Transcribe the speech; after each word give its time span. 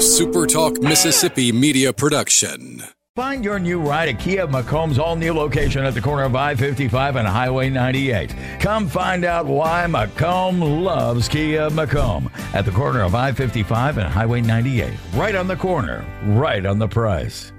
a 0.00 0.02
SuperTalk 0.02 0.82
Mississippi 0.82 1.52
media 1.52 1.92
production. 1.92 2.82
Find 3.16 3.44
your 3.44 3.58
new 3.58 3.78
ride 3.78 4.08
at 4.08 4.18
Kia 4.18 4.46
McComb's 4.46 4.98
all 4.98 5.14
new 5.14 5.34
location 5.34 5.84
at 5.84 5.92
the 5.92 6.00
corner 6.00 6.22
of 6.22 6.34
I 6.34 6.54
55 6.54 7.16
and 7.16 7.28
Highway 7.28 7.68
98. 7.68 8.34
Come 8.60 8.88
find 8.88 9.26
out 9.26 9.44
why 9.44 9.84
McComb 9.86 10.82
loves 10.82 11.28
Kia 11.28 11.68
McComb 11.68 12.30
at 12.54 12.64
the 12.64 12.70
corner 12.70 13.02
of 13.02 13.14
I 13.14 13.32
55 13.32 13.98
and 13.98 14.08
Highway 14.08 14.40
98. 14.40 14.90
Right 15.12 15.34
on 15.34 15.48
the 15.48 15.56
corner, 15.56 16.02
right 16.24 16.64
on 16.64 16.78
the 16.78 16.88
price. 16.88 17.52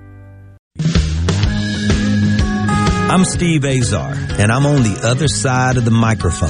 I'm 3.11 3.23
Steve 3.25 3.65
Azar, 3.65 4.13
and 4.39 4.51
I'm 4.51 4.65
on 4.65 4.81
the 4.81 5.01
other 5.03 5.27
side 5.27 5.77
of 5.77 5.85
the 5.85 5.91
microphone, 5.91 6.49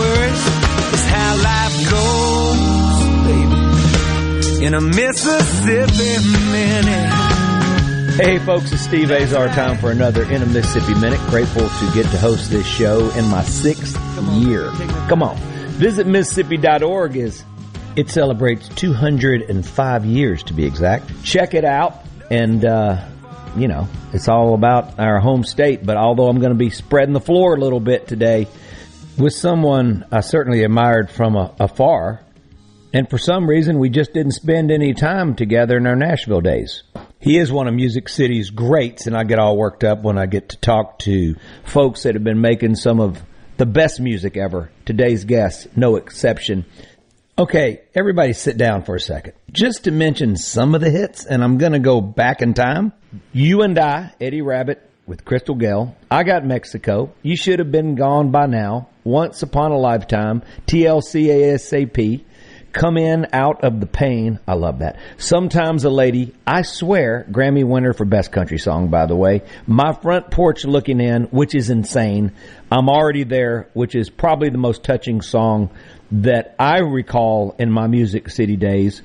in 4.61 4.75
a 4.75 4.81
Mississippi 4.81 6.29
minute. 6.51 7.11
Hey 8.13 8.37
folks, 8.37 8.71
it's 8.71 8.83
Steve 8.83 9.09
Azar. 9.09 9.47
Time 9.47 9.75
for 9.77 9.89
another 9.89 10.23
In 10.31 10.43
a 10.43 10.45
Mississippi 10.45 10.93
Minute. 10.99 11.19
Grateful 11.31 11.67
to 11.67 11.91
get 11.95 12.05
to 12.11 12.17
host 12.19 12.51
this 12.51 12.67
show 12.67 13.09
in 13.11 13.27
my 13.29 13.43
sixth 13.43 13.97
year. 14.33 14.69
Come 15.09 15.23
on. 15.23 15.35
Visit 15.79 16.05
Mississippi.org 16.05 17.17
as 17.17 17.43
it 17.95 18.11
celebrates 18.11 18.69
205 18.69 20.05
years 20.05 20.43
to 20.43 20.53
be 20.53 20.65
exact. 20.65 21.23
Check 21.23 21.55
it 21.55 21.65
out 21.65 22.05
and, 22.29 22.63
uh, 22.63 23.03
you 23.57 23.67
know, 23.67 23.87
it's 24.13 24.27
all 24.27 24.53
about 24.53 24.99
our 24.99 25.19
home 25.19 25.43
state, 25.43 25.83
but 25.83 25.97
although 25.97 26.27
I'm 26.27 26.39
going 26.39 26.53
to 26.53 26.57
be 26.57 26.69
spreading 26.69 27.13
the 27.13 27.19
floor 27.19 27.55
a 27.55 27.59
little 27.59 27.79
bit 27.79 28.07
today 28.07 28.47
with 29.17 29.33
someone 29.33 30.05
I 30.11 30.21
certainly 30.21 30.63
admired 30.63 31.09
from 31.09 31.35
a, 31.35 31.51
afar, 31.59 32.21
and 32.93 33.09
for 33.09 33.17
some 33.17 33.47
reason 33.49 33.79
we 33.79 33.89
just 33.89 34.13
didn't 34.13 34.33
spend 34.33 34.71
any 34.71 34.93
time 34.93 35.35
together 35.35 35.77
in 35.77 35.87
our 35.87 35.95
Nashville 35.95 36.41
days. 36.41 36.83
He 37.19 37.37
is 37.37 37.51
one 37.51 37.67
of 37.67 37.73
Music 37.75 38.09
City's 38.09 38.49
greats, 38.49 39.05
and 39.05 39.15
I 39.15 39.23
get 39.23 39.37
all 39.37 39.55
worked 39.55 39.83
up 39.83 40.01
when 40.01 40.17
I 40.17 40.25
get 40.25 40.49
to 40.49 40.57
talk 40.57 40.97
to 40.99 41.35
folks 41.63 42.03
that 42.03 42.15
have 42.15 42.23
been 42.23 42.41
making 42.41 42.75
some 42.75 42.99
of 42.99 43.21
the 43.57 43.67
best 43.67 43.99
music 43.99 44.37
ever. 44.37 44.71
Today's 44.85 45.23
guest, 45.25 45.67
no 45.77 45.97
exception. 45.97 46.65
Okay, 47.37 47.81
everybody 47.93 48.33
sit 48.33 48.57
down 48.57 48.83
for 48.83 48.95
a 48.95 48.99
second. 48.99 49.33
Just 49.51 49.83
to 49.83 49.91
mention 49.91 50.35
some 50.35 50.73
of 50.73 50.81
the 50.81 50.89
hits, 50.89 51.25
and 51.25 51.43
I'm 51.43 51.57
going 51.59 51.73
to 51.73 51.79
go 51.79 52.01
back 52.01 52.41
in 52.41 52.53
time. 52.53 52.91
You 53.33 53.61
and 53.61 53.77
I, 53.77 54.13
Eddie 54.19 54.41
Rabbitt 54.41 54.79
with 55.05 55.25
Crystal 55.25 55.55
Gayle. 55.55 55.95
I 56.09 56.23
Got 56.23 56.45
Mexico. 56.45 57.13
You 57.21 57.35
Should 57.35 57.59
Have 57.59 57.71
Been 57.71 57.95
Gone 57.95 58.31
by 58.31 58.45
Now. 58.45 58.89
Once 59.03 59.43
Upon 59.43 59.71
a 59.71 59.77
Lifetime. 59.77 60.41
TLC 60.67 61.27
ASAP. 61.27 62.23
Come 62.73 62.97
in 62.97 63.27
out 63.33 63.63
of 63.63 63.79
the 63.79 63.85
pain. 63.85 64.39
I 64.47 64.53
love 64.53 64.79
that. 64.79 64.97
Sometimes 65.17 65.83
a 65.83 65.89
lady. 65.89 66.33
I 66.47 66.61
swear, 66.61 67.25
Grammy 67.29 67.65
winner 67.65 67.93
for 67.93 68.05
best 68.05 68.31
country 68.31 68.57
song, 68.57 68.89
by 68.89 69.07
the 69.07 69.15
way. 69.15 69.41
My 69.67 69.93
front 69.93 70.31
porch 70.31 70.63
looking 70.63 71.01
in, 71.01 71.23
which 71.25 71.53
is 71.53 71.69
insane. 71.69 72.31
I'm 72.71 72.87
already 72.87 73.23
there, 73.25 73.67
which 73.73 73.93
is 73.93 74.09
probably 74.09 74.49
the 74.49 74.57
most 74.57 74.83
touching 74.83 75.21
song 75.21 75.69
that 76.11 76.55
I 76.59 76.79
recall 76.79 77.55
in 77.59 77.69
my 77.71 77.87
Music 77.87 78.29
City 78.29 78.55
days. 78.55 79.01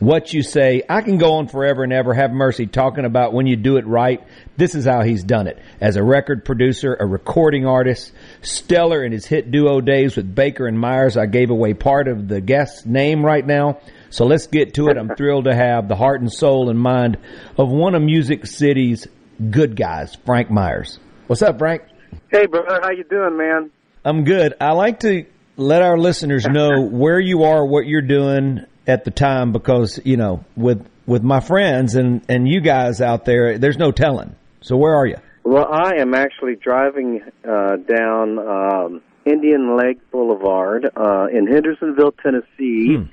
What 0.00 0.32
you 0.32 0.42
say, 0.42 0.82
I 0.88 1.02
can 1.02 1.18
go 1.18 1.34
on 1.34 1.48
forever 1.48 1.84
and 1.84 1.92
ever. 1.92 2.14
Have 2.14 2.32
mercy 2.32 2.66
talking 2.66 3.04
about 3.04 3.34
when 3.34 3.46
you 3.46 3.56
do 3.56 3.76
it 3.76 3.86
right. 3.86 4.26
This 4.56 4.74
is 4.74 4.86
how 4.86 5.02
he's 5.02 5.22
done 5.22 5.46
it. 5.46 5.58
As 5.78 5.96
a 5.96 6.02
record 6.02 6.46
producer, 6.46 6.96
a 6.98 7.04
recording 7.04 7.66
artist, 7.66 8.10
stellar 8.40 9.04
in 9.04 9.12
his 9.12 9.26
hit 9.26 9.50
duo 9.50 9.82
days 9.82 10.16
with 10.16 10.34
Baker 10.34 10.66
and 10.66 10.80
Myers. 10.80 11.18
I 11.18 11.26
gave 11.26 11.50
away 11.50 11.74
part 11.74 12.08
of 12.08 12.28
the 12.28 12.40
guest's 12.40 12.86
name 12.86 13.22
right 13.22 13.46
now. 13.46 13.78
So 14.08 14.24
let's 14.24 14.46
get 14.46 14.72
to 14.74 14.88
it. 14.88 14.96
I'm 14.96 15.14
thrilled 15.16 15.44
to 15.44 15.54
have 15.54 15.86
the 15.86 15.96
heart 15.96 16.22
and 16.22 16.32
soul 16.32 16.70
and 16.70 16.78
mind 16.78 17.18
of 17.58 17.68
one 17.68 17.94
of 17.94 18.00
Music 18.00 18.46
City's 18.46 19.06
good 19.50 19.76
guys, 19.76 20.16
Frank 20.24 20.50
Myers. 20.50 20.98
What's 21.26 21.42
up, 21.42 21.58
Frank? 21.58 21.82
Hey, 22.30 22.46
brother, 22.46 22.80
how 22.82 22.90
you 22.90 23.04
doing, 23.04 23.36
man? 23.36 23.70
I'm 24.02 24.24
good. 24.24 24.54
I 24.62 24.72
like 24.72 25.00
to 25.00 25.26
let 25.58 25.82
our 25.82 25.98
listeners 25.98 26.46
know 26.46 26.80
where 26.80 27.20
you 27.20 27.42
are, 27.42 27.66
what 27.66 27.86
you're 27.86 28.00
doing 28.00 28.64
at 28.90 29.04
the 29.04 29.10
time, 29.10 29.52
because 29.52 29.98
you 30.04 30.16
know, 30.16 30.44
with 30.56 30.86
with 31.06 31.22
my 31.22 31.40
friends 31.40 31.94
and 31.94 32.22
and 32.28 32.46
you 32.46 32.60
guys 32.60 33.00
out 33.00 33.24
there, 33.24 33.58
there's 33.58 33.78
no 33.78 33.92
telling. 33.92 34.36
So 34.60 34.76
where 34.76 34.94
are 34.94 35.06
you? 35.06 35.16
Well, 35.42 35.66
I 35.72 35.94
am 36.00 36.12
actually 36.14 36.56
driving 36.56 37.22
uh, 37.48 37.76
down 37.76 38.38
um, 38.38 39.02
Indian 39.24 39.76
Lake 39.78 39.98
Boulevard 40.10 40.84
uh, 40.94 41.26
in 41.32 41.46
Hendersonville, 41.46 42.12
Tennessee, 42.12 42.96
Hmm. 42.96 43.04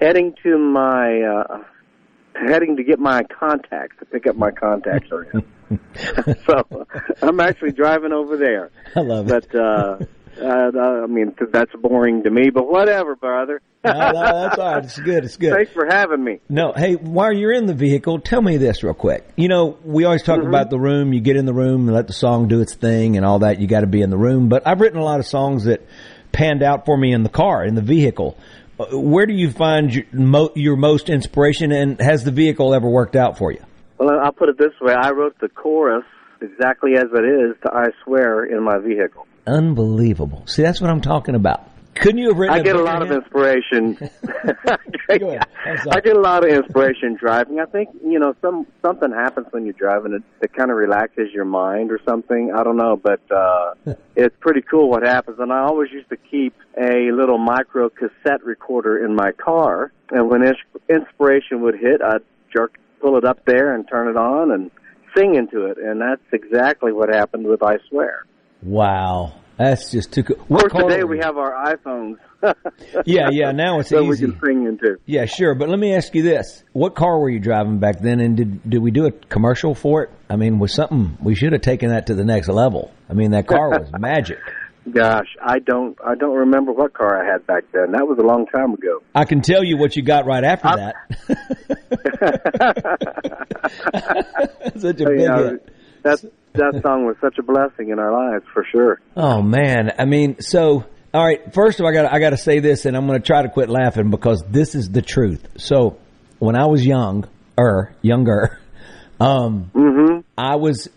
heading 0.00 0.34
to 0.42 0.58
my 0.58 1.22
uh, 1.22 1.58
heading 2.34 2.76
to 2.76 2.84
get 2.84 2.98
my 2.98 3.22
contacts 3.22 3.96
to 4.00 4.04
pick 4.04 4.26
up 4.26 4.36
my 4.36 4.50
contacts. 4.50 5.08
so 6.46 6.86
I'm 7.22 7.40
actually 7.40 7.72
driving 7.72 8.12
over 8.12 8.36
there. 8.36 8.70
I 8.94 9.00
love 9.00 9.30
it. 9.30 9.48
But 9.50 9.58
uh, 9.58 9.98
uh, 10.40 11.02
I 11.04 11.06
mean, 11.06 11.34
that's 11.52 11.72
boring 11.74 12.22
to 12.24 12.30
me. 12.30 12.50
But 12.50 12.68
whatever, 12.70 13.16
brother. 13.16 13.60
No, 13.84 13.92
no, 13.92 14.12
that's 14.12 14.58
all 14.58 14.74
right. 14.74 14.84
It's 14.84 14.98
good. 14.98 15.24
It's 15.24 15.36
good. 15.36 15.54
Thanks 15.54 15.72
for 15.72 15.86
having 15.86 16.22
me. 16.22 16.38
No, 16.48 16.72
hey, 16.72 16.94
while 16.94 17.32
you're 17.32 17.52
in 17.52 17.66
the 17.66 17.74
vehicle, 17.74 18.20
tell 18.20 18.40
me 18.40 18.56
this 18.56 18.84
real 18.84 18.94
quick. 18.94 19.28
You 19.36 19.48
know, 19.48 19.76
we 19.84 20.04
always 20.04 20.22
talk 20.22 20.40
about 20.40 20.70
the 20.70 20.78
room. 20.78 21.12
You 21.12 21.20
get 21.20 21.36
in 21.36 21.46
the 21.46 21.52
room 21.52 21.88
and 21.88 21.94
let 21.94 22.06
the 22.06 22.12
song 22.12 22.46
do 22.46 22.60
its 22.60 22.74
thing 22.74 23.16
and 23.16 23.26
all 23.26 23.40
that. 23.40 23.60
You 23.60 23.66
got 23.66 23.80
to 23.80 23.88
be 23.88 24.00
in 24.00 24.10
the 24.10 24.16
room. 24.16 24.48
But 24.48 24.66
I've 24.66 24.80
written 24.80 24.98
a 25.00 25.04
lot 25.04 25.18
of 25.18 25.26
songs 25.26 25.64
that 25.64 25.84
panned 26.30 26.62
out 26.62 26.86
for 26.86 26.96
me 26.96 27.12
in 27.12 27.24
the 27.24 27.28
car, 27.28 27.64
in 27.64 27.74
the 27.74 27.82
vehicle. 27.82 28.38
Uh, 28.78 28.98
Where 28.98 29.26
do 29.26 29.34
you 29.34 29.50
find 29.50 29.92
your, 29.92 30.04
mo- 30.12 30.52
your 30.54 30.76
most 30.76 31.10
inspiration, 31.10 31.72
and 31.72 32.00
has 32.00 32.24
the 32.24 32.30
vehicle 32.30 32.74
ever 32.74 32.88
worked 32.88 33.16
out 33.16 33.36
for 33.36 33.50
you? 33.52 33.62
Well, 33.98 34.18
I'll 34.22 34.32
put 34.32 34.48
it 34.48 34.58
this 34.58 34.72
way: 34.80 34.94
I 34.94 35.10
wrote 35.10 35.38
the 35.40 35.48
chorus 35.48 36.04
exactly 36.40 36.94
as 36.94 37.06
it 37.12 37.24
is 37.24 37.56
to 37.64 37.74
"I 37.74 37.88
Swear" 38.04 38.44
in 38.44 38.62
my 38.62 38.78
vehicle. 38.78 39.26
Unbelievable. 39.46 40.44
See, 40.46 40.62
that's 40.62 40.80
what 40.80 40.90
I'm 40.90 41.00
talking 41.00 41.34
about. 41.34 41.68
Couldn't 41.94 42.18
you 42.18 42.28
have 42.28 42.38
written? 42.38 42.56
I 42.56 42.62
get 42.62 42.76
a 42.76 42.82
lot 42.82 43.02
of 43.02 43.10
inspiration. 43.10 43.98
I 45.10 46.00
get 46.00 46.16
a 46.16 46.20
lot 46.20 46.44
of 46.44 46.50
inspiration 46.50 47.14
driving. 47.14 47.60
I 47.60 47.66
think 47.66 47.90
you 48.04 48.18
know 48.18 48.34
some 48.40 48.66
something 48.80 49.10
happens 49.12 49.48
when 49.50 49.64
you're 49.64 49.74
driving 49.74 50.14
it 50.14 50.22
that 50.40 50.54
kind 50.54 50.70
of 50.70 50.76
relaxes 50.78 51.28
your 51.34 51.44
mind 51.44 51.90
or 51.90 52.00
something. 52.06 52.50
I 52.54 52.62
don't 52.64 52.76
know, 52.76 52.96
but 52.96 53.20
uh, 53.30 53.74
it's 54.16 54.34
pretty 54.40 54.62
cool 54.62 54.88
what 54.88 55.02
happens. 55.02 55.38
And 55.38 55.52
I 55.52 55.60
always 55.60 55.90
used 55.90 56.08
to 56.08 56.16
keep 56.16 56.54
a 56.80 57.10
little 57.12 57.38
micro 57.38 57.90
cassette 57.90 58.42
recorder 58.42 59.04
in 59.04 59.14
my 59.14 59.32
car, 59.32 59.92
and 60.10 60.30
when 60.30 60.42
ins- 60.42 60.56
inspiration 60.88 61.60
would 61.60 61.78
hit, 61.78 62.00
I'd 62.00 62.22
jerk, 62.54 62.78
pull 63.00 63.18
it 63.18 63.24
up 63.24 63.44
there, 63.44 63.74
and 63.74 63.86
turn 63.86 64.08
it 64.08 64.16
on 64.16 64.50
and 64.50 64.70
sing 65.16 65.34
into 65.34 65.66
it. 65.66 65.76
And 65.76 66.00
that's 66.00 66.22
exactly 66.32 66.92
what 66.92 67.10
happened 67.10 67.46
with 67.46 67.62
"I 67.62 67.78
Swear." 67.90 68.24
Wow, 68.62 69.34
that's 69.56 69.90
just 69.90 70.12
too 70.12 70.22
cool. 70.24 70.36
Of 70.36 70.70
course, 70.70 70.72
today 70.72 71.04
we 71.04 71.18
have 71.18 71.36
our 71.36 71.52
iPhones. 71.74 72.16
Yeah, 73.06 73.28
yeah. 73.30 73.52
Now 73.52 73.78
it's 73.78 73.88
so 73.90 74.00
easy. 74.02 74.26
we 74.26 74.32
can 74.32 74.40
sing 74.44 74.66
into. 74.66 74.96
Yeah, 75.06 75.26
sure. 75.26 75.54
But 75.54 75.68
let 75.68 75.78
me 75.78 75.94
ask 75.94 76.12
you 76.12 76.22
this: 76.24 76.64
What 76.72 76.96
car 76.96 77.20
were 77.20 77.30
you 77.30 77.38
driving 77.38 77.78
back 77.78 78.00
then, 78.00 78.18
and 78.18 78.36
did 78.36 78.68
did 78.68 78.78
we 78.82 78.90
do 78.90 79.06
a 79.06 79.12
commercial 79.12 79.76
for 79.76 80.02
it? 80.02 80.10
I 80.28 80.34
mean, 80.34 80.58
was 80.58 80.74
something 80.74 81.16
we 81.22 81.36
should 81.36 81.52
have 81.52 81.62
taken 81.62 81.90
that 81.90 82.08
to 82.08 82.14
the 82.16 82.24
next 82.24 82.48
level? 82.48 82.90
I 83.08 83.12
mean, 83.12 83.30
that 83.30 83.46
car 83.46 83.70
was 83.70 83.88
magic. 83.98 84.40
Gosh, 84.90 85.28
I 85.40 85.60
don't 85.60 85.96
I 86.04 86.16
don't 86.16 86.36
remember 86.36 86.72
what 86.72 86.92
car 86.94 87.22
I 87.24 87.32
had 87.32 87.46
back 87.46 87.62
then. 87.72 87.92
That 87.92 88.08
was 88.08 88.18
a 88.18 88.22
long 88.26 88.46
time 88.46 88.72
ago. 88.74 89.00
I 89.14 89.24
can 89.24 89.40
tell 89.40 89.62
you 89.62 89.76
what 89.76 89.94
you 89.94 90.02
got 90.02 90.26
right 90.26 90.42
after 90.42 90.68
that. 90.74 90.96
Such 94.78 95.00
a 95.00 95.04
big 95.04 95.20
You 95.20 95.28
know, 95.28 95.48
hit. 95.50 95.68
that 96.02 96.24
that 96.54 96.80
song 96.82 97.06
was 97.06 97.16
such 97.20 97.38
a 97.38 97.42
blessing 97.42 97.90
in 97.90 97.98
our 97.98 98.12
lives 98.12 98.44
for 98.52 98.64
sure. 98.70 99.00
Oh 99.16 99.42
man, 99.42 99.92
I 99.98 100.04
mean, 100.04 100.40
so 100.40 100.84
all 101.14 101.24
right. 101.24 101.52
First 101.52 101.78
of 101.78 101.84
all, 101.84 101.90
I 101.90 101.94
got 101.94 102.12
I 102.12 102.18
got 102.20 102.30
to 102.30 102.38
say 102.38 102.60
this, 102.60 102.86
and 102.86 102.96
I'm 102.96 103.06
going 103.06 103.20
to 103.20 103.26
try 103.26 103.42
to 103.42 103.48
quit 103.50 103.68
laughing 103.68 104.10
because 104.10 104.42
this 104.48 104.74
is 104.74 104.88
the 104.88 105.02
truth. 105.02 105.46
So, 105.58 105.98
when 106.38 106.56
I 106.56 106.66
was 106.66 106.84
young, 106.86 107.28
er, 107.58 107.94
younger, 108.00 108.58
um, 109.22 109.70
hmm 109.74 110.18
I 110.36 110.56
was 110.56 110.88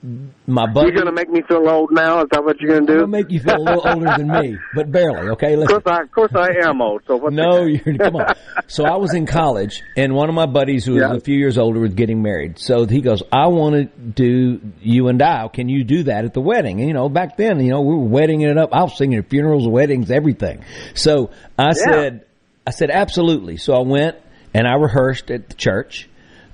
my 0.47 0.65
buddy. 0.71 0.87
You're 0.87 0.97
gonna 1.03 1.11
make 1.11 1.29
me 1.29 1.41
feel 1.47 1.67
old 1.69 1.91
now? 1.91 2.21
Is 2.21 2.27
that 2.31 2.43
what 2.43 2.59
you're 2.59 2.69
gonna 2.79 2.81
I'm 2.81 2.85
do? 2.85 2.93
gonna 3.01 3.07
make 3.07 3.29
you 3.31 3.39
feel 3.39 3.57
a 3.57 3.61
little 3.61 3.87
older 3.87 4.13
than 4.17 4.29
me, 4.31 4.57
but 4.73 4.91
barely. 4.91 5.29
Okay, 5.31 5.53
of 5.53 5.67
course, 5.67 5.83
I, 5.85 6.01
of 6.01 6.11
course, 6.11 6.31
I 6.35 6.67
am 6.67 6.81
old. 6.81 7.03
So 7.05 7.17
what's 7.17 7.35
No, 7.35 7.63
you're 7.65 7.97
come 7.97 8.15
on. 8.15 8.33
So 8.67 8.85
I 8.85 8.95
was 8.95 9.13
in 9.13 9.25
college, 9.25 9.83
and 9.97 10.13
one 10.15 10.29
of 10.29 10.35
my 10.35 10.45
buddies 10.45 10.85
who 10.85 10.93
was 10.93 11.01
Yeah. 11.01 11.13
a 11.15 11.19
few 11.19 11.35
years 11.35 11.57
older 11.57 11.79
was 11.79 11.93
getting 11.93 12.21
married. 12.23 12.57
So 12.59 12.85
he 12.85 13.01
goes, 13.01 13.21
"I 13.31 13.47
want 13.47 13.75
to 13.75 13.83
do 14.01 14.61
you 14.81 15.09
and 15.09 15.21
I. 15.21 15.47
Can 15.49 15.69
you 15.69 15.83
do 15.83 16.03
that 16.03 16.25
at 16.25 16.33
the 16.33 16.41
wedding?" 16.41 16.79
And 16.79 16.87
you 16.87 16.93
know, 16.93 17.09
back 17.09 17.37
then, 17.37 17.59
you 17.59 17.71
know, 17.71 17.81
we 17.81 17.95
were 17.95 18.05
wedding 18.05 18.41
it 18.41 18.57
up. 18.57 18.69
I 18.73 18.83
was 18.83 18.97
singing 18.97 19.19
at 19.19 19.29
funerals, 19.29 19.67
weddings, 19.67 20.09
everything. 20.09 20.63
So 20.95 21.29
I 21.59 21.73
said, 21.73 22.25
"I 22.65 22.71
said 22.71 22.89
absolutely." 22.89 23.57
So 23.57 23.73
I 23.73 23.81
went 23.81 24.15
and 24.53 24.65
I 24.67 24.75
rehearsed 24.75 25.29
at 25.29 25.49
the 25.49 25.55
church, 25.55 26.09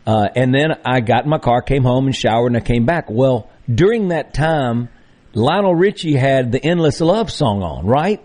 uh, 0.05 0.27
and 0.35 0.53
then 0.53 0.79
I 0.83 0.99
got 1.01 1.25
in 1.25 1.29
my 1.29 1.37
car, 1.37 1.61
came 1.61 1.83
home, 1.83 2.07
and 2.07 2.15
showered, 2.15 2.47
and 2.47 2.57
I 2.57 2.61
came 2.61 2.85
back. 2.85 3.09
Well, 3.09 3.49
during 3.73 4.09
that 4.09 4.33
time, 4.33 4.89
Lionel 5.33 5.75
Richie 5.75 6.15
had 6.15 6.51
the 6.51 6.63
"Endless 6.63 7.01
Love" 7.01 7.31
song 7.31 7.61
on, 7.61 7.85
right? 7.85 8.21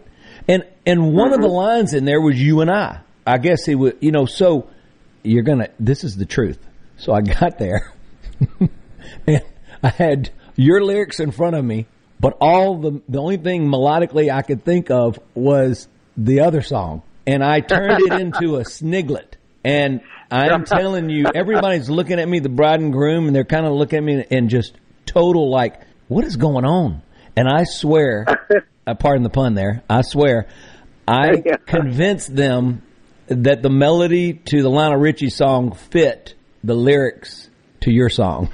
And 0.49 0.65
and 0.87 1.13
one 1.13 1.33
of 1.33 1.41
the 1.41 1.49
lines 1.49 1.93
in 1.93 2.05
there 2.05 2.21
was 2.21 2.41
you 2.41 2.61
and 2.61 2.71
I. 2.71 3.01
I 3.27 3.39
guess 3.39 3.67
it 3.69 3.75
would, 3.75 3.99
you 4.01 4.13
know. 4.13 4.27
So 4.27 4.69
you're 5.23 5.43
gonna. 5.43 5.69
This 5.79 6.05
is 6.05 6.17
the 6.17 6.27
truth. 6.27 6.59
So 6.97 7.13
I 7.13 7.21
got 7.21 7.59
there, 7.59 7.93
and 9.27 9.43
I 9.83 9.89
had 9.89 10.31
your 10.55 10.83
lyrics 10.83 11.21
in 11.21 11.31
front 11.31 11.57
of 11.57 11.65
me, 11.65 11.87
but 12.19 12.39
all 12.41 12.79
the 12.79 13.03
the 13.09 13.19
only 13.19 13.37
thing 13.37 13.67
melodically 13.67 14.33
I 14.33 14.43
could 14.43 14.65
think 14.65 14.91
of 14.91 15.19
was 15.35 15.89
the 16.17 16.41
other 16.41 16.63
song, 16.63 17.03
and 17.27 17.45
I 17.45 17.61
turned 17.61 18.01
it 18.01 18.21
into 18.21 18.57
a 18.57 18.61
sniglet. 18.65 19.36
And 19.67 20.01
I'm 20.31 20.65
telling 20.65 21.11
you, 21.11 21.27
everybody's 21.35 21.91
looking 21.91 22.19
at 22.21 22.29
me, 22.29 22.39
the 22.39 22.49
bride 22.49 22.81
and 22.81 22.93
groom, 22.93 23.27
and 23.27 23.35
they're 23.35 23.45
kind 23.45 23.67
of 23.67 23.73
looking 23.73 23.99
at 23.99 24.05
me 24.05 24.25
and 24.31 24.49
just 24.49 24.75
total 25.07 25.51
like, 25.51 25.81
what 26.09 26.25
is 26.25 26.37
going 26.37 26.65
on? 26.65 27.03
And 27.37 27.49
I 27.49 27.65
swear, 27.65 28.27
uh, 28.87 28.95
pardon 28.95 29.23
the 29.25 29.31
pun 29.31 29.55
there, 29.55 29.83
I 29.91 30.03
swear, 30.03 30.47
I 31.09 31.43
Yeah. 31.45 31.57
convinced 31.67 32.35
them 32.35 32.83
that 33.27 33.63
the 33.63 33.71
melody 33.71 34.35
to 34.35 34.63
the 34.63 34.69
Lionel 34.71 34.99
Richie 34.99 35.31
song 35.31 35.73
fit 35.73 36.35
the 36.63 36.75
lyrics 36.75 37.51
to 37.81 37.91
your 37.93 38.09
song. 38.09 38.49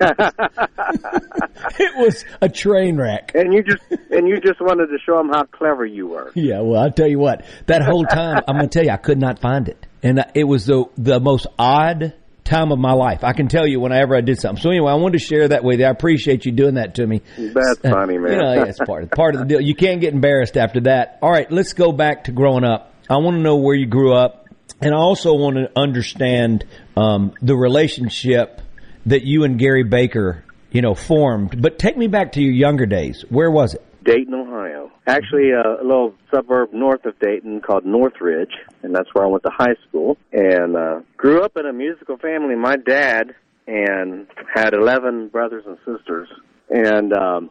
it 1.78 1.98
was 1.98 2.24
a 2.40 2.48
train 2.48 2.96
wreck. 2.96 3.32
And 3.34 3.52
you 3.52 3.62
just 3.62 3.82
and 4.10 4.26
you 4.26 4.40
just 4.40 4.60
wanted 4.60 4.86
to 4.86 4.98
show 5.04 5.18
them 5.18 5.28
how 5.28 5.44
clever 5.44 5.84
you 5.84 6.08
were. 6.08 6.32
Yeah, 6.34 6.60
well, 6.60 6.80
I'll 6.82 6.92
tell 6.92 7.08
you 7.08 7.18
what. 7.18 7.44
That 7.66 7.82
whole 7.82 8.06
time, 8.06 8.42
I'm 8.48 8.56
going 8.56 8.68
to 8.68 8.78
tell 8.78 8.84
you, 8.84 8.92
I 8.92 8.96
could 8.96 9.18
not 9.18 9.40
find 9.40 9.68
it, 9.68 9.86
and 10.02 10.24
it 10.34 10.44
was 10.44 10.64
the 10.64 10.86
the 10.96 11.20
most 11.20 11.46
odd 11.58 12.14
time 12.44 12.72
of 12.72 12.78
my 12.78 12.92
life. 12.92 13.24
I 13.24 13.34
can 13.34 13.48
tell 13.48 13.66
you 13.66 13.78
whenever 13.78 14.16
I 14.16 14.22
did 14.22 14.40
something. 14.40 14.62
So 14.62 14.70
anyway, 14.70 14.90
I 14.90 14.94
wanted 14.94 15.18
to 15.18 15.24
share 15.24 15.48
that 15.48 15.62
with 15.62 15.80
you. 15.80 15.86
I 15.86 15.90
appreciate 15.90 16.46
you 16.46 16.52
doing 16.52 16.74
that 16.74 16.94
to 16.94 17.06
me. 17.06 17.20
That's 17.36 17.78
funny, 17.80 18.16
man. 18.16 18.32
You 18.32 18.38
know, 18.38 18.52
yeah, 18.54 18.64
it's 18.64 18.78
part 18.78 19.02
of 19.02 19.10
part 19.10 19.34
of 19.34 19.40
the 19.42 19.46
deal. 19.46 19.60
You 19.60 19.74
can't 19.74 20.00
get 20.00 20.14
embarrassed 20.14 20.56
after 20.56 20.80
that. 20.82 21.18
All 21.20 21.30
right, 21.30 21.50
let's 21.52 21.74
go 21.74 21.92
back 21.92 22.24
to 22.24 22.32
growing 22.32 22.64
up. 22.64 22.94
I 23.08 23.18
want 23.18 23.36
to 23.36 23.42
know 23.42 23.56
where 23.56 23.74
you 23.74 23.86
grew 23.86 24.14
up, 24.14 24.46
and 24.80 24.94
I 24.94 24.98
also 24.98 25.34
want 25.34 25.56
to 25.56 25.70
understand 25.78 26.64
um, 26.96 27.34
the 27.42 27.54
relationship 27.56 28.62
that 29.06 29.22
you 29.22 29.44
and 29.44 29.58
Gary 29.58 29.84
Baker, 29.84 30.44
you 30.70 30.82
know, 30.82 30.94
formed. 30.94 31.60
But 31.60 31.78
take 31.78 31.96
me 31.96 32.06
back 32.06 32.32
to 32.32 32.40
your 32.40 32.52
younger 32.52 32.86
days. 32.86 33.24
Where 33.28 33.50
was 33.50 33.74
it? 33.74 33.84
Dayton, 34.04 34.34
Ohio. 34.34 34.90
Actually, 35.06 35.50
uh, 35.52 35.82
a 35.82 35.84
little 35.84 36.14
suburb 36.32 36.72
north 36.72 37.04
of 37.04 37.18
Dayton 37.18 37.60
called 37.60 37.84
Northridge, 37.84 38.52
and 38.82 38.94
that's 38.94 39.08
where 39.12 39.24
I 39.24 39.28
went 39.28 39.42
to 39.42 39.50
high 39.52 39.74
school. 39.88 40.16
And 40.32 40.76
uh, 40.76 41.00
grew 41.16 41.42
up 41.42 41.56
in 41.56 41.66
a 41.66 41.72
musical 41.72 42.16
family. 42.16 42.54
My 42.54 42.76
dad 42.76 43.34
and 43.66 44.26
had 44.52 44.72
eleven 44.72 45.28
brothers 45.28 45.64
and 45.66 45.76
sisters, 45.84 46.28
and 46.70 47.12
um, 47.12 47.50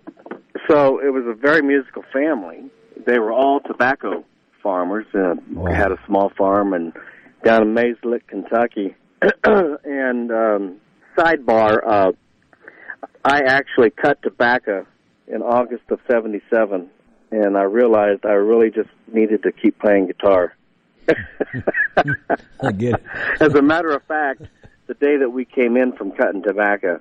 so 0.68 1.00
it 1.00 1.14
was 1.14 1.26
a 1.28 1.34
very 1.34 1.62
musical 1.62 2.04
family. 2.12 2.72
They 3.06 3.20
were 3.20 3.32
all 3.32 3.60
tobacco 3.60 4.26
farmers. 4.62 5.06
And 5.14 5.42
Wow. 5.56 5.74
Had 5.74 5.92
a 5.92 5.98
small 6.06 6.32
farm 6.38 6.74
and 6.74 6.94
down 7.44 7.64
in 7.64 7.74
Mayslick, 7.74 8.28
Kentucky. 8.28 8.96
and 9.44 10.32
um, 10.32 10.76
sidebar, 11.20 11.80
uh, 11.86 12.12
I 13.24 13.42
actually 13.42 13.90
cut 13.90 14.22
tobacco 14.22 14.86
in 15.28 15.42
August 15.42 15.84
of 15.90 16.00
77, 16.10 16.90
and 17.32 17.58
I 17.58 17.64
realized 17.64 18.26
I 18.26 18.34
really 18.34 18.72
just 18.72 18.90
needed 19.12 19.44
to 19.44 19.52
keep 19.52 19.80
playing 19.80 20.08
guitar. 20.08 20.56
I 22.62 22.72
get 22.72 22.96
it. 22.96 23.04
As 23.40 23.54
a 23.56 23.62
matter 23.62 23.92
of 23.92 24.04
fact, 24.04 24.44
the 24.88 24.94
day 24.96 25.18
that 25.18 25.30
we 25.30 25.46
came 25.46 25.76
in 25.76 25.94
from 25.94 26.12
cutting 26.12 26.42
tobacco, 26.42 27.00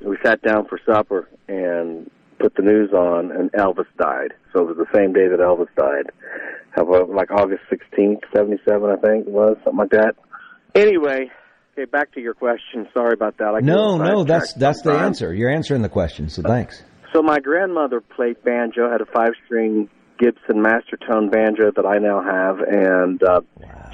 we 0.00 0.16
sat 0.24 0.42
down 0.42 0.66
for 0.66 0.80
supper 0.84 1.28
and 1.48 2.10
put 2.38 2.54
the 2.56 2.62
news 2.62 2.92
on, 2.92 3.30
and 3.30 3.52
Elvis 3.52 3.86
died. 3.98 4.32
So 4.52 4.60
it 4.60 4.66
was 4.66 4.76
the 4.76 4.96
same 4.96 5.12
day 5.12 5.28
that 5.28 5.38
Elvis 5.38 5.68
died. 5.76 6.10
About 6.74 7.10
like 7.10 7.30
August 7.30 7.62
16th, 7.70 8.20
77, 8.34 8.90
I 8.90 8.96
think 8.96 9.26
it 9.26 9.32
was, 9.32 9.56
something 9.62 9.78
like 9.78 9.90
that. 9.90 10.16
Anyway, 10.74 11.30
okay, 11.72 11.84
back 11.84 12.12
to 12.12 12.20
your 12.20 12.34
question. 12.34 12.88
Sorry 12.92 13.12
about 13.12 13.38
that. 13.38 13.54
I 13.54 13.60
No, 13.60 13.96
no, 13.96 14.24
that's 14.24 14.52
that's 14.54 14.82
the 14.82 14.92
answer. 14.92 15.32
You're 15.34 15.50
answering 15.50 15.82
the 15.82 15.88
question, 15.88 16.28
so 16.28 16.42
thanks. 16.42 16.82
So 17.12 17.22
my 17.22 17.40
grandmother 17.40 18.00
played 18.00 18.42
banjo, 18.42 18.90
had 18.90 19.02
a 19.02 19.06
five-string 19.06 19.90
Gibson 20.18 20.62
Mastertone 20.62 21.30
banjo 21.30 21.70
that 21.76 21.84
I 21.84 21.98
now 21.98 22.22
have, 22.22 22.60
and 22.60 23.22
uh, 23.22 23.40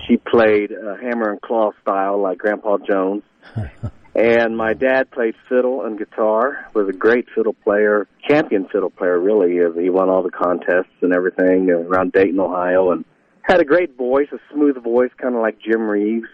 she 0.06 0.18
played 0.18 0.70
uh, 0.72 0.94
hammer 0.96 1.30
and 1.30 1.40
claw 1.40 1.72
style 1.82 2.22
like 2.22 2.38
Grandpa 2.38 2.78
Jones. 2.78 3.22
and 4.14 4.56
my 4.56 4.72
dad 4.74 5.10
played 5.10 5.34
fiddle 5.48 5.84
and 5.84 5.98
guitar. 5.98 6.68
Was 6.74 6.88
a 6.88 6.92
great 6.92 7.26
fiddle 7.34 7.54
player, 7.54 8.06
champion 8.28 8.68
fiddle 8.68 8.90
player. 8.90 9.18
Really, 9.18 9.58
he 9.82 9.90
won 9.90 10.10
all 10.10 10.22
the 10.22 10.30
contests 10.30 10.94
and 11.00 11.12
everything 11.12 11.70
around 11.70 12.12
Dayton, 12.12 12.38
Ohio, 12.38 12.92
and 12.92 13.04
had 13.42 13.60
a 13.60 13.64
great 13.64 13.96
voice, 13.96 14.28
a 14.32 14.38
smooth 14.52 14.82
voice, 14.82 15.10
kind 15.16 15.34
of 15.34 15.40
like 15.40 15.58
Jim 15.60 15.88
Reeves 15.88 16.28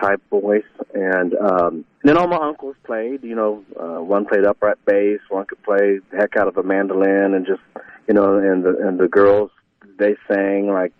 type 0.00 0.20
voice. 0.30 0.64
And 0.94 1.34
um, 1.34 1.84
then 2.02 2.16
all 2.16 2.28
my 2.28 2.36
uncles 2.36 2.76
played. 2.84 3.22
You 3.22 3.34
know, 3.34 3.64
uh, 3.78 4.02
one 4.02 4.26
played 4.26 4.44
upright 4.44 4.84
bass, 4.84 5.20
one 5.28 5.46
could 5.46 5.62
play 5.62 5.98
the 6.10 6.16
heck 6.16 6.36
out 6.36 6.48
of 6.48 6.56
a 6.56 6.62
mandolin, 6.62 7.34
and 7.34 7.46
just 7.46 7.62
you 8.08 8.14
know, 8.14 8.38
and 8.38 8.64
the 8.64 8.76
and 8.86 8.98
the 8.98 9.08
girls 9.08 9.50
they 9.98 10.16
sang 10.28 10.68
like 10.68 10.92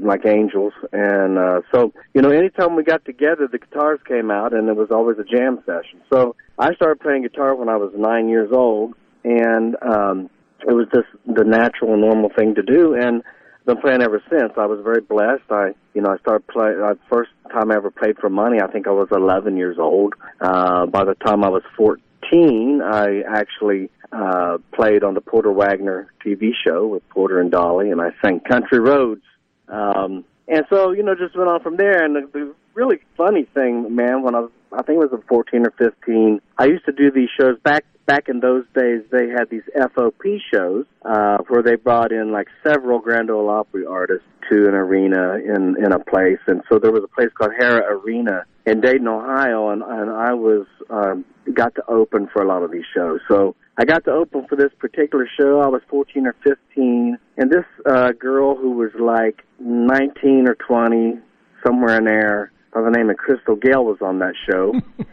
like 0.00 0.26
angels. 0.26 0.72
And 0.92 1.38
uh, 1.38 1.60
so 1.72 1.92
you 2.14 2.22
know, 2.22 2.30
anytime 2.30 2.76
we 2.76 2.82
got 2.82 3.04
together, 3.04 3.48
the 3.50 3.58
guitars 3.58 4.00
came 4.06 4.30
out, 4.30 4.52
and 4.52 4.68
it 4.68 4.76
was 4.76 4.90
always 4.90 5.18
a 5.18 5.24
jam 5.24 5.62
session. 5.66 6.00
So 6.12 6.36
I 6.58 6.74
started 6.74 7.00
playing 7.00 7.22
guitar 7.22 7.54
when 7.54 7.68
I 7.68 7.76
was 7.76 7.92
nine 7.96 8.28
years 8.28 8.50
old, 8.52 8.94
and 9.24 9.76
um, 9.82 10.30
it 10.66 10.72
was 10.72 10.86
just 10.92 11.08
the 11.26 11.44
natural 11.44 11.92
and 11.92 12.00
normal 12.00 12.30
thing 12.36 12.54
to 12.54 12.62
do. 12.62 12.94
And 12.94 13.22
been 13.68 13.80
playing 13.80 14.02
ever 14.02 14.22
since. 14.30 14.52
I 14.56 14.64
was 14.64 14.80
very 14.82 15.02
blessed. 15.02 15.44
I, 15.50 15.74
you 15.92 16.00
know, 16.00 16.10
I 16.10 16.18
started 16.18 16.46
playing. 16.48 16.80
Uh, 16.82 16.94
first 17.10 17.30
time 17.52 17.70
I 17.70 17.76
ever 17.76 17.90
played 17.90 18.18
for 18.18 18.30
money, 18.30 18.60
I 18.60 18.66
think 18.66 18.88
I 18.88 18.92
was 18.92 19.08
11 19.12 19.58
years 19.58 19.78
old. 19.78 20.14
Uh, 20.40 20.86
by 20.86 21.04
the 21.04 21.14
time 21.14 21.44
I 21.44 21.50
was 21.50 21.62
14, 21.76 22.80
I 22.82 23.20
actually 23.28 23.90
uh, 24.10 24.56
played 24.72 25.04
on 25.04 25.12
the 25.12 25.20
Porter 25.20 25.52
Wagoner 25.52 26.10
TV 26.24 26.52
show 26.64 26.86
with 26.86 27.06
Porter 27.10 27.40
and 27.40 27.50
Dolly, 27.50 27.90
and 27.90 28.00
I 28.00 28.10
sang 28.22 28.40
Country 28.40 28.80
Roads. 28.80 29.22
Um, 29.68 30.24
and 30.48 30.64
so, 30.70 30.92
you 30.92 31.02
know, 31.02 31.14
just 31.14 31.36
went 31.36 31.50
on 31.50 31.62
from 31.62 31.76
there. 31.76 32.02
And 32.02 32.16
the, 32.16 32.28
the 32.32 32.54
really 32.72 33.00
funny 33.18 33.44
thing, 33.52 33.94
man, 33.94 34.22
when 34.22 34.34
I 34.34 34.40
was, 34.40 34.50
I 34.72 34.82
think 34.82 35.02
it 35.02 35.10
was 35.10 35.22
14 35.28 35.66
or 35.66 35.72
15, 35.78 36.40
I 36.58 36.64
used 36.66 36.84
to 36.86 36.92
do 36.92 37.10
these 37.10 37.28
shows 37.38 37.58
back 37.60 37.84
back 38.06 38.28
in 38.28 38.40
those 38.40 38.64
days. 38.74 39.02
They 39.12 39.28
had 39.28 39.50
these 39.50 39.62
FOP 39.76 40.38
shows 40.52 40.86
uh, 41.04 41.38
where 41.48 41.62
they 41.62 41.76
brought 41.76 42.10
in 42.10 42.32
like 42.32 42.48
several 42.66 42.98
Grand 42.98 43.30
Ole 43.30 43.50
Opry 43.50 43.84
artists 43.84 44.26
to 44.50 44.66
an 44.66 44.74
arena 44.74 45.34
in 45.36 45.76
in 45.84 45.92
a 45.92 45.98
place, 45.98 46.40
and 46.46 46.62
so 46.68 46.78
there 46.78 46.90
was 46.90 47.04
a 47.04 47.14
place 47.14 47.28
called 47.36 47.52
Hara 47.58 47.96
Arena 47.98 48.44
in 48.66 48.80
Dayton, 48.80 49.06
Ohio, 49.06 49.68
and 49.68 49.82
and 49.82 50.10
I 50.10 50.32
was 50.32 50.66
um, 50.90 51.24
got 51.52 51.74
to 51.76 51.82
open 51.88 52.28
for 52.32 52.42
a 52.42 52.48
lot 52.48 52.62
of 52.62 52.72
these 52.72 52.86
shows. 52.94 53.20
So 53.28 53.54
I 53.76 53.84
got 53.84 54.04
to 54.06 54.10
open 54.10 54.46
for 54.48 54.56
this 54.56 54.72
particular 54.78 55.28
show. 55.38 55.60
I 55.60 55.68
was 55.68 55.82
14 55.88 56.26
or 56.26 56.34
15, 56.42 57.18
and 57.36 57.50
this 57.50 57.64
uh, 57.86 58.12
girl 58.12 58.56
who 58.56 58.72
was 58.72 58.90
like 58.98 59.44
19 59.60 60.48
or 60.48 60.54
20, 60.54 61.18
somewhere 61.64 61.98
in 61.98 62.04
there, 62.04 62.52
by 62.78 62.90
the 62.90 62.96
name 62.96 63.10
of 63.10 63.16
Crystal 63.16 63.56
Gayle, 63.56 63.84
was 63.84 63.98
on 64.00 64.18
that 64.20 64.34
show. 64.50 64.72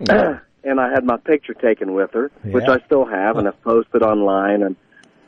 and 0.64 0.80
I 0.80 0.90
had 0.92 1.04
my 1.04 1.16
picture 1.16 1.54
taken 1.54 1.94
with 1.94 2.10
her, 2.12 2.30
which 2.44 2.64
Yeah. 2.66 2.74
I 2.74 2.86
still 2.86 3.06
have, 3.06 3.36
and 3.36 3.48
I've 3.48 3.60
posted 3.62 4.02
online, 4.02 4.62
and 4.62 4.76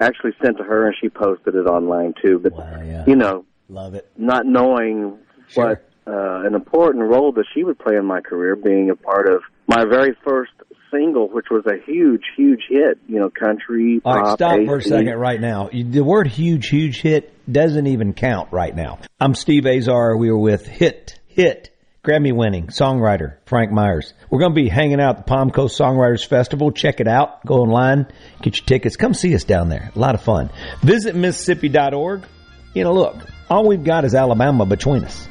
actually 0.00 0.32
sent 0.42 0.58
to 0.58 0.64
her, 0.64 0.86
and 0.86 0.94
she 1.00 1.08
posted 1.08 1.54
it 1.54 1.66
online 1.66 2.14
too. 2.22 2.38
But 2.38 2.52
Wow, 2.52 2.80
yeah. 2.84 3.04
you 3.06 3.16
know, 3.16 3.44
Love 3.68 3.94
it. 3.94 4.08
not 4.16 4.46
knowing 4.46 5.18
Sure. 5.48 5.66
what 5.66 5.86
uh, 6.06 6.46
an 6.46 6.54
important 6.54 7.04
role 7.04 7.32
that 7.32 7.44
she 7.54 7.62
would 7.64 7.78
play 7.78 7.96
in 7.96 8.04
my 8.06 8.20
career, 8.20 8.56
being 8.56 8.90
a 8.90 8.96
part 8.96 9.28
of 9.28 9.42
my 9.68 9.84
very 9.84 10.14
first 10.26 10.52
single, 10.90 11.28
which 11.28 11.46
was 11.50 11.64
a 11.66 11.76
huge, 11.84 12.22
huge 12.36 12.62
hit. 12.68 12.98
You 13.08 13.18
know, 13.20 13.30
country. 13.30 14.00
All 14.04 14.14
right, 14.14 14.24
pop, 14.24 14.38
stop 14.38 14.58
for 14.64 14.78
a 14.78 14.82
second 14.82 15.14
right 15.18 15.40
now. 15.40 15.68
The 15.72 16.02
word 16.02 16.26
huge, 16.28 16.68
huge 16.68 17.00
hit 17.00 17.32
doesn't 17.52 17.86
even 17.86 18.12
count 18.14 18.48
right 18.52 18.74
now. 18.74 18.98
I'm 19.20 19.34
Steve 19.34 19.66
Azar. 19.66 20.16
We 20.16 20.30
were 20.32 20.38
with 20.38 20.66
Hit, 20.66 21.20
Hit, 21.28 21.69
Grammy 22.02 22.32
winning 22.32 22.68
songwriter 22.68 23.36
Frank 23.44 23.70
Myers. 23.72 24.14
We're 24.30 24.38
going 24.38 24.52
to 24.52 24.60
be 24.62 24.68
hanging 24.68 25.00
out 25.00 25.10
at 25.10 25.16
the 25.18 25.22
Palm 25.24 25.50
Coast 25.50 25.78
Songwriters 25.78 26.26
Festival. 26.26 26.72
Check 26.72 27.00
it 27.00 27.06
out. 27.06 27.44
Go 27.44 27.56
online, 27.56 28.06
get 28.40 28.58
your 28.58 28.66
tickets. 28.66 28.96
Come 28.96 29.12
see 29.12 29.34
us 29.34 29.44
down 29.44 29.68
there. 29.68 29.90
A 29.94 29.98
lot 29.98 30.14
of 30.14 30.22
fun. 30.22 30.50
Visit 30.82 31.14
Mississippi.org. 31.14 32.24
You 32.72 32.84
know, 32.84 32.94
look, 32.94 33.16
all 33.50 33.66
we've 33.66 33.84
got 33.84 34.04
is 34.04 34.14
Alabama 34.14 34.64
between 34.64 35.04
us. 35.04 35.28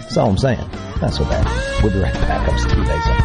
That's 0.00 0.16
all 0.16 0.30
I'm 0.30 0.38
saying. 0.38 0.70
Not 1.00 1.12
so 1.12 1.24
bad. 1.24 1.82
We'll 1.82 1.92
be 1.92 1.98
right 1.98 2.12
back. 2.12 2.48
I'm 2.48 2.58
Steve 2.58 2.88
Azar. 2.88 3.21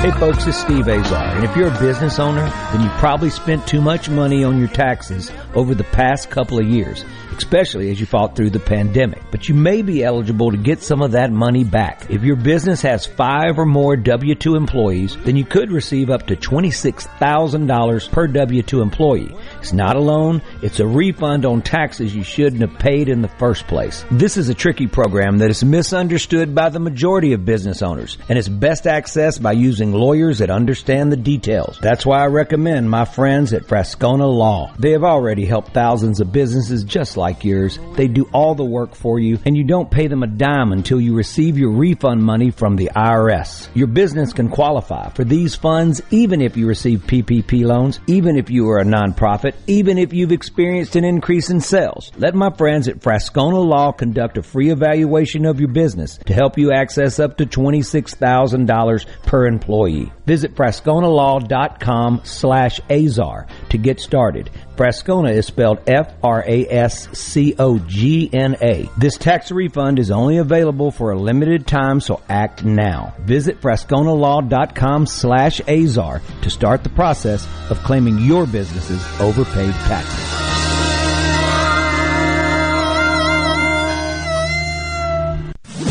Hey 0.00 0.12
folks, 0.12 0.46
it's 0.46 0.58
Steve 0.58 0.88
Azar, 0.88 1.36
and 1.36 1.44
if 1.44 1.54
you're 1.54 1.68
a 1.68 1.78
business 1.78 2.18
owner, 2.18 2.48
then 2.72 2.80
you 2.80 2.88
probably 2.92 3.28
spent 3.28 3.66
too 3.66 3.82
much 3.82 4.08
money 4.08 4.42
on 4.42 4.58
your 4.58 4.68
taxes 4.68 5.30
over 5.54 5.74
the 5.74 5.84
past 5.84 6.30
couple 6.30 6.58
of 6.58 6.66
years, 6.66 7.04
especially 7.36 7.90
as 7.90 8.00
you 8.00 8.06
fought 8.06 8.34
through 8.34 8.48
the 8.48 8.58
pandemic. 8.58 9.20
But 9.30 9.50
you 9.50 9.54
may 9.54 9.82
be 9.82 10.02
eligible 10.02 10.52
to 10.52 10.56
get 10.56 10.80
some 10.80 11.02
of 11.02 11.12
that 11.12 11.30
money 11.30 11.64
back. 11.64 12.06
If 12.08 12.22
your 12.22 12.36
business 12.36 12.80
has 12.80 13.04
five 13.04 13.58
or 13.58 13.66
more 13.66 13.94
W-2 13.94 14.56
employees, 14.56 15.18
then 15.18 15.36
you 15.36 15.44
could 15.44 15.70
receive 15.70 16.08
up 16.08 16.28
to 16.28 16.36
$26,000 16.36 18.10
per 18.10 18.26
W-2 18.26 18.82
employee. 18.82 19.36
It's 19.58 19.74
not 19.74 19.96
a 19.96 20.00
loan, 20.00 20.40
it's 20.62 20.80
a 20.80 20.86
refund 20.86 21.44
on 21.44 21.60
taxes 21.60 22.16
you 22.16 22.24
shouldn't 22.24 22.62
have 22.62 22.78
paid 22.78 23.10
in 23.10 23.20
the 23.20 23.28
first 23.28 23.66
place. 23.66 24.06
This 24.10 24.38
is 24.38 24.48
a 24.48 24.54
tricky 24.54 24.86
program 24.86 25.36
that 25.38 25.50
is 25.50 25.62
misunderstood 25.62 26.54
by 26.54 26.70
the 26.70 26.80
majority 26.80 27.34
of 27.34 27.44
business 27.44 27.82
owners, 27.82 28.16
and 28.30 28.38
it's 28.38 28.48
best 28.48 28.84
accessed 28.84 29.42
by 29.42 29.52
using 29.52 29.89
lawyers 29.94 30.38
that 30.38 30.50
understand 30.50 31.10
the 31.10 31.16
details. 31.16 31.78
That's 31.80 32.06
why 32.06 32.22
I 32.22 32.26
recommend 32.26 32.90
my 32.90 33.04
friends 33.04 33.52
at 33.52 33.64
Frascogna 33.64 34.30
Law. 34.30 34.72
They 34.78 34.92
have 34.92 35.04
already 35.04 35.44
helped 35.44 35.72
thousands 35.72 36.20
of 36.20 36.32
businesses 36.32 36.84
just 36.84 37.16
like 37.16 37.44
yours. 37.44 37.78
They 37.96 38.08
do 38.08 38.28
all 38.32 38.54
the 38.54 38.64
work 38.64 38.94
for 38.94 39.18
you, 39.18 39.38
and 39.44 39.56
you 39.56 39.64
don't 39.64 39.90
pay 39.90 40.06
them 40.06 40.22
a 40.22 40.26
dime 40.26 40.72
until 40.72 41.00
you 41.00 41.14
receive 41.14 41.58
your 41.58 41.72
refund 41.72 42.22
money 42.22 42.50
from 42.50 42.76
the 42.76 42.90
IRS. 42.94 43.68
Your 43.74 43.86
business 43.86 44.32
can 44.32 44.48
qualify 44.48 45.10
for 45.10 45.24
these 45.24 45.54
funds 45.54 46.02
even 46.10 46.40
if 46.40 46.56
you 46.56 46.66
receive 46.66 47.00
PPP 47.00 47.64
loans, 47.64 48.00
even 48.06 48.36
if 48.36 48.50
you 48.50 48.68
are 48.68 48.78
a 48.78 48.84
nonprofit, 48.84 49.54
even 49.66 49.98
if 49.98 50.12
you've 50.12 50.32
experienced 50.32 50.96
an 50.96 51.04
increase 51.04 51.50
in 51.50 51.60
sales. 51.60 52.12
Let 52.16 52.34
my 52.34 52.50
friends 52.50 52.88
at 52.88 53.00
Frascogna 53.00 53.64
Law 53.64 53.92
conduct 53.92 54.38
a 54.38 54.42
free 54.42 54.70
evaluation 54.70 55.46
of 55.46 55.58
your 55.58 55.70
business 55.70 56.18
to 56.26 56.34
help 56.34 56.58
you 56.58 56.72
access 56.72 57.18
up 57.18 57.38
to 57.38 57.46
$26,000 57.46 59.06
per 59.22 59.46
employee 59.46 59.79
employee. 59.80 60.12
Visit 60.26 60.54
frascognalaw.com 60.54 62.20
slash 62.24 62.80
azar 62.88 63.46
to 63.70 63.78
get 63.78 64.00
started. 64.00 64.50
Frascogna 64.76 65.32
is 65.32 65.46
spelled 65.46 65.80
F-R-A-S-C-O-G-N-A. 65.86 66.20
This 68.96 69.18
tax 69.18 69.50
refund 69.50 69.98
is 69.98 70.10
only 70.10 70.38
available 70.38 70.90
for 70.90 71.10
a 71.10 71.18
limited 71.18 71.66
time, 71.66 72.00
so 72.00 72.22
act 72.28 72.64
now. 72.64 73.14
Visit 73.20 73.60
frascognalaw.com 73.60 75.06
slash 75.06 75.60
azar 75.68 76.22
to 76.42 76.50
start 76.50 76.82
the 76.82 76.88
process 76.90 77.46
of 77.70 77.78
claiming 77.78 78.18
your 78.18 78.46
business's 78.46 79.04
overpaid 79.20 79.74
taxes. 79.74 80.69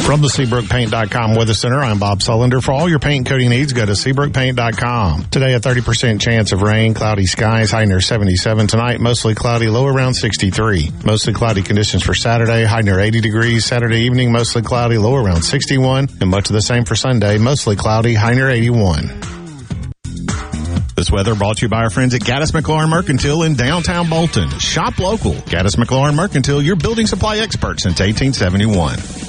From 0.09 0.21
the 0.21 0.27
SeabrookPaint.com 0.27 1.35
Weather 1.35 1.53
Center, 1.53 1.77
I'm 1.81 1.99
Bob 1.99 2.21
Sullender. 2.21 2.63
For 2.63 2.71
all 2.71 2.89
your 2.89 2.97
paint 2.97 3.27
coating 3.27 3.51
needs, 3.51 3.73
go 3.73 3.85
to 3.85 3.91
SeabrookPaint.com. 3.91 5.25
Today, 5.25 5.53
a 5.53 5.59
30% 5.59 6.19
chance 6.19 6.51
of 6.51 6.63
rain, 6.63 6.95
cloudy 6.95 7.27
skies, 7.27 7.69
high 7.69 7.85
near 7.85 8.01
77 8.01 8.65
tonight, 8.65 8.99
mostly 8.99 9.35
cloudy, 9.35 9.67
low 9.67 9.85
around 9.85 10.15
63. 10.15 10.89
Mostly 11.05 11.33
cloudy 11.33 11.61
conditions 11.61 12.01
for 12.01 12.15
Saturday, 12.15 12.65
high 12.65 12.81
near 12.81 12.99
80 12.99 13.21
degrees. 13.21 13.65
Saturday 13.65 13.99
evening, 13.99 14.31
mostly 14.31 14.63
cloudy, 14.63 14.97
low 14.97 15.13
around 15.13 15.43
61. 15.43 16.07
And 16.19 16.31
much 16.31 16.49
of 16.49 16.55
the 16.55 16.63
same 16.63 16.85
for 16.85 16.95
Sunday, 16.95 17.37
mostly 17.37 17.75
cloudy, 17.75 18.15
high 18.15 18.33
near 18.33 18.49
81. 18.49 19.11
This 20.95 21.11
weather 21.11 21.35
brought 21.35 21.57
to 21.57 21.65
you 21.65 21.69
by 21.69 21.83
our 21.83 21.91
friends 21.91 22.15
at 22.15 22.21
Gaddis 22.21 22.51
McLaurin 22.51 22.89
Mercantile 22.89 23.43
in 23.43 23.53
downtown 23.53 24.09
Bolton. 24.09 24.49
Shop 24.57 24.97
local. 24.97 25.33
Gaddis 25.33 25.75
McLaurin 25.75 26.15
Mercantile, 26.15 26.63
your 26.63 26.77
building 26.77 27.05
supply 27.05 27.37
expert 27.37 27.79
since 27.79 27.99
1871. 27.99 29.28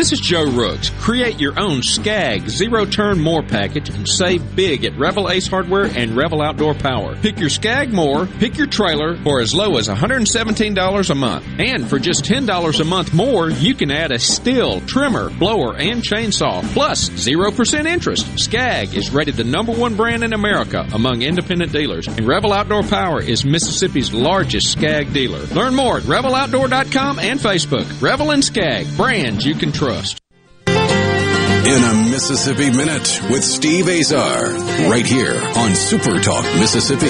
This 0.00 0.12
is 0.12 0.20
Joe 0.20 0.50
Rooks. 0.50 0.88
Create 0.98 1.38
your 1.38 1.60
own 1.60 1.82
Scag 1.82 2.48
zero 2.48 2.86
turn 2.86 3.20
more 3.20 3.42
package 3.42 3.90
and 3.90 4.08
save 4.08 4.56
big 4.56 4.86
at 4.86 4.98
Revell 4.98 5.28
Ace 5.28 5.46
Hardware 5.46 5.90
and 5.94 6.16
Revell 6.16 6.40
Outdoor 6.40 6.72
Power. 6.72 7.16
Pick 7.16 7.38
your 7.38 7.50
Scag 7.50 7.92
more, 7.92 8.24
pick 8.24 8.56
your 8.56 8.66
trailer 8.66 9.18
for 9.18 9.42
as 9.42 9.52
low 9.52 9.76
as 9.76 9.88
$117 9.88 11.10
a 11.10 11.14
month. 11.14 11.44
And 11.58 11.86
for 11.86 11.98
just 11.98 12.24
$10 12.24 12.80
a 12.80 12.84
month 12.84 13.12
more, 13.12 13.50
you 13.50 13.74
can 13.74 13.90
add 13.90 14.10
a 14.10 14.14
Stihl, 14.14 14.86
trimmer, 14.86 15.28
blower, 15.28 15.76
and 15.76 16.02
chainsaw, 16.02 16.62
plus 16.72 17.10
0% 17.10 17.86
interest. 17.86 18.38
Scag 18.38 18.94
is 18.94 19.12
rated 19.12 19.34
the 19.34 19.44
number 19.44 19.72
one 19.72 19.96
brand 19.96 20.24
in 20.24 20.32
America 20.32 20.88
among 20.94 21.20
independent 21.20 21.72
dealers, 21.72 22.08
and 22.08 22.26
Revell 22.26 22.54
Outdoor 22.54 22.84
Power 22.84 23.20
is 23.20 23.44
Mississippi's 23.44 24.14
largest 24.14 24.72
Scag 24.72 25.12
dealer. 25.12 25.40
Learn 25.54 25.74
more 25.74 25.98
at 25.98 26.04
RevellOutdoor.com 26.04 27.18
and 27.18 27.38
Facebook. 27.38 28.00
Revell 28.00 28.30
and 28.30 28.42
Scag, 28.42 28.86
brands 28.96 29.44
you 29.44 29.54
can 29.54 29.72
trust. 29.90 30.20
In 30.66 31.84
a 31.84 32.10
Mississippi 32.10 32.70
Minute 32.70 33.20
with 33.30 33.42
Steve 33.42 33.88
Azar, 33.88 34.52
right 34.88 35.06
here 35.06 35.34
on 35.56 35.74
Super 35.74 36.20
Talk 36.20 36.44
Mississippi. 36.58 37.06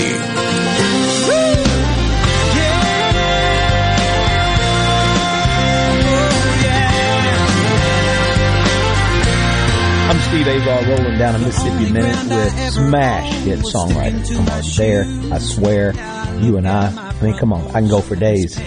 I'm 10.08 10.20
Steve 10.20 10.48
Azar 10.48 10.84
rolling 10.88 11.18
down 11.18 11.34
a 11.34 11.38
Mississippi 11.38 11.92
Minute 11.92 12.16
with 12.28 12.72
Smash 12.72 13.32
Hit 13.44 13.58
Songwriter. 13.60 14.36
Come 14.36 14.48
on, 14.48 14.62
there, 14.76 15.34
I 15.34 15.38
swear, 15.38 15.92
you 16.40 16.56
and 16.56 16.66
I, 16.66 17.12
I 17.20 17.22
mean, 17.22 17.36
come 17.36 17.52
on, 17.52 17.66
I 17.68 17.80
can 17.80 17.88
go 17.88 18.00
for 18.00 18.16
days. 18.16 18.58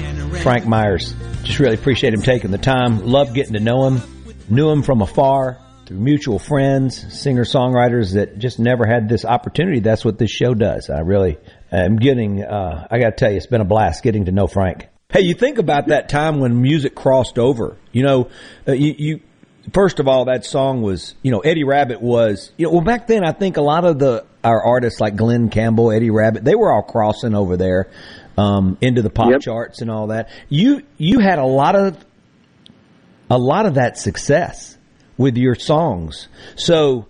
Frank 0.42 0.66
Myers, 0.66 1.14
just 1.44 1.60
really 1.60 1.76
appreciate 1.76 2.14
him 2.14 2.22
taking 2.22 2.52
the 2.52 2.58
time. 2.58 3.06
Love 3.06 3.34
getting 3.34 3.54
to 3.54 3.60
know 3.60 3.88
him. 3.88 4.02
Knew 4.50 4.70
him 4.70 4.84
from 4.84 5.02
afar 5.02 5.60
through 5.86 5.98
mutual 5.98 6.40
friends, 6.40 7.22
singer 7.22 7.44
songwriters 7.44 8.14
that 8.14 8.38
just 8.38 8.60
never 8.60 8.86
had 8.86 9.10
this 9.10 9.26
opportunity. 9.26 9.80
That's 9.80 10.04
what 10.04 10.18
this 10.18 10.32
show 10.32 10.54
does. 10.54 10.90
I 10.90 11.00
really 11.00 11.38
am 11.72 11.98
getting, 11.98 12.44
uh, 12.44 12.88
I 12.90 13.00
got 13.00 13.12
to 13.12 13.16
tell 13.16 13.32
you, 13.32 13.38
it's 13.38 13.48
been 13.48 13.62
a 13.62 13.66
blast 13.66 14.04
getting 14.04 14.26
to 14.26 14.32
know 14.32 14.48
Frank. 14.48 14.88
Hey, 15.10 15.22
you 15.22 15.34
think 15.34 15.60
about 15.60 15.88
that 15.88 16.10
time 16.10 16.40
when 16.40 16.62
music 16.62 16.96
crossed 16.96 17.38
over. 17.38 17.78
You 17.92 18.04
know, 18.04 18.30
uh, 18.68 18.72
you, 18.74 18.96
you 18.98 19.20
first 19.72 20.00
of 20.00 20.08
all, 20.08 20.26
that 20.26 20.46
song 20.46 20.82
was, 20.82 21.16
you 21.22 21.32
know, 21.32 21.40
Eddie 21.40 21.64
Rabbitt 21.64 22.02
was, 22.02 22.52
you 22.58 22.66
know, 22.66 22.74
well, 22.74 22.82
back 22.82 23.08
then 23.08 23.24
I 23.24 23.32
think 23.32 23.58
a 23.58 23.62
lot 23.62 23.86
of 23.86 24.00
the, 24.00 24.26
our 24.44 24.62
artists 24.62 25.00
like 25.00 25.16
Glen 25.16 25.50
Campbell, 25.50 25.92
Eddie 25.92 26.10
Rabbitt, 26.10 26.44
they 26.44 26.56
were 26.56 26.72
all 26.72 26.82
crossing 26.82 27.34
over 27.36 27.56
there, 27.56 27.90
um, 28.38 28.78
into 28.82 29.02
the 29.02 29.10
pop 29.10 29.32
Yep. 29.32 29.42
charts 29.42 29.82
and 29.82 29.90
all 29.92 30.08
that. 30.08 30.30
You, 30.50 30.82
you 30.98 31.20
had 31.20 31.40
a 31.40 31.46
lot 31.46 31.76
of, 31.76 31.98
a 33.30 33.38
lot 33.38 33.66
of 33.66 33.76
that 33.76 33.98
success 33.98 34.78
with 35.18 35.38
your 35.38 35.56
songs. 35.56 36.28
So, 36.56 37.08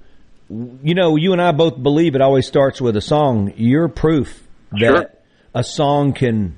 you 0.49 0.93
know, 0.95 1.15
you 1.15 1.31
and 1.33 1.41
I 1.41 1.51
both 1.51 1.81
believe 1.81 2.15
it 2.15 2.21
always 2.21 2.45
starts 2.47 2.79
with 2.81 2.95
a 2.97 3.01
song. 3.01 3.53
You're 3.55 3.87
proof 3.87 4.45
that 4.71 4.79
Sure. 4.79 5.09
a 5.55 5.63
song 5.63 6.13
can 6.13 6.57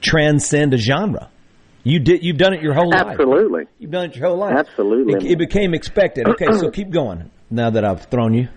transcend 0.00 0.74
a 0.74 0.76
genre. 0.76 1.30
You 1.84 2.00
did. 2.00 2.24
You've 2.24 2.36
done 2.36 2.52
it 2.52 2.62
your 2.62 2.74
whole 2.74 2.90
life. 2.90 3.06
Absolutely. 3.06 3.64
You've 3.78 3.92
done 3.92 4.06
it 4.10 4.16
your 4.16 4.28
whole 4.28 4.38
life. 4.38 4.56
Absolutely. 4.58 5.14
It, 5.14 5.32
it 5.32 5.38
became 5.38 5.72
expected. 5.72 6.28
Okay, 6.28 6.46
so 6.52 6.70
keep 6.72 6.90
going. 6.90 7.30
Now 7.48 7.70
that 7.70 7.84
I've 7.84 8.06
thrown 8.06 8.34
you. 8.34 8.48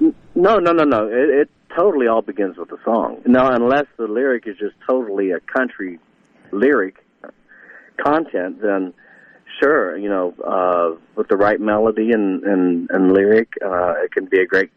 No, 0.00 0.58
no, 0.58 0.72
no, 0.72 0.84
no. 0.84 1.06
It, 1.06 1.40
it 1.40 1.50
totally 1.78 2.08
all 2.08 2.22
begins 2.22 2.56
with 2.56 2.68
the 2.68 2.78
song. 2.84 3.22
Now, 3.26 3.52
unless 3.52 3.86
the 3.96 4.06
lyric 4.06 4.46
is 4.46 4.56
just 4.58 4.74
totally 4.88 5.30
a 5.30 5.40
country 5.40 5.98
lyric 6.50 6.96
content, 8.04 8.60
then 8.60 8.92
sure, 9.60 9.96
you 9.96 10.08
know, 10.08 10.34
uh, 10.44 10.98
with 11.14 11.28
the 11.28 11.36
right 11.36 11.60
melody 11.60 12.10
and 12.12 12.42
and, 12.42 12.90
and 12.90 13.12
lyric, 13.12 13.52
uh, 13.64 13.94
it 14.04 14.12
can 14.12 14.26
be 14.26 14.40
a 14.40 14.46
great 14.46 14.70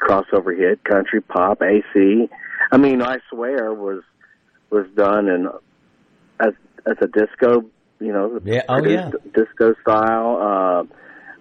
crossover 0.00 0.56
hit. 0.56 0.84
Country 0.84 1.20
pop, 1.20 1.62
AC. 1.62 2.28
I 2.70 2.76
mean, 2.76 3.02
I 3.02 3.18
swear 3.30 3.72
was 3.72 4.02
was 4.70 4.86
done 4.94 5.28
in 5.28 5.48
as 6.40 6.52
as 6.86 6.96
a 7.00 7.06
disco, 7.06 7.64
you 8.00 8.12
know, 8.12 8.40
Yeah, 8.44 8.62
oh, 8.68 8.84
yeah. 8.84 9.10
disco 9.34 9.74
style. 9.82 10.88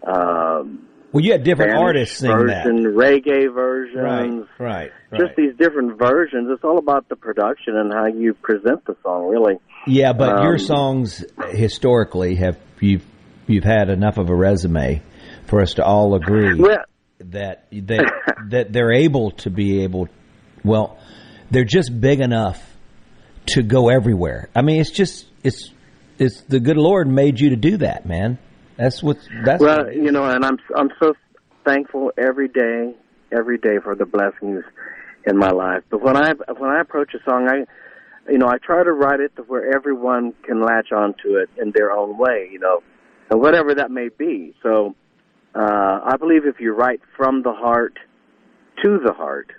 Uh, 0.05 0.11
um, 0.11 0.87
Well, 1.11 1.23
you 1.23 1.33
had 1.33 1.43
different 1.43 1.71
Spanish 1.71 1.85
artists 1.85 2.17
sing 2.19 2.29
that. 2.47 2.63
version, 2.65 2.83
reggae 2.95 3.53
versions, 3.53 4.47
Right, 4.57 4.91
right, 5.11 5.19
just 5.19 5.35
these 5.35 5.53
different 5.57 5.97
versions. 5.99 6.49
It's 6.51 6.63
all 6.63 6.77
about 6.77 7.09
the 7.09 7.15
production 7.17 7.75
and 7.75 7.91
how 7.91 8.05
you 8.07 8.33
present 8.33 8.85
the 8.85 8.95
song, 9.03 9.27
really. 9.27 9.55
Yeah, 9.87 10.13
but 10.13 10.43
your 10.43 10.53
Um, 10.53 10.59
songs 10.59 11.25
historically 11.49 12.35
have 12.35 12.57
you've 12.79 13.05
you've 13.47 13.63
had 13.65 13.89
enough 13.89 14.17
of 14.17 14.29
a 14.29 14.35
resume 14.35 15.01
for 15.47 15.59
us 15.61 15.73
to 15.75 15.83
all 15.83 16.15
agree 16.15 16.53
Well- 16.59 16.77
that 17.31 17.65
that 17.71 18.11
that 18.49 18.71
they're 18.73 18.93
able 18.93 19.31
to 19.31 19.49
be 19.49 19.83
able. 19.83 20.07
Well, 20.63 20.97
they're 21.49 21.65
just 21.65 21.91
big 21.99 22.21
enough 22.21 22.63
to 23.47 23.63
go 23.63 23.89
everywhere. 23.89 24.49
I 24.55 24.61
mean, 24.61 24.79
it's 24.79 24.91
just 24.91 25.25
it's 25.43 25.71
it's 26.19 26.41
the 26.43 26.59
good 26.59 26.77
Lord 26.77 27.07
made 27.07 27.39
you 27.39 27.49
to 27.49 27.55
do 27.55 27.77
that, 27.77 28.05
man. 28.05 28.37
That's 28.81 29.03
what 29.03 29.19
that's 29.45 29.61
well, 29.61 29.85
what 29.85 29.95
you 29.95 30.11
know, 30.11 30.25
and 30.25 30.43
I'm 30.43 30.57
I'm 30.75 30.89
so 30.99 31.13
thankful 31.63 32.11
every 32.17 32.47
day, 32.47 32.95
every 33.31 33.59
day 33.59 33.77
for 33.83 33.93
the 33.93 34.07
blessings 34.07 34.63
in 35.27 35.37
my 35.37 35.51
life. 35.51 35.83
But 35.91 36.01
when 36.01 36.17
I 36.17 36.33
when 36.57 36.71
I 36.71 36.81
approach 36.81 37.13
a 37.13 37.19
song, 37.23 37.47
I 37.47 38.31
you 38.31 38.39
know 38.39 38.47
I 38.47 38.57
try 38.57 38.83
to 38.83 38.91
write 38.91 39.19
it 39.19 39.35
to 39.35 39.43
where 39.43 39.71
everyone 39.71 40.33
can 40.43 40.63
latch 40.63 40.91
onto 40.91 41.35
it 41.35 41.51
in 41.61 41.73
their 41.75 41.91
own 41.91 42.17
way, 42.17 42.49
you 42.51 42.57
know, 42.57 42.81
and 43.29 43.39
whatever 43.39 43.75
that 43.75 43.91
may 43.91 44.09
be. 44.09 44.55
So 44.63 44.95
uh, 45.53 45.99
I 46.03 46.17
believe 46.17 46.47
if 46.47 46.59
you 46.59 46.73
write 46.73 47.01
from 47.15 47.43
the 47.43 47.53
heart 47.53 47.99
to 48.81 48.99
the 49.05 49.13
heart, 49.13 49.51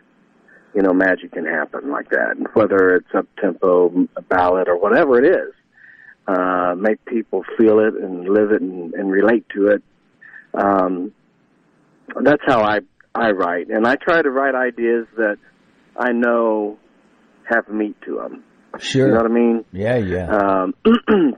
you 0.75 0.83
know, 0.83 0.93
magic 0.93 1.31
can 1.31 1.45
happen 1.45 1.93
like 1.93 2.11
that. 2.11 2.37
And 2.37 2.49
whether 2.55 2.97
it's 2.97 3.15
up 3.17 3.27
tempo, 3.41 4.09
a 4.17 4.23
ballad, 4.23 4.67
or 4.67 4.77
whatever 4.77 5.23
it 5.23 5.29
is, 5.29 5.55
uh, 6.27 6.75
make 6.77 7.05
people 7.05 7.43
feel 7.59 7.79
it 7.81 7.95
and 7.95 8.29
live 8.29 8.53
it 8.53 8.63
and, 8.63 8.95
and 8.95 9.11
relate 9.11 9.47
to 9.55 9.69
it. 9.69 9.83
Um, 10.55 11.13
that's 12.23 12.43
how 12.47 12.63
I 12.63 12.81
I 13.15 13.31
write, 13.31 13.69
and 13.69 13.87
I 13.87 13.97
try 13.97 14.23
to 14.23 14.31
write 14.31 14.55
ideas 14.55 15.07
that 15.17 15.37
I 15.97 16.13
know 16.13 16.79
have 17.45 17.69
meat 17.69 17.97
to 18.07 18.17
them. 18.17 18.45
Sure. 18.79 19.07
You 19.07 19.13
know 19.13 19.21
what 19.21 19.31
I 19.31 19.35
mean? 19.35 19.65
Yeah, 19.73 19.97
yeah. 19.97 20.29
Um, 20.29 20.75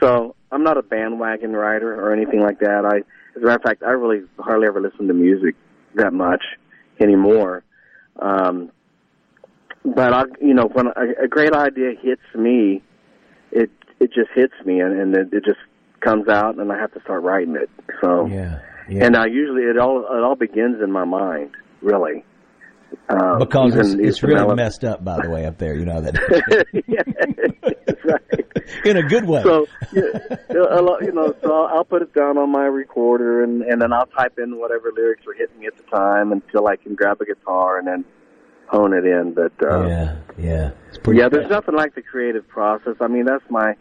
so 0.00 0.34
I'm 0.50 0.62
not 0.62 0.78
a 0.78 0.82
bandwagon 0.82 1.52
writer 1.52 1.94
or 1.94 2.14
anything 2.14 2.40
like 2.40 2.60
that. 2.60 2.84
I, 2.86 2.98
as 3.36 3.42
a 3.42 3.44
matter 3.44 3.56
of 3.56 3.62
fact, 3.62 3.82
I 3.82 3.90
really 3.90 4.24
hardly 4.38 4.66
ever 4.66 4.80
listen 4.80 5.08
to 5.08 5.14
music 5.14 5.56
that 5.96 6.12
much 6.12 6.42
anymore. 7.00 7.64
Um, 8.18 8.70
but 9.84 10.14
I, 10.14 10.22
you 10.40 10.54
know, 10.54 10.68
when 10.72 10.86
a, 10.86 11.24
a 11.24 11.28
great 11.28 11.52
idea 11.52 11.92
hits 12.00 12.22
me, 12.34 12.82
it 14.04 14.12
just 14.12 14.30
hits 14.34 14.52
me, 14.66 14.80
and, 14.80 14.92
and 15.00 15.16
it, 15.16 15.28
it 15.32 15.44
just 15.44 15.60
comes 16.00 16.28
out, 16.28 16.58
and 16.58 16.70
I 16.70 16.78
have 16.78 16.92
to 16.92 17.00
start 17.00 17.22
writing 17.22 17.56
it. 17.56 17.70
So 18.02 18.26
yeah, 18.26 18.60
yeah. 18.88 19.06
and 19.06 19.16
I 19.16 19.26
usually 19.26 19.62
it 19.62 19.78
all 19.78 20.00
it 20.00 20.22
all 20.22 20.36
begins 20.36 20.82
in 20.82 20.92
my 20.92 21.04
mind, 21.04 21.52
really. 21.80 22.24
Um, 23.08 23.38
because 23.38 23.74
even- 23.74 24.00
it's, 24.00 24.08
it's 24.08 24.22
really 24.22 24.54
messed 24.54 24.84
up, 24.84 25.02
by 25.02 25.20
the 25.22 25.30
way, 25.30 25.46
up 25.46 25.58
there. 25.58 25.74
You 25.74 25.86
know 25.86 26.02
that 26.02 26.14
right. 28.04 28.84
in 28.84 28.96
a 28.98 29.02
good 29.02 29.24
way. 29.24 29.42
So, 29.42 29.66
yeah, 29.92 30.04
a 30.70 30.82
lot- 30.82 31.02
you 31.02 31.12
know, 31.12 31.34
so 31.42 31.64
I'll, 31.64 31.84
put 31.84 32.02
it 32.02 32.14
down 32.14 32.36
on 32.38 32.50
my 32.50 32.66
recorder, 32.66 33.42
and 33.42 33.62
and 33.62 33.80
then 33.80 33.92
I'll 33.92 34.06
type 34.06 34.38
in 34.38 34.58
whatever 34.58 34.92
lyrics 34.94 35.22
are 35.26 35.32
hitting 35.32 35.58
me 35.58 35.66
at 35.66 35.76
the 35.78 35.82
time 35.84 36.30
until 36.30 36.68
I 36.68 36.76
can 36.76 36.94
grab 36.94 37.20
a 37.22 37.24
guitar 37.24 37.78
and 37.78 37.88
then 37.88 38.04
hone 38.66 38.92
it 38.92 39.06
in. 39.06 39.32
But 39.34 39.52
uh, 39.62 39.86
yeah, 39.86 40.16
yeah, 40.38 40.70
it's 40.88 40.98
pretty 40.98 41.20
yeah, 41.20 41.28
there's 41.30 41.50
nothing 41.50 41.74
like 41.74 41.94
the 41.94 42.02
creative 42.02 42.46
process. 42.46 42.96
I 43.00 43.08
mean, 43.08 43.24
that's 43.24 43.44
my 43.50 43.74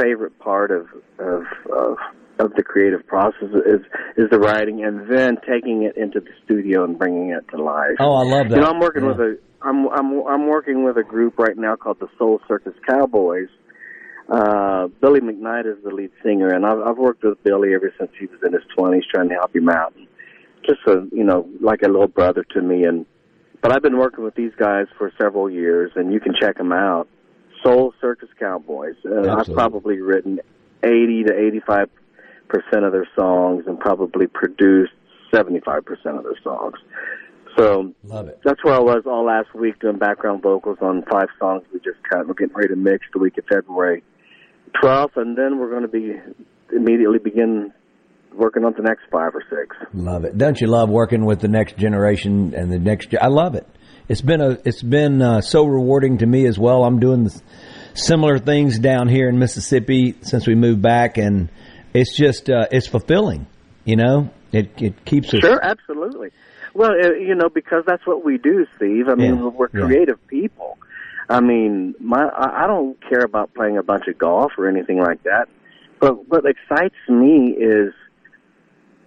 favorite 0.00 0.38
part 0.38 0.70
of 0.70 0.86
of 1.18 1.42
of, 1.72 1.96
of 2.38 2.52
the 2.56 2.62
creative 2.62 3.06
process 3.06 3.48
is 3.66 3.80
is 4.16 4.30
the 4.30 4.38
writing, 4.38 4.84
and 4.84 5.10
then 5.10 5.36
taking 5.48 5.82
it 5.84 5.96
into 5.96 6.20
the 6.20 6.30
studio 6.44 6.84
and 6.84 6.98
bringing 6.98 7.30
it 7.30 7.44
to 7.50 7.62
life. 7.62 7.96
Oh, 8.00 8.14
I 8.14 8.22
love 8.24 8.48
that. 8.50 8.56
You 8.56 8.62
know, 8.62 8.70
I'm 8.70 8.80
working 8.80 9.02
Yeah. 9.04 9.08
with 9.10 9.20
a 9.20 9.38
I'm 9.62 9.88
I'm 9.88 10.26
I'm 10.26 10.46
working 10.46 10.84
with 10.84 10.96
a 10.96 11.02
group 11.02 11.38
right 11.38 11.56
now 11.56 11.76
called 11.76 11.98
the 12.00 12.08
Soul 12.18 12.40
Circus 12.46 12.74
Cowboys. 12.86 13.48
Uh, 14.28 14.88
Billy 15.00 15.20
McKnight 15.20 15.66
is 15.66 15.82
the 15.84 15.90
lead 15.90 16.10
singer, 16.24 16.48
and 16.48 16.66
I've, 16.66 16.80
I've 16.80 16.98
worked 16.98 17.22
with 17.22 17.42
Billy 17.44 17.74
ever 17.74 17.92
since 17.96 18.10
he 18.18 18.26
was 18.26 18.40
in 18.44 18.52
his 18.52 18.62
20s, 18.76 19.02
trying 19.14 19.28
to 19.28 19.34
help 19.36 19.54
him 19.54 19.68
out. 19.68 19.94
Just 20.66 20.80
a 20.88 21.06
you 21.12 21.22
know, 21.22 21.48
like 21.60 21.82
a 21.82 21.88
little 21.88 22.08
brother 22.08 22.44
to 22.54 22.60
me. 22.60 22.84
And 22.84 23.06
but 23.62 23.72
I've 23.72 23.82
been 23.82 23.98
working 23.98 24.24
with 24.24 24.34
these 24.34 24.52
guys 24.58 24.86
for 24.98 25.12
several 25.20 25.48
years, 25.48 25.92
and 25.94 26.12
you 26.12 26.20
can 26.20 26.34
check 26.40 26.56
them 26.58 26.72
out. 26.72 27.08
Soul 27.62 27.94
Circus 28.00 28.28
Cowboys. 28.38 28.94
Uh, 29.04 29.36
I've 29.36 29.52
probably 29.52 30.00
written 30.00 30.40
80 30.82 31.24
to 31.24 31.38
85 31.38 31.90
percent 32.48 32.84
of 32.84 32.92
their 32.92 33.08
songs, 33.16 33.64
and 33.66 33.78
probably 33.78 34.26
produced 34.26 34.92
75 35.34 35.84
percent 35.84 36.16
of 36.16 36.22
their 36.22 36.38
songs. 36.42 36.76
So 37.56 37.92
Love 38.04 38.28
it. 38.28 38.40
that's 38.44 38.62
where 38.62 38.74
I 38.74 38.80
was 38.80 39.04
all 39.06 39.24
last 39.24 39.54
week 39.54 39.80
doing 39.80 39.98
background 39.98 40.42
vocals 40.42 40.78
on 40.82 41.02
five 41.10 41.28
songs 41.38 41.62
we 41.72 41.80
just 41.80 41.98
cut. 42.10 42.26
We're 42.26 42.34
getting 42.34 42.54
ready 42.54 42.68
to 42.68 42.76
mix 42.76 43.06
the 43.12 43.18
week 43.18 43.38
of 43.38 43.44
February 43.46 44.02
12th, 44.82 45.16
and 45.16 45.36
then 45.36 45.58
we're 45.58 45.70
going 45.70 45.82
to 45.82 45.88
be 45.88 46.12
immediately 46.74 47.18
begin 47.18 47.72
working 48.34 48.64
on 48.64 48.74
the 48.76 48.82
next 48.82 49.04
five 49.10 49.34
or 49.34 49.42
six. 49.48 49.74
Love 49.94 50.24
it. 50.24 50.36
Don't 50.36 50.60
you 50.60 50.66
love 50.66 50.90
working 50.90 51.24
with 51.24 51.40
the 51.40 51.48
next 51.48 51.78
generation 51.78 52.54
and 52.54 52.70
the 52.70 52.78
next? 52.78 53.14
I 53.20 53.28
love 53.28 53.54
it. 53.54 53.66
It's 54.08 54.20
been 54.20 54.40
a. 54.40 54.50
It's 54.64 54.82
been 54.82 55.20
uh, 55.20 55.40
so 55.40 55.64
rewarding 55.66 56.18
to 56.18 56.26
me 56.26 56.46
as 56.46 56.58
well. 56.58 56.84
I'm 56.84 57.00
doing 57.00 57.24
the 57.24 57.42
similar 57.94 58.38
things 58.38 58.78
down 58.78 59.08
here 59.08 59.28
in 59.28 59.38
Mississippi 59.38 60.14
since 60.22 60.46
we 60.46 60.54
moved 60.54 60.80
back, 60.82 61.18
and 61.18 61.48
it's 61.92 62.16
just 62.16 62.48
uh, 62.48 62.66
it's 62.70 62.86
fulfilling. 62.86 63.46
You 63.84 63.96
know, 63.96 64.30
it 64.52 64.70
it 64.80 65.04
keeps 65.04 65.34
us. 65.34 65.40
Sure, 65.40 65.60
absolutely. 65.62 66.30
Well, 66.74 66.90
uh, 66.92 67.14
you 67.14 67.34
know, 67.34 67.48
because 67.48 67.84
that's 67.86 68.06
what 68.06 68.24
we 68.24 68.38
do, 68.38 68.66
Steve. 68.76 69.08
I 69.08 69.14
mean, 69.14 69.36
Yeah, 69.38 69.48
we're 69.48 69.68
yeah. 69.74 69.86
creative 69.86 70.24
people. 70.28 70.78
I 71.28 71.40
mean, 71.40 71.94
my 71.98 72.22
I 72.28 72.64
I 72.64 72.66
don't 72.68 72.96
care 73.08 73.24
about 73.24 73.54
playing 73.54 73.76
a 73.78 73.82
bunch 73.82 74.06
of 74.06 74.16
golf 74.18 74.52
or 74.56 74.68
anything 74.68 74.98
like 74.98 75.22
that. 75.24 75.48
But 75.98 76.28
what 76.28 76.44
excites 76.46 76.94
me 77.08 77.56
is 77.58 77.92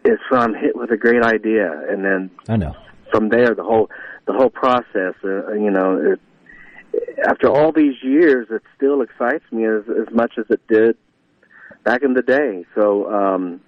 is 0.03 0.17
when 0.29 0.41
I'm 0.41 0.53
hit 0.55 0.75
with 0.75 0.91
a 0.91 0.97
great 0.97 1.23
idea, 1.23 1.71
and 1.89 2.03
then 2.03 2.31
I 2.49 2.57
know. 2.57 2.75
from 3.11 3.29
there 3.29 3.53
the 3.55 3.63
whole 3.63 3.89
the 4.29 4.37
whole 4.37 4.49
process. 4.49 5.15
Uh, 5.23 5.53
you 5.53 5.71
know, 5.71 6.13
it, 6.13 6.19
after 7.27 7.49
all 7.49 7.71
these 7.71 7.95
years, 8.03 8.47
it 8.51 8.61
still 8.77 9.01
excites 9.01 9.43
me 9.51 9.65
as 9.65 9.83
as 9.89 10.13
much 10.13 10.33
as 10.37 10.45
it 10.49 10.61
did 10.67 10.95
back 11.83 12.01
in 12.03 12.13
the 12.13 12.21
day. 12.21 12.65
So 12.75 13.11
um, 13.11 13.61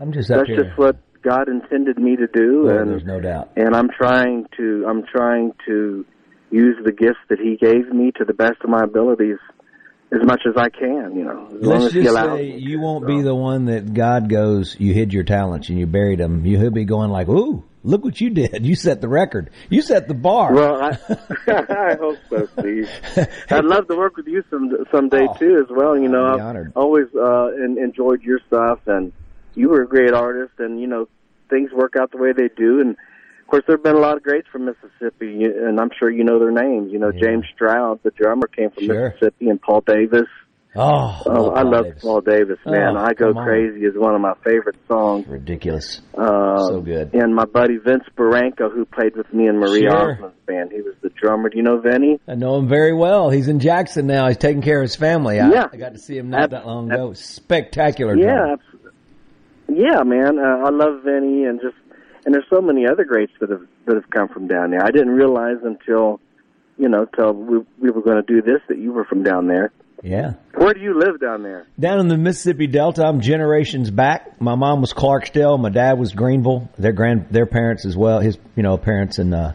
I'm 0.00 0.12
just 0.12 0.28
that's 0.28 0.48
here. 0.48 0.64
just 0.64 0.78
what 0.78 0.96
God 1.22 1.48
intended 1.48 1.98
me 1.98 2.16
to 2.16 2.26
do, 2.26 2.68
Oh, 2.68 2.78
and 2.78 2.90
there's 2.90 3.04
no 3.04 3.20
doubt. 3.20 3.50
and 3.56 3.74
I'm 3.74 3.88
trying 3.90 4.46
to 4.56 4.86
I'm 4.88 5.04
trying 5.04 5.52
to 5.66 6.04
use 6.50 6.76
the 6.84 6.92
gifts 6.92 7.20
that 7.28 7.38
He 7.38 7.56
gave 7.56 7.92
me 7.92 8.10
to 8.18 8.24
the 8.24 8.34
best 8.34 8.56
of 8.64 8.70
my 8.70 8.82
abilities 8.82 9.38
as 10.10 10.24
much 10.24 10.42
as 10.48 10.54
I 10.56 10.68
can. 10.70 11.14
You 11.14 11.24
know, 11.24 11.48
Let's 11.52 11.92
just 11.92 12.14
say 12.14 12.44
you 12.44 12.80
won't 12.80 13.06
be 13.06 13.22
the 13.22 13.34
one 13.34 13.66
that 13.66 13.94
God 13.94 14.28
goes, 14.28 14.74
you 14.78 14.94
hid 14.94 15.12
your 15.12 15.24
talents 15.24 15.68
and 15.68 15.78
you 15.78 15.86
buried 15.86 16.18
them. 16.18 16.44
You, 16.46 16.58
he'll 16.58 16.70
be 16.70 16.86
going 16.86 17.10
like, 17.10 17.28
ooh, 17.28 17.62
look 17.82 18.04
what 18.04 18.20
you 18.20 18.30
did. 18.30 18.64
You 18.66 18.74
set 18.74 19.00
the 19.00 19.08
record. 19.08 19.50
You 19.70 19.82
set 19.82 20.08
the 20.08 20.14
bar. 20.14 20.52
Well, 20.54 20.82
I, 20.82 20.98
I 21.48 21.94
hope 21.98 22.18
so, 22.30 22.48
Steve. 22.58 22.88
I'd 23.50 23.64
love 23.64 23.88
to 23.88 23.96
work 23.96 24.16
with 24.16 24.26
you 24.26 24.42
some 24.50 24.70
someday 24.90 25.26
Oh, 25.28 25.34
too, 25.38 25.64
as 25.64 25.70
well. 25.74 25.98
You 25.98 26.08
know, 26.08 26.24
I've 26.34 26.40
honored. 26.40 26.72
always 26.76 27.06
uh, 27.14 27.46
en- 27.62 27.78
enjoyed 27.78 28.22
your 28.22 28.40
stuff, 28.46 28.80
and 28.86 29.12
you 29.54 29.68
were 29.68 29.82
a 29.82 29.88
great 29.88 30.12
artist, 30.12 30.52
and 30.58 30.80
you 30.80 30.86
know, 30.86 31.08
things 31.50 31.70
work 31.72 31.94
out 31.98 32.10
the 32.12 32.18
way 32.18 32.32
they 32.32 32.48
do. 32.56 32.80
And 32.80 32.90
of 32.90 33.46
course, 33.50 33.64
there 33.66 33.76
have 33.76 33.82
been 33.82 33.96
a 33.96 34.00
lot 34.00 34.16
of 34.16 34.22
greats 34.22 34.46
from 34.52 34.66
Mississippi, 34.66 35.44
and 35.44 35.80
I'm 35.80 35.90
sure 35.98 36.10
you 36.10 36.22
know 36.24 36.38
their 36.38 36.50
names. 36.50 36.92
You 36.92 36.98
know, 36.98 37.12
James 37.12 37.46
Stroud, 37.54 38.00
the 38.02 38.10
drummer, 38.10 38.46
came 38.46 38.70
from 38.70 38.84
Sure. 38.84 39.08
Mississippi, 39.10 39.48
and 39.48 39.60
Paul 39.60 39.80
Davis. 39.86 40.26
Oh, 40.76 41.22
Oh, 41.26 41.50
I 41.50 41.62
love 41.62 41.84
Davis. 41.84 42.02
Paul 42.02 42.20
Davis, 42.20 42.58
man. 42.66 42.96
Oh, 42.96 43.00
I 43.00 43.14
Go 43.14 43.28
on. 43.34 43.44
Crazy 43.44 43.84
is 43.84 43.94
one 43.96 44.14
of 44.14 44.20
my 44.20 44.34
favorite 44.44 44.76
songs. 44.86 45.26
Ridiculous. 45.26 46.00
Uh, 46.16 46.66
So 46.68 46.80
good. 46.80 47.14
And 47.14 47.34
my 47.34 47.44
buddy 47.44 47.78
Vince 47.78 48.04
Baranco, 48.16 48.72
who 48.72 48.84
played 48.84 49.16
with 49.16 49.32
me 49.32 49.48
in 49.48 49.58
Marie 49.58 49.82
Sure. 49.82 50.12
Osmond's 50.14 50.36
band, 50.46 50.72
he 50.72 50.82
was 50.82 50.94
the 51.02 51.08
drummer. 51.10 51.48
Do 51.48 51.56
you 51.56 51.62
know 51.62 51.80
Vinny? 51.80 52.20
I 52.28 52.34
know 52.34 52.56
him 52.58 52.68
very 52.68 52.92
well. 52.92 53.30
He's 53.30 53.48
in 53.48 53.60
Jackson 53.60 54.06
now. 54.06 54.28
He's 54.28 54.36
taking 54.36 54.62
care 54.62 54.78
of 54.78 54.82
his 54.82 54.96
family. 54.96 55.40
I, 55.40 55.50
Yeah. 55.50 55.66
I 55.72 55.76
got 55.76 55.92
to 55.94 55.98
see 55.98 56.16
him 56.18 56.30
not 56.30 56.42
Ab- 56.44 56.50
that 56.50 56.66
long 56.66 56.90
ab- 56.92 56.98
ago. 56.98 57.12
Spectacular. 57.14 58.16
Yeah, 58.16 58.56
yeah, 59.68 60.02
man. 60.02 60.38
Uh, 60.38 60.64
I 60.66 60.70
love 60.70 61.02
Vinny, 61.04 61.44
and 61.44 61.60
just 61.60 61.76
and 62.24 62.34
there's 62.34 62.46
so 62.50 62.60
many 62.60 62.86
other 62.86 63.04
greats 63.04 63.32
that 63.40 63.50
have 63.50 63.66
that 63.86 63.94
have 63.96 64.08
come 64.10 64.28
from 64.28 64.46
down 64.48 64.70
there. 64.70 64.82
I 64.82 64.90
didn't 64.90 65.10
realize 65.10 65.58
until 65.62 66.20
you 66.78 66.88
know, 66.88 67.04
till 67.06 67.32
we 67.32 67.58
we 67.78 67.90
were 67.90 68.02
going 68.02 68.16
to 68.16 68.22
do 68.22 68.40
this 68.40 68.60
that 68.68 68.78
you 68.78 68.92
were 68.92 69.04
from 69.04 69.22
down 69.22 69.46
there. 69.48 69.70
Yeah. 70.02 70.34
Where 70.54 70.74
do 70.74 70.80
you 70.80 70.98
live 70.98 71.20
down 71.20 71.42
there? 71.42 71.66
Down 71.78 71.98
in 72.00 72.08
the 72.08 72.16
Mississippi 72.16 72.66
Delta, 72.68 73.04
I'm 73.04 73.20
generations 73.20 73.90
back. 73.90 74.40
My 74.40 74.54
mom 74.54 74.80
was 74.80 74.92
Clarksdale. 74.92 75.58
My 75.60 75.70
dad 75.70 75.98
was 75.98 76.12
Greenville. 76.12 76.68
Their 76.78 76.92
grand, 76.92 77.26
their 77.30 77.46
parents 77.46 77.84
as 77.84 77.96
well. 77.96 78.20
His, 78.20 78.38
you 78.54 78.62
know, 78.62 78.76
parents 78.78 79.18
and 79.18 79.34
uh, 79.34 79.52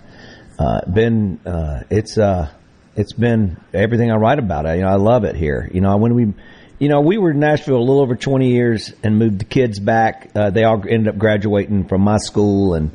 uh, 0.59 0.81
been. 0.91 1.39
Uh, 1.45 1.83
it's 1.89 2.17
uh, 2.17 2.49
it's 2.95 3.13
been 3.13 3.57
everything 3.73 4.11
I 4.11 4.15
write 4.15 4.39
about. 4.39 4.65
it. 4.65 4.75
you 4.77 4.81
know, 4.83 4.89
I 4.89 4.95
love 4.95 5.23
it 5.23 5.35
here. 5.37 5.69
You 5.73 5.79
know, 5.81 5.95
when 5.97 6.13
we, 6.13 6.33
you 6.77 6.89
know, 6.89 6.99
we 7.01 7.17
were 7.17 7.31
in 7.31 7.39
Nashville 7.39 7.77
a 7.77 7.79
little 7.79 8.01
over 8.01 8.15
20 8.15 8.49
years 8.51 8.93
and 9.01 9.17
moved 9.17 9.39
the 9.39 9.45
kids 9.45 9.79
back. 9.79 10.29
Uh, 10.35 10.49
they 10.49 10.63
all 10.65 10.83
ended 10.87 11.07
up 11.07 11.17
graduating 11.17 11.87
from 11.87 12.01
my 12.01 12.17
school 12.17 12.73
and. 12.73 12.91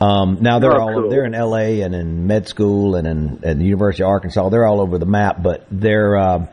Um, 0.00 0.38
now 0.40 0.58
they're 0.58 0.72
Oh, 0.74 0.80
all 0.80 0.92
cool. 1.02 1.10
they're 1.10 1.24
in 1.26 1.32
L.A. 1.34 1.82
and 1.82 1.94
in 1.94 2.26
med 2.26 2.48
school 2.48 2.96
and 2.96 3.06
in 3.06 3.44
at 3.44 3.56
the 3.56 3.64
University 3.64 4.02
of 4.02 4.08
Arkansas. 4.08 4.48
They're 4.48 4.66
all 4.66 4.80
over 4.80 4.98
the 4.98 5.06
map, 5.06 5.40
but 5.40 5.64
they're 5.70 6.16
uh, 6.16 6.46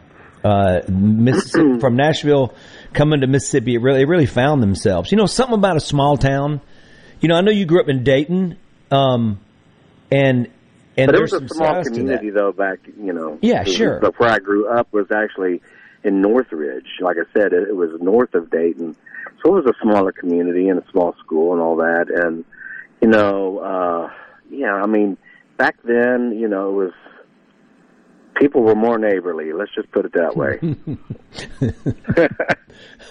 uh, 0.44 0.80
Mississippi, 0.90 1.80
from 1.80 1.96
Nashville 1.96 2.54
coming 2.94 3.22
to 3.22 3.28
Mississippi. 3.28 3.76
It 3.76 3.82
really, 3.82 4.02
it 4.02 4.08
really 4.08 4.26
found 4.26 4.62
themselves. 4.64 5.12
You 5.12 5.18
know, 5.18 5.26
something 5.26 5.56
about 5.58 5.78
a 5.78 5.82
small 5.82 6.18
town. 6.18 6.62
You 7.22 7.30
know, 7.30 7.36
I 7.36 7.42
know 7.42 7.52
you 7.52 7.66
grew 7.66 7.82
up 7.82 7.90
in 7.90 8.04
Dayton, 8.04 8.58
um, 8.92 9.40
and 10.12 10.48
and 10.98 11.08
but 11.08 11.16
it 11.16 11.18
there's 11.18 11.32
was 11.34 11.44
a 11.44 11.48
small 11.50 11.68
sides 11.76 11.88
to 11.88 11.94
that. 11.94 12.00
community 12.00 12.30
though 12.32 12.52
back 12.52 12.80
you 13.00 13.14
know 13.14 13.38
Yeah, 13.42 13.64
sure. 13.64 14.00
but 14.02 14.20
where 14.20 14.30
i 14.32 14.40
grew 14.40 14.68
up 14.68 14.92
was 14.92 15.06
actually 15.12 15.62
in 16.04 16.20
northridge 16.22 16.88
like 17.00 17.18
i 17.18 17.32
said 17.32 17.54
it, 17.54 17.70
it 17.70 17.76
was 17.76 17.92
north 18.02 18.34
of 18.34 18.50
dayton 18.50 18.96
so 19.44 19.56
it 19.56 19.64
was 19.64 19.66
a 19.74 19.82
smaller 19.84 20.12
community 20.12 20.68
and 20.68 20.80
a 20.80 20.92
small 20.92 21.14
school 21.20 21.54
and 21.54 21.62
all 21.62 21.76
that 21.78 22.08
and 22.10 22.44
you 23.02 23.08
know 23.08 23.60
uh 23.60 24.12
yeah 24.50 24.74
i 24.74 24.88
mean 24.88 25.16
back 25.58 25.78
then 25.84 26.32
you 26.38 26.48
know 26.48 26.70
it 26.70 26.74
was 26.86 26.92
people 28.40 28.62
were 28.64 28.76
more 28.76 28.98
neighborly 28.98 29.52
let's 29.54 29.74
just 29.76 29.92
put 29.92 30.06
it 30.06 30.14
that 30.14 30.36
way 30.36 30.60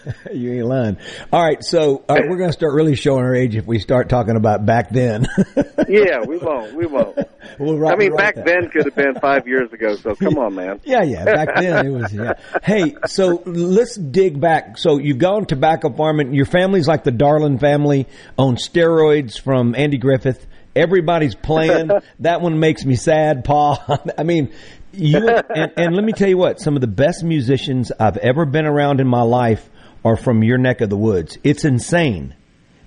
you 0.32 0.52
ain't 0.54 0.66
lying. 0.66 0.96
All 1.32 1.42
right, 1.44 1.62
so 1.62 2.04
all 2.08 2.16
right, 2.16 2.28
we're 2.28 2.36
going 2.38 2.48
to 2.48 2.52
start 2.54 2.72
really 2.74 2.94
showing 2.94 3.24
our 3.24 3.34
age 3.34 3.56
if 3.56 3.66
we 3.66 3.78
start 3.78 4.08
talking 4.08 4.36
about 4.36 4.64
back 4.64 4.90
then. 4.90 5.26
yeah 5.88 6.18
we 6.26 6.38
won't 6.38 6.74
we 6.74 6.86
won't 6.86 7.16
We'll 7.58 7.86
i 7.88 7.96
mean 7.96 8.14
back 8.14 8.34
that. 8.34 8.44
then 8.44 8.68
could 8.70 8.84
have 8.84 8.94
been 8.94 9.14
five 9.20 9.46
years 9.48 9.72
ago 9.72 9.96
so 9.96 10.14
come 10.14 10.38
on 10.38 10.54
man 10.54 10.80
Yeah, 10.84 11.02
yeah. 11.02 11.24
Back 11.24 11.56
then 11.56 11.86
it 11.86 11.90
was. 11.90 12.12
Yeah. 12.12 12.34
Hey, 12.62 12.94
so 13.06 13.42
let's 13.46 13.96
dig 13.96 14.40
back. 14.40 14.78
So 14.78 14.98
you've 14.98 15.18
gone 15.18 15.46
tobacco 15.46 15.90
farming. 15.92 16.34
Your 16.34 16.46
family's 16.46 16.86
like 16.88 17.04
the 17.04 17.10
Darling 17.12 17.58
family 17.58 18.06
on 18.36 18.56
steroids 18.56 19.40
from 19.40 19.74
Andy 19.74 19.98
Griffith. 19.98 20.46
Everybody's 20.76 21.34
playing. 21.34 21.90
that 22.20 22.40
one 22.40 22.60
makes 22.60 22.84
me 22.84 22.94
sad, 22.94 23.44
Paul. 23.44 23.82
I 24.16 24.22
mean, 24.22 24.52
you 24.92 25.28
and, 25.28 25.72
and 25.76 25.94
let 25.94 26.04
me 26.04 26.12
tell 26.12 26.28
you 26.28 26.38
what. 26.38 26.60
Some 26.60 26.74
of 26.74 26.80
the 26.80 26.86
best 26.86 27.22
musicians 27.24 27.92
I've 27.98 28.16
ever 28.18 28.44
been 28.46 28.66
around 28.66 29.00
in 29.00 29.06
my 29.06 29.22
life 29.22 29.68
are 30.04 30.16
from 30.16 30.42
your 30.42 30.58
neck 30.58 30.80
of 30.80 30.90
the 30.90 30.96
woods. 30.96 31.38
It's 31.44 31.64
insane. 31.64 32.34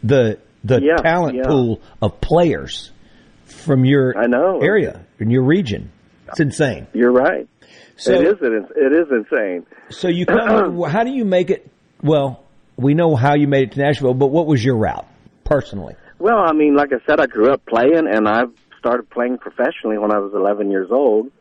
The 0.04 0.40
the 0.64 0.80
Yeah, 0.82 0.96
talent 0.98 1.38
yeah. 1.38 1.44
pool 1.48 1.82
of 2.02 2.22
players 2.22 2.92
from 3.46 3.86
your 3.86 4.18
I 4.18 4.28
know. 4.28 4.60
area 4.62 5.06
in 5.20 5.30
your 5.32 5.44
region. 5.44 5.92
It's 6.30 6.40
insane. 6.40 6.88
you're 6.94 7.12
right 7.12 7.48
So- 7.98 8.14
it 8.14 8.22
is 8.28 8.36
it 8.42 8.94
is 8.94 9.08
insane 9.12 9.66
So 9.90 10.08
you 10.08 10.26
come. 10.26 10.82
how 10.90 11.04
do 11.04 11.12
you 11.12 11.26
make 11.26 11.50
it? 11.50 11.70
Well, 12.02 12.44
we 12.78 12.94
know 12.94 13.16
how 13.16 13.36
you 13.36 13.48
made 13.48 13.70
it 13.70 13.72
to 13.74 13.80
Nashville, 13.80 14.14
but 14.14 14.28
what 14.28 14.48
was 14.48 14.64
your 14.64 14.78
route 14.78 15.06
personally? 15.44 15.96
Well, 16.20 16.38
I 16.38 16.54
mean, 16.54 16.76
like 16.76 16.92
I 16.94 16.98
said, 17.08 17.20
I 17.20 17.26
grew 17.28 17.52
up 17.52 17.66
playing, 17.66 18.08
and 18.10 18.28
I 18.28 18.44
started 18.80 19.10
playing 19.10 19.38
professionally 19.40 19.98
when 19.98 20.12
I 20.12 20.20
was 20.20 20.32
11 20.34 20.72
years 20.72 20.90
old. 20.92 21.32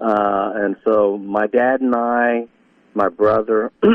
Uh, 0.00 0.52
and 0.54 0.76
so 0.84 1.18
my 1.18 1.46
dad 1.46 1.80
and 1.80 1.94
I, 1.94 2.46
my 2.94 3.08
brother, 3.08 3.70
uh, 3.82 3.88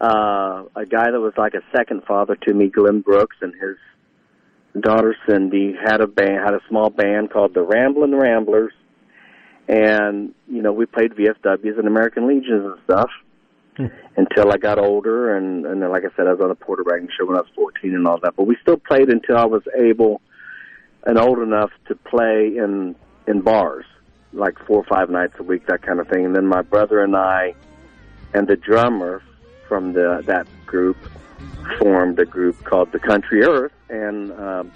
a 0.00 0.86
guy 0.88 1.10
that 1.10 1.20
was 1.20 1.34
like 1.36 1.54
a 1.54 1.62
second 1.76 2.04
father 2.04 2.36
to 2.46 2.54
me, 2.54 2.68
Glenn 2.68 3.00
Brooks, 3.00 3.36
and 3.42 3.52
his 3.54 4.82
daughter 4.82 5.16
Cindy 5.28 5.74
had 5.84 6.00
a 6.00 6.06
band, 6.06 6.40
had 6.44 6.54
a 6.54 6.60
small 6.68 6.90
band 6.90 7.30
called 7.30 7.54
the 7.54 7.62
Ramblin' 7.62 8.14
Ramblers, 8.14 8.72
and 9.68 10.34
you 10.48 10.62
know 10.62 10.72
we 10.72 10.86
played 10.86 11.12
VFWs 11.12 11.78
and 11.78 11.86
American 11.86 12.26
Legions 12.26 12.64
and 12.64 12.78
stuff 12.84 13.10
until 14.16 14.52
I 14.52 14.56
got 14.56 14.78
older, 14.78 15.36
and 15.36 15.66
and 15.66 15.82
then, 15.82 15.90
like 15.90 16.04
I 16.04 16.16
said, 16.16 16.26
I 16.26 16.32
was 16.32 16.40
on 16.40 16.48
the 16.48 16.54
Porter 16.54 16.82
Wagoner 16.84 17.10
show 17.18 17.26
when 17.26 17.36
I 17.36 17.40
was 17.40 17.50
14 17.54 17.94
and 17.94 18.06
all 18.06 18.18
that. 18.22 18.34
But 18.36 18.46
we 18.46 18.56
still 18.62 18.78
played 18.78 19.08
until 19.08 19.36
I 19.36 19.44
was 19.44 19.62
able 19.78 20.20
and 21.04 21.18
old 21.18 21.38
enough 21.38 21.70
to 21.88 21.94
play 21.94 22.56
in 22.56 22.96
in 23.26 23.40
bars, 23.40 23.84
like 24.32 24.58
four 24.66 24.78
or 24.78 24.84
five 24.84 25.10
nights 25.10 25.34
a 25.38 25.42
week, 25.42 25.66
that 25.66 25.82
kind 25.82 26.00
of 26.00 26.08
thing. 26.08 26.24
And 26.24 26.34
then 26.34 26.46
my 26.46 26.62
brother 26.62 27.02
and 27.02 27.16
I, 27.16 27.54
and 28.34 28.46
the 28.46 28.56
drummer 28.56 29.22
from 29.68 29.92
the 29.92 30.22
that 30.26 30.46
group, 30.66 30.96
formed 31.78 32.18
a 32.18 32.24
group 32.24 32.62
called 32.64 32.92
the 32.92 32.98
Country 32.98 33.42
Earth, 33.42 33.72
and 33.88 34.32
um, 34.32 34.72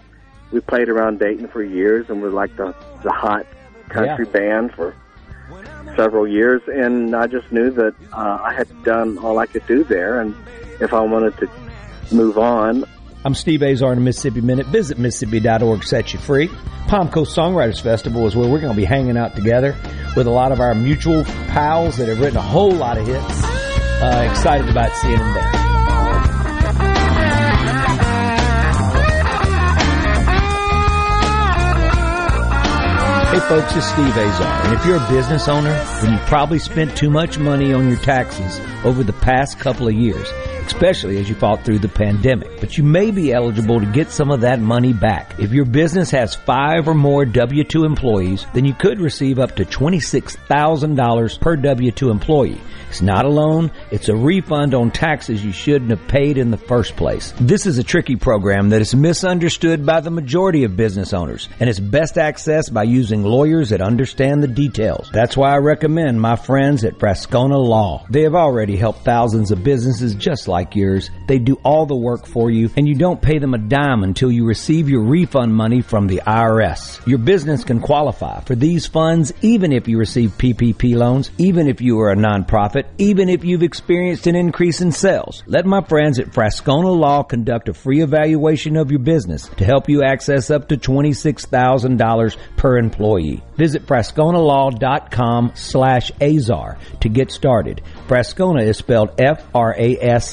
we 0.51 0.61
played 0.61 0.89
around 0.89 1.19
Dayton 1.19 1.49
for 1.49 1.63
years, 1.63 2.09
and 2.09 2.21
we're 2.21 2.31
like 2.31 2.57
the 2.57 2.75
the 3.03 3.13
hot 3.13 3.47
country 3.89 4.25
band 4.27 4.73
for 4.73 4.95
several 5.97 6.27
years, 6.27 6.63
and 6.67 7.15
I 7.15 7.27
just 7.27 7.51
knew 7.53 7.71
that 7.71 7.95
uh, 8.13 8.39
I 8.43 8.55
had 8.55 8.69
done 8.85 9.19
all 9.19 9.39
I 9.39 9.47
could 9.47 9.67
do 9.67 9.85
there, 9.85 10.21
and 10.21 10.35
if 10.81 10.93
I 10.93 11.01
wanted 11.01 11.37
to 11.39 11.51
move 12.13 12.39
on, 12.39 12.85
I'm 13.23 13.35
Steve 13.35 13.63
Azar 13.63 13.93
in 13.93 13.99
the 13.99 14.05
Mississippi 14.05 14.41
Minute. 14.41 14.67
Visit 14.69 14.99
Mississippi.org, 14.99 15.85
set 15.85 16.15
you 16.15 16.19
free. 16.19 16.49
Palm 16.89 17.11
Coast 17.11 17.37
Songwriters 17.37 17.81
Festival 17.83 18.27
is 18.27 18.35
where 18.35 18.49
we're 18.49 18.61
going 18.61 18.73
to 18.73 18.77
be 18.77 18.87
hanging 18.87 19.19
out 19.19 19.37
together 19.37 19.77
with 20.17 20.27
a 20.27 20.31
lot 20.31 20.53
of 20.53 20.61
our 20.61 20.75
mutual 20.75 21.25
pals 21.25 21.99
that 21.99 22.09
have 22.09 22.19
written 22.19 22.39
a 22.39 22.43
whole 22.43 22.73
lot 22.73 22.97
of 22.97 23.07
hits. 23.07 23.45
Uh, 24.03 24.27
excited 24.31 24.69
about 24.71 24.91
seeing 24.97 25.19
them 25.19 25.35
there. 25.35 25.61
Hey 33.31 33.39
folks, 33.41 33.77
it's 33.77 33.87
Steve 33.87 34.17
Azar, 34.17 34.67
and 34.67 34.75
if 34.75 34.85
you're 34.85 34.97
a 34.97 35.09
business 35.09 35.47
owner, 35.47 35.73
then 36.03 36.15
you've 36.15 36.27
probably 36.27 36.59
spent 36.59 36.97
too 36.97 37.11
much 37.11 37.39
money 37.39 37.73
on 37.73 37.89
your 37.89 37.99
taxes 37.99 38.61
over 38.85 39.05
the 39.05 39.13
past 39.13 39.61
couple 39.61 39.87
of 39.87 39.95
years, 39.95 40.29
especially 40.67 41.19
as 41.19 41.29
you 41.29 41.35
fought 41.35 41.65
through 41.65 41.79
the 41.79 41.89
pandemic. 41.89 42.61
But 42.61 42.79
you 42.79 42.85
may 42.85 43.11
be 43.11 43.33
eligible 43.33 43.81
to 43.81 43.87
get 43.87 44.11
some 44.11 44.31
of 44.31 44.41
that 44.43 44.61
money 44.61 44.93
back. 44.93 45.39
If 45.39 45.53
your 45.53 45.65
business 45.65 46.11
has 46.11 46.35
five 46.35 46.89
or 46.89 46.95
more 46.95 47.25
W-2 47.25 47.85
employees, 47.85 48.47
then 48.55 48.65
you 48.65 48.75
could 48.75 49.01
receive 49.01 49.39
up 49.39 49.57
to 49.57 49.65
$26,000 49.65 51.41
per 51.41 51.57
W-2 51.57 52.11
employee. 52.11 52.61
It's 52.91 53.01
not 53.01 53.25
a 53.25 53.29
loan, 53.29 53.71
it's 53.93 54.09
a 54.09 54.17
refund 54.17 54.75
on 54.75 54.91
taxes 54.91 55.45
you 55.45 55.53
shouldn't 55.53 55.91
have 55.91 56.09
paid 56.09 56.37
in 56.37 56.51
the 56.51 56.57
first 56.57 56.97
place. 56.97 57.33
This 57.41 57.65
is 57.65 57.79
a 57.79 57.85
tricky 57.85 58.17
program 58.17 58.71
that 58.71 58.81
is 58.81 58.97
misunderstood 58.97 59.87
by 59.87 60.01
the 60.01 60.11
majority 60.11 60.65
of 60.65 60.77
business 60.77 61.13
owners, 61.13 61.49
and 61.61 61.71
it's 61.71 61.79
best 61.79 62.17
accessed 62.17 62.73
by 62.73 62.83
using 62.83 63.23
lawyers 63.23 63.69
that 63.69 63.81
understand 63.81 64.43
the 64.43 64.49
details. 64.49 65.09
That's 65.13 65.37
why 65.37 65.55
I 65.55 65.59
recommend 65.59 66.21
my 66.21 66.35
friends 66.35 66.83
at 66.83 66.99
Frascogna 66.99 67.65
Law. 67.65 68.05
They 68.11 68.23
have 68.23 68.35
already 68.35 68.77
helped 68.77 69.05
thousands 69.05 69.53
of 69.53 69.63
businesses 69.63 70.17
just 70.17 70.49
like 70.49 70.60
like 70.61 70.77
yours. 70.77 71.11
They 71.27 71.39
do 71.39 71.59
all 71.65 71.87
the 71.87 71.97
work 71.97 72.27
for 72.27 72.51
you 72.51 72.69
and 72.77 72.87
you 72.87 72.95
don't 72.95 73.23
pay 73.23 73.39
them 73.39 73.55
a 73.55 73.59
dime 73.59 74.03
until 74.05 74.31
you 74.31 74.45
receive 74.45 74.91
your 74.91 75.01
refund 75.01 75.55
money 75.55 75.81
from 75.81 76.07
the 76.07 76.21
IRS. 76.27 77.07
Your 77.07 77.19
business 77.19 77.65
can 77.65 77.81
qualify 77.81 78.41
for 78.41 78.55
these 78.55 78.87
funds 78.87 79.33
even 79.41 79.73
if 79.73 79.89
you 79.89 79.97
receive 79.97 80.37
PPP 80.37 80.95
loans, 80.95 81.31
even 81.39 81.67
if 81.67 81.81
you 81.81 81.99
are 82.01 82.13
a 82.13 82.17
nonprofit, 82.17 82.85
even 82.99 83.31
if 83.31 83.43
you've 83.43 83.63
experienced 83.63 84.27
an 84.27 84.37
increase 84.37 84.83
in 84.83 84.93
sales. 84.93 85.43
Let 85.47 85.65
my 85.65 85.81
friends 85.83 86.19
at 86.19 86.27
Frascogna 86.27 86.95
Law 86.95 87.23
conduct 87.23 87.71
a 87.71 87.75
free 87.75 88.03
evaluation 88.03 88.77
of 88.77 88.91
your 88.91 89.01
business 89.01 89.49
to 89.57 89.65
help 89.65 89.89
you 89.89 90.03
access 90.03 90.51
up 90.51 90.69
to 90.69 90.77
$26,000 90.77 92.37
per 92.59 92.77
employee. 92.77 93.43
Visit 93.57 93.87
frascognalaw.com 93.87 95.53
slash 95.55 96.13
azar 96.21 96.77
to 97.01 97.09
get 97.09 97.31
started. 97.31 97.81
Frascogna 98.09 98.67
is 98.67 98.77
spelled 98.77 99.11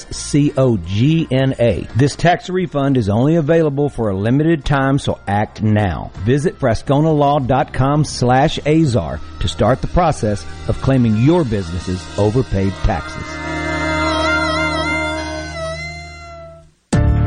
F-R-A-S-C-O-G-N-A. 0.08 1.88
This 1.96 2.16
tax 2.16 2.50
refund 2.50 2.98
is 2.98 3.10
only 3.10 3.36
available 3.36 3.90
for 3.90 4.10
a 4.10 4.18
limited 4.18 4.66
time, 4.66 5.00
so 5.00 5.20
act 5.28 5.62
now. 5.62 6.12
Visit 6.20 6.58
frascognalaw.com 6.60 8.06
slash 8.06 8.60
azar 8.66 9.20
to 9.40 9.48
start 9.48 9.82
the 9.82 9.88
process 9.88 10.46
of 10.68 10.82
claiming 10.82 11.18
your 11.18 11.44
business's 11.44 12.02
overpaid 12.18 12.74
taxes. 12.84 13.24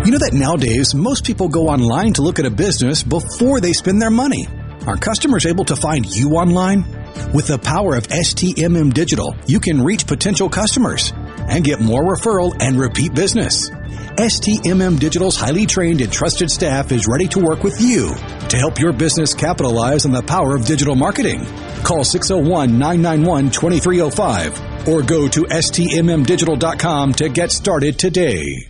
You 0.07 0.13
know 0.13 0.19
that 0.19 0.33
nowadays 0.33 0.95
most 0.95 1.27
people 1.27 1.49
go 1.49 1.69
online 1.69 2.15
to 2.15 2.23
look 2.23 2.39
at 2.39 2.47
a 2.47 2.51
business 2.51 3.03
before 3.03 3.61
they 3.61 3.75
spend 3.75 4.01
their 4.01 4.11
money. 4.11 4.49
Are 4.87 4.97
customers 4.97 5.45
able 5.45 5.67
to 5.67 5.77
find 5.77 6.07
you 6.07 6.31
online? 6.31 6.85
With 7.35 7.49
the 7.49 7.59
power 7.59 7.97
of 7.97 8.09
STMM 8.09 8.95
Digital, 8.95 9.37
you 9.47 9.61
can 9.61 9.85
reach 9.85 10.07
potential 10.07 10.49
customers 10.49 11.13
and 11.51 11.65
get 11.65 11.81
more 11.81 12.03
referral 12.03 12.55
and 12.61 12.79
repeat 12.79 13.15
business. 13.15 13.71
STMM 13.71 14.99
Digital's 14.99 15.37
highly 15.37 15.67
trained 15.67 16.01
and 16.01 16.11
trusted 16.13 16.51
staff 16.51 16.91
is 16.93 17.07
ready 17.09 17.27
to 17.29 17.41
work 17.41 17.65
with 17.65 17.81
you 17.81 18.15
to 18.49 18.57
help 18.57 18.79
your 18.79 18.93
business 18.93 19.35
capitalize 19.35 20.05
on 20.05 20.13
the 20.13 20.23
power 20.23 20.55
of 20.55 20.67
digital 20.67 20.95
marketing. 20.95 21.45
Call 21.83 22.05
601-991-2305 22.05 24.89
or 24.89 25.03
go 25.03 25.29
to 25.29 25.43
stmmdigital.com 25.43 27.13
to 27.15 27.29
get 27.29 27.51
started 27.51 27.99
today. 27.99 28.70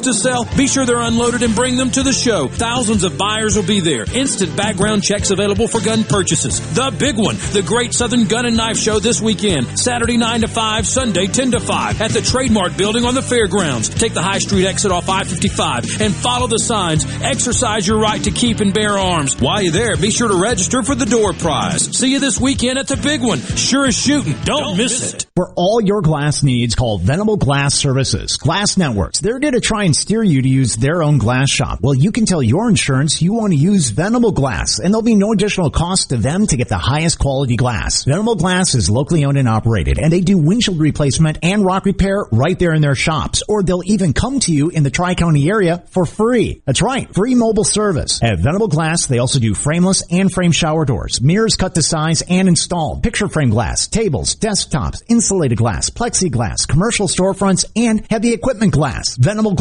to 0.00 0.14
sell? 0.14 0.44
Be 0.56 0.66
sure 0.66 0.84
they're 0.84 1.00
unloaded 1.00 1.42
and 1.42 1.54
bring 1.54 1.76
them 1.76 1.90
to 1.92 2.02
the 2.02 2.12
show. 2.12 2.48
Thousands 2.48 3.04
of 3.04 3.16
buyers 3.16 3.56
will 3.56 3.66
be 3.66 3.80
there. 3.80 4.04
Instant 4.14 4.56
background 4.56 5.02
checks 5.02 5.30
available 5.30 5.68
for 5.68 5.80
gun 5.80 6.04
purchases. 6.04 6.60
The 6.74 6.94
big 6.98 7.16
one, 7.16 7.36
the 7.52 7.62
Great 7.64 7.94
Southern 7.94 8.24
Gun 8.24 8.46
and 8.46 8.56
Knife 8.56 8.76
Show 8.76 8.98
this 8.98 9.20
weekend. 9.20 9.78
Saturday 9.78 10.16
9 10.16 10.42
to 10.42 10.48
5, 10.48 10.86
Sunday 10.86 11.26
10 11.26 11.52
to 11.52 11.60
5 11.60 12.00
at 12.00 12.10
the 12.10 12.20
Trademark 12.20 12.76
Building 12.76 13.04
on 13.04 13.14
the 13.14 13.22
fairgrounds. 13.22 13.88
Take 13.88 14.14
the 14.14 14.22
High 14.22 14.38
Street 14.38 14.66
exit 14.66 14.92
off 14.92 15.08
I-55 15.08 16.00
and 16.00 16.14
follow 16.14 16.46
the 16.46 16.58
signs. 16.58 17.06
Exercise 17.22 17.86
your 17.86 17.98
right 17.98 18.22
to 18.24 18.30
keep 18.30 18.60
and 18.60 18.72
bear 18.72 18.98
arms. 18.98 19.40
While 19.40 19.62
you're 19.62 19.72
there, 19.72 19.96
be 19.96 20.10
sure 20.10 20.28
to 20.28 20.40
register 20.40 20.82
for 20.82 20.94
the 20.94 21.06
door 21.06 21.32
prize. 21.32 21.96
See 21.96 22.12
you 22.12 22.20
this 22.20 22.40
weekend 22.40 22.78
at 22.78 22.88
the 22.88 22.96
big 22.96 23.22
one. 23.22 23.40
Sure 23.40 23.86
as 23.86 23.96
shooting. 23.96 24.36
Don't, 24.44 24.76
miss 24.76 25.14
it. 25.14 25.26
For 25.34 25.52
all 25.56 25.80
your 25.80 26.02
glass 26.02 26.42
needs, 26.42 26.74
call 26.74 26.98
Venable 26.98 27.36
Glass 27.36 27.74
Services. 27.74 28.36
Glass 28.36 28.76
Networks. 28.76 29.20
They're 29.20 29.38
going 29.38 29.54
to 29.54 29.60
try 29.60 29.81
and 29.84 29.94
steer 29.94 30.22
you 30.22 30.42
to 30.42 30.48
use 30.48 30.76
their 30.76 31.02
own 31.02 31.18
glass 31.18 31.50
shop. 31.50 31.78
Well, 31.80 31.94
you 31.94 32.12
can 32.12 32.26
tell 32.26 32.42
your 32.42 32.68
insurance 32.68 33.22
you 33.22 33.32
want 33.32 33.52
to 33.52 33.58
use 33.58 33.90
Venable 33.90 34.32
Glass, 34.32 34.78
and 34.78 34.92
there'll 34.92 35.02
be 35.02 35.14
no 35.14 35.32
additional 35.32 35.70
cost 35.70 36.10
to 36.10 36.16
them 36.16 36.46
to 36.46 36.56
get 36.56 36.68
the 36.68 36.78
highest 36.78 37.18
quality 37.18 37.56
glass. 37.56 38.04
Venable 38.04 38.36
Glass 38.36 38.74
is 38.74 38.90
locally 38.90 39.24
owned 39.24 39.38
and 39.38 39.48
operated, 39.48 39.98
and 39.98 40.12
they 40.12 40.20
do 40.20 40.38
windshield 40.38 40.78
replacement 40.78 41.38
and 41.42 41.64
rock 41.64 41.84
repair 41.84 42.26
right 42.32 42.58
there 42.58 42.74
in 42.74 42.82
their 42.82 42.94
shops, 42.94 43.42
or 43.48 43.62
they'll 43.62 43.82
even 43.84 44.12
come 44.12 44.40
to 44.40 44.52
you 44.52 44.68
in 44.70 44.82
the 44.82 44.90
Tri-County 44.90 45.48
area 45.48 45.82
for 45.90 46.06
free. 46.06 46.62
That's 46.66 46.82
right, 46.82 47.12
free 47.14 47.34
mobile 47.34 47.64
service. 47.64 48.22
At 48.22 48.40
Venable 48.40 48.68
Glass, 48.68 49.06
they 49.06 49.18
also 49.18 49.38
do 49.38 49.54
frameless 49.54 50.02
and 50.10 50.32
frame 50.32 50.52
shower 50.52 50.84
doors, 50.84 51.20
mirrors 51.20 51.56
cut 51.56 51.74
to 51.74 51.82
size 51.82 52.22
and 52.28 52.48
installed, 52.48 53.02
picture 53.02 53.28
frame 53.28 53.50
glass, 53.50 53.88
tables, 53.88 54.36
desktops, 54.36 55.02
insulated 55.08 55.58
glass, 55.58 55.90
plexiglass, 55.90 56.66
commercial 56.68 57.08
storefronts, 57.08 57.64
and 57.76 58.06
heavy 58.10 58.32
equipment 58.32 58.72
glass. 58.72 59.16
Venable 59.16 59.54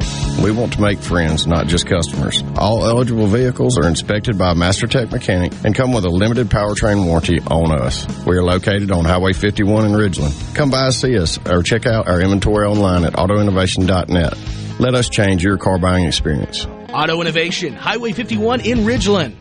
We 0.42 0.52
want 0.52 0.72
to 0.74 0.80
make 0.80 1.00
friends, 1.00 1.46
not 1.46 1.66
just 1.66 1.86
customers. 1.86 2.44
All 2.56 2.86
eligible 2.86 3.26
vehicles 3.26 3.76
are 3.76 3.88
inspected 3.88 4.38
by 4.38 4.52
a 4.52 4.54
Master 4.54 4.86
Tech 4.86 5.10
mechanic 5.10 5.52
and 5.64 5.74
come 5.74 5.92
with 5.92 6.04
a 6.04 6.10
limited 6.10 6.48
powertrain 6.48 7.04
warranty 7.06 7.40
on 7.40 7.72
us. 7.72 8.06
We 8.24 8.36
are 8.36 8.44
located 8.44 8.92
on 8.92 9.04
Highway 9.04 9.32
51 9.32 9.86
in 9.86 9.92
Ridgeland. 9.92 10.54
Come 10.54 10.70
by 10.70 10.86
and 10.86 10.94
see 10.94 11.18
us 11.18 11.38
or 11.48 11.62
check 11.64 11.86
out 11.86 12.06
our 12.06 12.20
inventory 12.20 12.66
online 12.66 13.04
at 13.04 13.14
autoinnovation.net. 13.14 14.38
Let 14.78 14.94
us 14.94 15.08
change 15.08 15.42
your 15.42 15.56
car 15.56 15.78
buying 15.78 16.04
experience. 16.04 16.66
Auto 16.92 17.20
Innovation, 17.20 17.74
Highway 17.74 18.12
51 18.12 18.60
in 18.60 18.78
Ridgeland. 18.78 19.34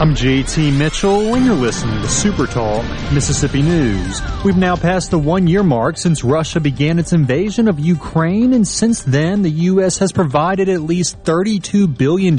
I'm 0.00 0.12
JT 0.12 0.76
Mitchell, 0.76 1.36
and 1.36 1.46
you're 1.46 1.54
listening 1.54 2.02
to 2.02 2.08
Super 2.08 2.48
Talk 2.48 2.84
Mississippi 3.12 3.62
News. 3.62 4.20
We've 4.44 4.56
now 4.56 4.74
passed 4.74 5.12
the 5.12 5.20
one 5.20 5.46
year 5.46 5.62
mark 5.62 5.98
since 5.98 6.24
Russia 6.24 6.58
began 6.58 6.98
its 6.98 7.12
invasion 7.12 7.68
of 7.68 7.78
Ukraine, 7.78 8.54
and 8.54 8.66
since 8.66 9.02
then, 9.02 9.42
the 9.42 9.50
U.S. 9.50 9.98
has 9.98 10.10
provided 10.10 10.68
at 10.68 10.80
least 10.80 11.22
$32 11.22 11.96
billion 11.96 12.36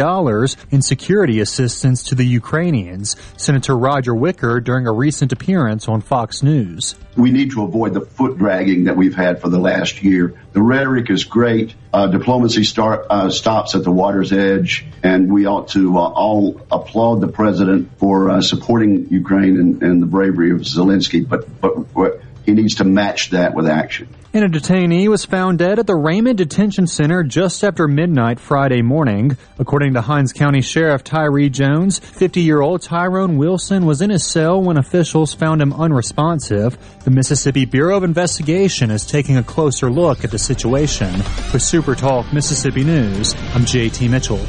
in 0.70 0.82
security 0.82 1.40
assistance 1.40 2.04
to 2.04 2.16
the 2.16 2.26
Ukrainians. 2.26 3.16
Senator 3.38 3.78
Roger 3.78 4.14
Wicker 4.14 4.60
during 4.60 4.86
a 4.86 4.92
recent 4.92 5.32
appearance 5.32 5.88
on 5.88 6.02
Fox 6.02 6.44
News. 6.44 6.96
We 7.16 7.32
need 7.32 7.52
to 7.52 7.64
avoid 7.64 7.94
the 7.94 8.02
foot 8.02 8.38
dragging 8.38 8.84
that 8.84 8.98
we've 8.98 9.16
had 9.16 9.40
for 9.40 9.48
the 9.48 9.60
last 9.60 10.04
year. 10.04 10.38
The 10.52 10.62
rhetoric 10.62 11.10
is 11.10 11.24
great. 11.24 11.74
Uh, 11.96 12.08
diplomacy 12.08 12.66
start, 12.66 13.06
uh, 13.10 13.30
stops 13.30 13.74
at 13.74 13.86
the 13.86 13.90
water's 13.90 14.34
edge, 14.34 14.86
and 15.02 15.32
we 15.32 15.46
ought 15.46 15.70
to 15.70 15.98
uh, 15.98 16.02
all 16.02 16.60
applaud 16.70 17.22
the 17.22 17.28
president 17.30 17.90
for 18.00 18.30
uh, 18.30 18.42
supporting 18.42 19.08
Ukraine 19.10 19.58
and, 19.58 19.82
and, 19.82 20.02
the 20.02 20.06
bravery 20.06 20.52
of 20.52 20.60
Zelensky. 20.60 21.26
But 21.26 21.48
but 21.62 22.22
he 22.46 22.54
needs 22.54 22.76
to 22.76 22.84
match 22.84 23.32
that 23.32 23.54
with 23.56 23.68
action. 23.68 24.08
And 24.34 24.44
a 24.44 24.50
detainee 24.50 25.08
was 25.08 25.24
found 25.24 25.60
dead 25.60 25.80
at 25.80 25.88
the 25.88 25.96
Raymond 25.96 26.38
Detention 26.38 26.88
Center 26.88 27.24
just 27.24 27.64
after 27.64 27.88
midnight 27.88 28.40
Friday 28.40 28.82
morning. 28.82 29.38
According 29.60 29.94
to 29.94 30.02
Hinds 30.02 30.34
County 30.34 30.62
Sheriff 30.62 31.06
Tyree 31.06 31.50
Jones, 31.50 32.02
50-year-old 32.02 32.82
Tyrone 32.82 33.38
Wilson 33.38 33.86
was 33.86 34.02
in 34.02 34.10
his 34.10 34.26
cell 34.26 34.62
when 34.62 34.78
officials 34.78 35.34
found 35.34 35.62
him 35.62 35.72
unresponsive. 35.72 36.78
The 37.06 37.12
Mississippi 37.12 37.66
Bureau 37.66 37.96
of 37.96 38.04
Investigation 38.04 38.92
is 38.92 39.06
taking 39.06 39.38
a 39.38 39.44
closer 39.44 39.90
look 39.90 40.26
at 40.26 40.32
the 40.32 40.40
situation. 40.40 41.14
For 41.52 41.60
Super 41.60 41.96
Talk 41.96 42.34
Mississippi 42.34 42.84
News, 42.84 43.34
I'm 43.54 43.62
JT 43.62 44.10
Mitchell. 44.10 44.46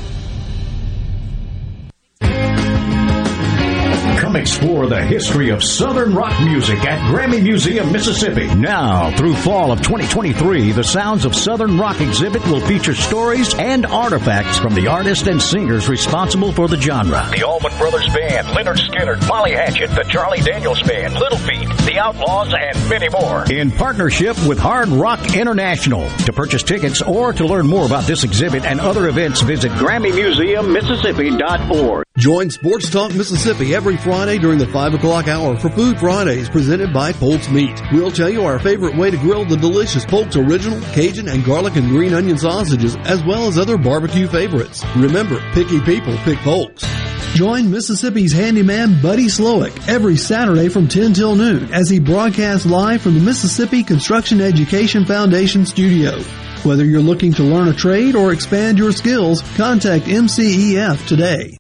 Come 4.36 4.42
explore 4.42 4.86
the 4.86 5.02
history 5.02 5.48
of 5.48 5.64
Southern 5.64 6.14
rock 6.14 6.38
music 6.44 6.80
at 6.80 7.00
Grammy 7.10 7.42
Museum, 7.42 7.90
Mississippi. 7.90 8.54
Now, 8.54 9.10
through 9.16 9.34
fall 9.34 9.72
of 9.72 9.80
2023, 9.80 10.72
the 10.72 10.84
Sounds 10.84 11.24
of 11.24 11.34
Southern 11.34 11.78
Rock 11.78 12.02
exhibit 12.02 12.44
will 12.44 12.60
feature 12.60 12.94
stories 12.94 13.54
and 13.54 13.86
artifacts 13.86 14.58
from 14.58 14.74
the 14.74 14.88
artists 14.88 15.26
and 15.26 15.40
singers 15.40 15.88
responsible 15.88 16.52
for 16.52 16.68
the 16.68 16.78
genre. 16.78 17.26
The 17.30 17.44
Allman 17.44 17.72
Brothers 17.78 18.10
Band, 18.10 18.48
Lynyrd 18.48 18.76
Skynyrd, 18.76 19.26
Molly 19.26 19.52
Hatchet, 19.52 19.94
the 19.94 20.02
Charlie 20.02 20.40
Daniels 20.40 20.82
Band, 20.82 21.14
Little 21.14 21.38
Feat, 21.38 21.70
The 21.86 21.98
Outlaws, 21.98 22.52
and 22.52 22.90
many 22.90 23.08
more. 23.08 23.50
In 23.50 23.70
partnership 23.70 24.36
with 24.46 24.58
Hard 24.58 24.88
Rock 24.88 25.34
International. 25.34 26.10
To 26.26 26.32
purchase 26.34 26.62
tickets 26.62 27.00
or 27.00 27.32
to 27.32 27.46
learn 27.46 27.66
more 27.66 27.86
about 27.86 28.04
this 28.04 28.22
exhibit 28.22 28.66
and 28.66 28.80
other 28.80 29.08
events, 29.08 29.40
visit 29.40 29.72
GrammyMuseumMississippi.org. 29.72 32.05
Join 32.18 32.48
Sports 32.48 32.88
Talk 32.88 33.14
Mississippi 33.14 33.74
every 33.74 33.98
Friday 33.98 34.38
during 34.38 34.58
the 34.58 34.66
5 34.68 34.94
o'clock 34.94 35.28
hour 35.28 35.54
for 35.54 35.68
Food 35.68 36.00
Fridays 36.00 36.48
presented 36.48 36.90
by 36.90 37.12
Polk's 37.12 37.50
Meat. 37.50 37.78
We'll 37.92 38.10
tell 38.10 38.30
you 38.30 38.42
our 38.46 38.58
favorite 38.58 38.96
way 38.96 39.10
to 39.10 39.18
grill 39.18 39.44
the 39.44 39.58
delicious 39.58 40.06
Polk's 40.06 40.34
original 40.34 40.80
Cajun 40.94 41.28
and 41.28 41.44
garlic 41.44 41.76
and 41.76 41.90
green 41.90 42.14
onion 42.14 42.38
sausages 42.38 42.96
as 43.04 43.22
well 43.22 43.48
as 43.48 43.58
other 43.58 43.76
barbecue 43.76 44.26
favorites. 44.28 44.82
Remember, 44.96 45.38
picky 45.52 45.78
people 45.82 46.16
pick 46.24 46.38
Polk's. 46.38 46.86
Join 47.34 47.70
Mississippi's 47.70 48.32
handyman 48.32 49.02
Buddy 49.02 49.26
Slowick 49.26 49.86
every 49.86 50.16
Saturday 50.16 50.70
from 50.70 50.88
10 50.88 51.12
till 51.12 51.36
noon 51.36 51.70
as 51.74 51.90
he 51.90 52.00
broadcasts 52.00 52.64
live 52.64 53.02
from 53.02 53.12
the 53.12 53.20
Mississippi 53.20 53.82
Construction 53.82 54.40
Education 54.40 55.04
Foundation 55.04 55.66
studio. 55.66 56.18
Whether 56.62 56.86
you're 56.86 57.02
looking 57.02 57.34
to 57.34 57.42
learn 57.42 57.68
a 57.68 57.74
trade 57.74 58.16
or 58.16 58.32
expand 58.32 58.78
your 58.78 58.92
skills, 58.92 59.42
contact 59.58 60.06
MCEF 60.06 61.06
today. 61.06 61.58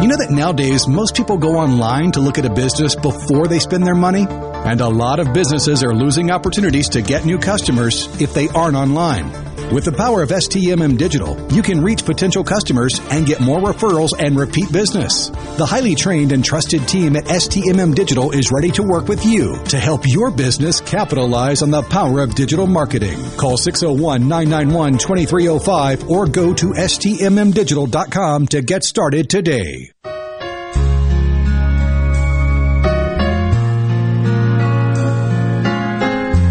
You 0.00 0.08
know 0.08 0.16
that 0.16 0.30
nowadays 0.30 0.88
most 0.88 1.14
people 1.14 1.36
go 1.36 1.58
online 1.58 2.12
to 2.12 2.20
look 2.20 2.38
at 2.38 2.46
a 2.46 2.50
business 2.50 2.96
before 2.96 3.46
they 3.48 3.58
spend 3.58 3.86
their 3.86 3.94
money? 3.94 4.26
And 4.26 4.80
a 4.80 4.88
lot 4.88 5.20
of 5.20 5.34
businesses 5.34 5.84
are 5.84 5.94
losing 5.94 6.30
opportunities 6.30 6.88
to 6.90 7.02
get 7.02 7.26
new 7.26 7.36
customers 7.36 8.08
if 8.18 8.32
they 8.32 8.48
aren't 8.48 8.76
online. 8.76 9.49
With 9.72 9.84
the 9.84 9.92
power 9.92 10.20
of 10.20 10.30
STMM 10.30 10.98
Digital, 10.98 11.40
you 11.52 11.62
can 11.62 11.80
reach 11.80 12.04
potential 12.04 12.42
customers 12.42 13.00
and 13.12 13.24
get 13.24 13.40
more 13.40 13.60
referrals 13.60 14.10
and 14.18 14.36
repeat 14.36 14.72
business. 14.72 15.28
The 15.28 15.66
highly 15.66 15.94
trained 15.94 16.32
and 16.32 16.44
trusted 16.44 16.88
team 16.88 17.14
at 17.14 17.26
STMM 17.26 17.94
Digital 17.94 18.32
is 18.32 18.50
ready 18.50 18.72
to 18.72 18.82
work 18.82 19.06
with 19.06 19.24
you 19.24 19.62
to 19.66 19.78
help 19.78 20.08
your 20.08 20.32
business 20.32 20.80
capitalize 20.80 21.62
on 21.62 21.70
the 21.70 21.82
power 21.82 22.18
of 22.18 22.34
digital 22.34 22.66
marketing. 22.66 23.16
Call 23.36 23.56
601-991-2305 23.56 26.10
or 26.10 26.26
go 26.26 26.52
to 26.52 26.72
stmmdigital.com 26.72 28.48
to 28.48 28.62
get 28.62 28.82
started 28.82 29.30
today. 29.30 29.92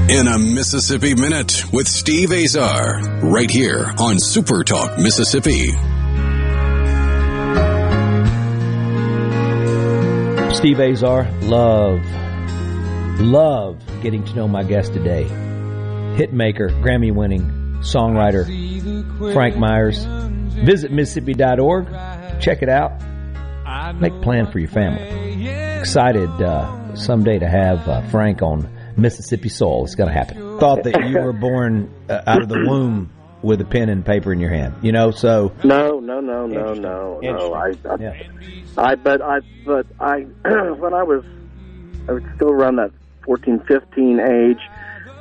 In 0.09 0.27
a 0.27 0.39
Mississippi 0.39 1.13
Minute 1.13 1.71
with 1.71 1.87
Steve 1.87 2.31
Azar, 2.31 2.99
right 3.21 3.49
here 3.49 3.93
on 3.99 4.17
Super 4.17 4.63
Talk 4.63 4.97
Mississippi. 4.97 5.67
Steve 10.51 10.79
Azar, 10.79 11.29
love, 11.41 12.03
love 13.21 13.79
getting 14.01 14.23
to 14.25 14.33
know 14.33 14.47
my 14.47 14.63
guest 14.63 14.93
today. 14.93 15.25
Hitmaker, 16.17 16.71
Grammy 16.81 17.13
winning 17.13 17.43
songwriter 17.81 18.45
Frank 19.31 19.57
Myers. 19.57 20.05
Visit 20.05 20.91
Mississippi.org, 20.91 21.85
check 22.41 22.63
it 22.63 22.69
out, 22.69 22.99
make 23.99 24.13
a 24.13 24.19
plan 24.21 24.51
for 24.51 24.57
your 24.57 24.69
family. 24.69 25.47
Excited 25.77 26.29
uh, 26.41 26.95
someday 26.95 27.37
to 27.37 27.47
have 27.47 27.87
uh, 27.87 28.01
Frank 28.09 28.41
on 28.41 28.78
Mississippi 28.99 29.49
soil. 29.49 29.85
It's 29.85 29.95
going 29.95 30.09
to 30.09 30.13
happen. 30.13 30.59
Thought 30.59 30.83
that 30.83 31.07
you 31.07 31.19
were 31.19 31.33
born 31.33 31.93
uh, 32.09 32.21
out 32.25 32.41
of 32.41 32.49
the 32.49 32.65
womb 32.67 33.11
with 33.41 33.61
a 33.61 33.65
pen 33.65 33.89
and 33.89 34.05
paper 34.05 34.33
in 34.33 34.39
your 34.39 34.49
hand. 34.49 34.75
You 34.81 34.91
know, 34.91 35.11
so 35.11 35.53
no, 35.63 35.99
no, 35.99 36.19
no, 36.19 36.45
no, 36.45 36.73
no, 36.73 37.19
no. 37.19 37.53
I, 37.53 37.69
I, 37.89 37.95
yeah. 37.99 38.23
I, 38.77 38.95
but 38.95 39.21
I, 39.21 39.39
but 39.65 39.85
I, 39.99 40.19
when 40.43 40.93
I 40.93 41.03
was, 41.03 41.23
I 42.07 42.13
was 42.13 42.23
still 42.35 42.49
around 42.49 42.77
that 42.77 42.91
14, 43.23 43.63
15 43.67 44.19
age. 44.19 44.59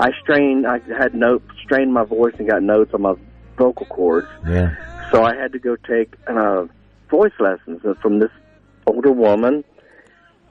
I 0.01 0.11
strained. 0.23 0.67
I 0.67 0.79
had 0.97 1.15
note 1.15 1.43
strained 1.65 1.93
my 1.93 2.05
voice 2.05 2.35
and 2.39 2.49
got 2.49 2.63
notes 2.63 2.95
on 2.95 3.03
my 3.03 3.15
vocal 3.57 3.87
cords. 3.87 4.29
Yeah. 4.47 4.75
So 5.11 5.25
I 5.25 5.35
had 5.35 5.53
to 5.53 5.59
go 5.59 5.77
take 5.77 6.15
uh, 6.29 6.67
voice 7.11 7.33
lessons 7.41 7.83
from 8.01 8.19
this 8.19 8.31
older 8.87 9.13
woman, 9.13 9.65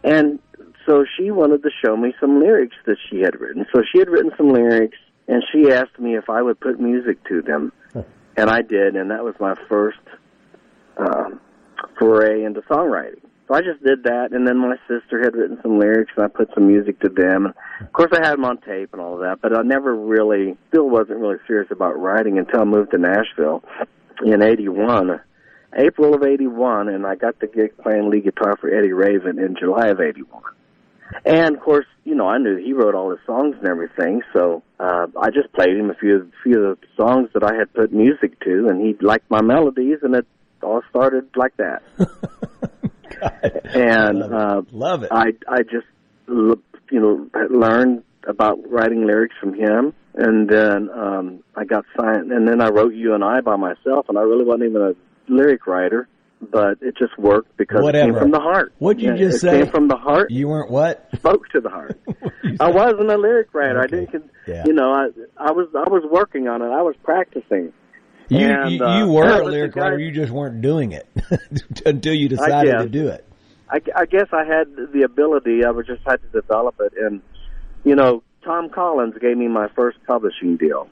and 0.03 0.39
so 0.87 1.05
she 1.17 1.31
wanted 1.31 1.63
to 1.63 1.69
show 1.83 1.97
me 1.97 2.13
some 2.19 2.39
lyrics 2.39 2.75
that 2.85 2.97
she 3.09 3.19
had 3.19 3.39
written. 3.39 3.65
So 3.75 3.83
she 3.91 3.99
had 3.99 4.09
written 4.09 4.31
some 4.37 4.49
lyrics, 4.49 4.97
and 5.27 5.43
she 5.51 5.71
asked 5.71 5.99
me 5.99 6.15
if 6.15 6.29
I 6.29 6.41
would 6.41 6.59
put 6.59 6.79
music 6.79 7.23
to 7.25 7.41
them, 7.41 7.73
and 8.37 8.49
I 8.49 8.61
did, 8.61 8.95
and 8.95 9.11
that 9.11 9.23
was 9.23 9.35
my 9.39 9.55
first 9.67 9.99
um, 10.97 11.41
foray 11.99 12.43
into 12.43 12.61
songwriting. 12.61 13.21
So 13.47 13.55
I 13.55 13.61
just 13.61 13.83
did 13.83 14.03
that, 14.03 14.31
and 14.31 14.47
then 14.47 14.57
my 14.57 14.75
sister 14.87 15.21
had 15.23 15.35
written 15.35 15.57
some 15.61 15.79
lyrics, 15.79 16.11
and 16.15 16.25
I 16.25 16.27
put 16.27 16.49
some 16.53 16.67
music 16.67 16.99
to 17.01 17.09
them. 17.09 17.45
And 17.45 17.55
of 17.81 17.93
course, 17.93 18.11
I 18.13 18.25
had 18.25 18.33
them 18.33 18.45
on 18.45 18.57
tape 18.57 18.89
and 18.93 19.01
all 19.01 19.15
of 19.15 19.21
that, 19.21 19.41
but 19.41 19.55
I 19.55 19.61
never 19.61 19.95
really, 19.95 20.57
still 20.69 20.89
wasn't 20.89 21.19
really 21.19 21.37
serious 21.47 21.69
about 21.71 21.99
writing 21.99 22.37
until 22.37 22.61
I 22.61 22.65
moved 22.65 22.91
to 22.91 22.97
Nashville 22.97 23.63
in 24.25 24.41
'81. 24.41 25.21
April 25.77 26.13
of 26.13 26.23
'81, 26.23 26.89
and 26.89 27.05
I 27.05 27.15
got 27.15 27.39
the 27.39 27.47
gig 27.47 27.77
playing 27.77 28.09
lead 28.09 28.23
guitar 28.23 28.57
for 28.59 28.73
Eddie 28.73 28.93
Raven 28.93 29.39
in 29.39 29.55
July 29.57 29.87
of 29.87 30.01
'81. 30.01 30.41
And 31.25 31.55
of 31.55 31.61
course, 31.61 31.85
you 32.03 32.15
know, 32.15 32.27
I 32.27 32.37
knew 32.37 32.57
he 32.57 32.73
wrote 32.73 32.95
all 32.95 33.11
his 33.11 33.19
songs 33.25 33.55
and 33.59 33.67
everything, 33.67 34.21
so 34.33 34.63
uh, 34.79 35.07
I 35.19 35.29
just 35.29 35.51
played 35.53 35.77
him 35.77 35.89
a 35.89 35.95
few 35.95 36.31
few 36.43 36.63
of 36.63 36.79
the 36.79 36.87
songs 36.95 37.29
that 37.33 37.43
I 37.43 37.55
had 37.55 37.73
put 37.73 37.91
music 37.91 38.39
to, 38.41 38.67
and 38.69 38.81
he 38.81 38.95
liked 39.05 39.29
my 39.29 39.41
melodies, 39.41 39.99
and 40.01 40.15
it 40.15 40.25
all 40.61 40.81
started 40.89 41.29
like 41.35 41.55
that. 41.57 41.83
and 43.73 44.19
love 44.19 44.31
it. 44.31 44.33
Uh, 44.33 44.61
love 44.71 45.03
it. 45.03 45.09
I 45.11 45.25
I 45.47 45.63
just 45.63 45.87
you 46.27 46.61
know 46.91 47.29
learned 47.49 48.03
about 48.27 48.59
writing 48.69 49.05
lyrics 49.05 49.35
from 49.39 49.53
him, 49.53 49.93
and 50.15 50.49
then 50.49 50.89
um, 50.89 51.43
I 51.55 51.65
got 51.65 51.85
signed, 51.99 52.31
and 52.31 52.47
then 52.47 52.61
I 52.61 52.69
wrote 52.69 52.93
"You 52.93 53.13
and 53.15 53.23
I" 53.23 53.41
by 53.41 53.55
myself, 53.55 54.07
and 54.09 54.17
I 54.17 54.21
really 54.21 54.45
wasn't 54.45 54.69
even 54.69 54.81
a 54.81 54.93
lyric 55.29 55.67
writer 55.67 56.07
but 56.41 56.77
it 56.81 56.95
just 56.97 57.17
worked 57.17 57.55
because 57.57 57.81
Whatever. 57.81 58.09
it 58.09 58.13
came 58.13 58.21
from 58.21 58.31
the 58.31 58.39
heart. 58.39 58.73
What'd 58.79 59.01
you 59.01 59.11
Yeah, 59.11 59.17
just 59.17 59.37
it 59.37 59.39
say? 59.39 59.61
Came 59.63 59.71
from 59.71 59.87
the 59.87 59.95
heart. 59.97 60.29
You 60.31 60.47
weren't 60.47 60.69
what? 60.71 61.07
Spoke 61.15 61.47
to 61.49 61.59
the 61.61 61.69
heart. 61.69 61.99
I 62.59 62.69
wasn't 62.69 63.11
a 63.11 63.17
lyric 63.17 63.53
writer. 63.53 63.81
I 63.81 63.87
didn't. 63.87 64.29
Yeah. 64.47 64.63
You 64.65 64.73
know, 64.73 64.91
I 64.91 65.07
I 65.37 65.51
was 65.51 65.67
I 65.75 65.89
was 65.89 66.03
working 66.09 66.47
on 66.47 66.61
it. 66.61 66.67
I 66.69 66.81
was 66.81 66.95
practicing. 67.03 67.73
You 68.29 68.39
And, 68.39 68.71
you, 68.71 68.83
uh, 68.83 69.07
were 69.07 69.27
a 69.41 69.45
lyric 69.45 69.75
writer. 69.75 69.97
You 69.97 70.11
just 70.11 70.31
weren't 70.33 70.61
doing 70.61 70.91
it 70.91 71.07
until 71.85 72.13
you 72.13 72.27
decided 72.27 72.77
to 72.77 72.89
do 72.89 73.07
it. 73.07 73.23
I, 73.69 73.79
I 73.95 74.05
guess 74.05 74.27
I 74.33 74.43
had 74.45 74.67
the 74.93 75.03
ability. 75.03 75.61
I 75.65 75.71
would 75.71 75.87
just 75.87 76.01
had 76.05 76.17
to 76.21 76.41
develop 76.41 76.75
it. 76.79 76.93
And 76.99 77.21
you 77.83 77.95
know, 77.95 78.23
Tom 78.43 78.69
Collins 78.69 79.15
gave 79.21 79.37
me 79.37 79.47
my 79.47 79.67
first 79.75 79.97
publishing 80.05 80.57
deal, 80.57 80.87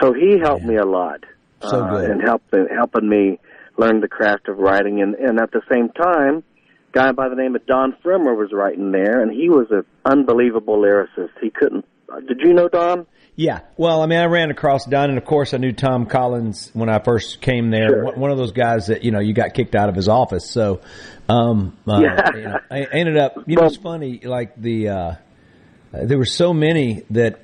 so 0.00 0.12
he 0.12 0.38
helped 0.42 0.64
me 0.64 0.76
a 0.76 0.84
lot. 0.86 1.24
So 1.62 1.84
uh, 1.84 1.90
good. 1.90 2.10
and 2.10 2.22
helped 2.22 2.54
helping 2.74 3.08
me 3.08 3.40
learn 3.78 4.00
the 4.00 4.08
craft 4.08 4.48
of 4.48 4.58
writing. 4.58 5.00
And 5.00 5.14
and 5.14 5.40
at 5.40 5.50
the 5.52 5.62
same 5.72 5.88
time, 5.90 6.42
a 6.88 6.92
guy 6.92 7.12
by 7.12 7.28
the 7.28 7.36
name 7.36 7.54
of 7.56 7.64
Don 7.66 7.94
Pfrimmer 8.04 8.36
was 8.36 8.50
writing 8.52 8.92
there, 8.92 9.20
and 9.22 9.32
he 9.32 9.48
was 9.48 9.66
an 9.70 9.84
unbelievable 10.04 10.76
lyricist. 10.78 11.30
He 11.40 11.50
couldn't. 11.50 11.84
uh, 12.12 12.20
Did 12.20 12.40
you 12.40 12.52
know 12.54 12.68
Don? 12.68 13.06
Yeah. 13.36 13.60
Well, 13.76 14.02
I 14.02 14.06
mean, 14.06 14.18
I 14.18 14.24
ran 14.24 14.50
across 14.50 14.84
Don, 14.84 15.10
and 15.10 15.16
of 15.18 15.24
course, 15.24 15.54
I 15.54 15.58
knew 15.58 15.70
Tom 15.72 16.06
Collins 16.06 16.72
when 16.74 16.88
I 16.88 16.98
first 16.98 17.40
came 17.40 17.70
there. 17.70 17.88
Sure. 17.88 18.04
One- 18.06 18.18
One 18.20 18.30
of 18.32 18.36
those 18.38 18.50
guys 18.52 18.88
that 18.88 19.04
you 19.04 19.12
know 19.12 19.20
you 19.20 19.32
got 19.32 19.54
kicked 19.54 19.76
out 19.76 19.88
of 19.88 19.94
his 19.94 20.08
office. 20.08 20.50
So, 20.50 20.80
um, 21.28 21.76
uh, 21.86 22.00
Yeah. 22.02 22.30
you 22.36 22.42
know, 22.42 22.58
I 22.70 22.82
ended 22.92 23.16
up. 23.16 23.34
You 23.46 23.56
know, 23.56 23.66
it's 23.66 23.76
funny. 23.76 24.20
Like 24.24 24.56
the 24.60 24.88
uh, 24.88 25.14
there 25.92 26.18
were 26.18 26.24
so 26.26 26.52
many 26.52 27.04
that 27.10 27.40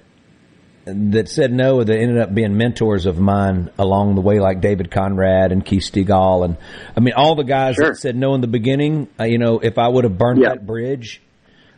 that 0.87 1.29
said 1.29 1.53
no 1.53 1.83
that 1.83 1.95
ended 1.97 2.19
up 2.19 2.35
being 2.35 2.57
mentors 2.57 3.07
of 3.07 3.19
mine 3.19 3.71
along 3.79 4.15
the 4.15 4.21
way, 4.21 4.39
like 4.41 4.61
David 4.61 4.91
Conrad 4.91 5.51
and 5.53 5.65
Keith 5.65 5.83
Stegall, 5.91 6.45
and 6.45 6.57
I 6.97 7.01
mean 7.01 7.15
all 7.15 7.35
the 7.35 7.45
guys 7.45 7.77
Sure. 7.77 7.89
that 7.91 7.97
said 7.97 8.17
no 8.17 8.35
in 8.35 8.41
the 8.41 8.47
beginning. 8.47 9.09
Uh, 9.19 9.25
you 9.25 9.39
know, 9.39 9.59
if 9.61 9.79
I 9.79 9.89
would 9.89 10.05
have 10.05 10.19
burned 10.19 10.41
Yeah. 10.43 10.51
that 10.51 10.67
bridge, 10.67 11.23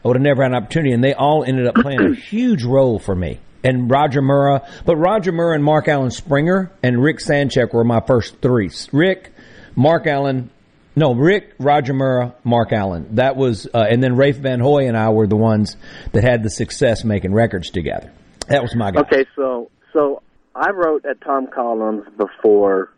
I 0.04 0.08
would 0.08 0.16
have 0.16 0.22
never 0.22 0.42
had 0.42 0.52
an 0.52 0.56
opportunity. 0.56 0.92
And 0.92 1.02
they 1.04 1.14
all 1.14 1.44
ended 1.44 1.66
up 1.66 1.74
playing 1.76 2.00
a 2.00 2.14
huge 2.30 2.64
role 2.64 2.98
for 2.98 3.14
me. 3.14 3.38
And 3.64 3.90
Roger 3.90 4.22
Murrah, 4.22 4.64
but 4.84 4.96
Roger 4.96 5.32
Murrah 5.32 5.56
and 5.56 5.64
Mark 5.64 5.88
Alan 5.88 6.10
Springer 6.10 6.70
and 6.82 7.02
Rick 7.02 7.18
Sanchek 7.18 7.72
were 7.72 7.82
my 7.84 8.00
first 8.06 8.40
three. 8.40 8.70
Rick, 8.92 9.32
Mark 9.74 10.06
Allen, 10.06 10.50
no, 10.94 11.14
Rick, 11.14 11.54
Roger 11.58 11.92
Murrah, 11.92 12.32
Mark 12.44 12.72
Allen. 12.72 13.08
That 13.16 13.36
was, 13.36 13.66
uh, 13.74 13.78
and 13.90 14.00
then 14.02 14.14
Rafe 14.16 14.36
Van 14.36 14.60
Hoy 14.60 14.86
and 14.86 14.96
I 14.96 15.08
were 15.10 15.26
the 15.26 15.36
ones 15.36 15.76
that 16.12 16.22
had 16.22 16.42
the 16.44 16.50
success 16.50 17.02
making 17.04 17.32
records 17.34 17.70
together. 17.70 18.12
That 18.48 18.62
was 18.62 18.74
my 18.74 18.90
guy. 18.90 19.00
Okay, 19.00 19.26
so 19.34 19.70
so 19.92 20.22
I 20.54 20.70
wrote 20.70 21.04
at 21.04 21.20
Tom 21.20 21.48
Collins 21.52 22.04
before 22.16 22.92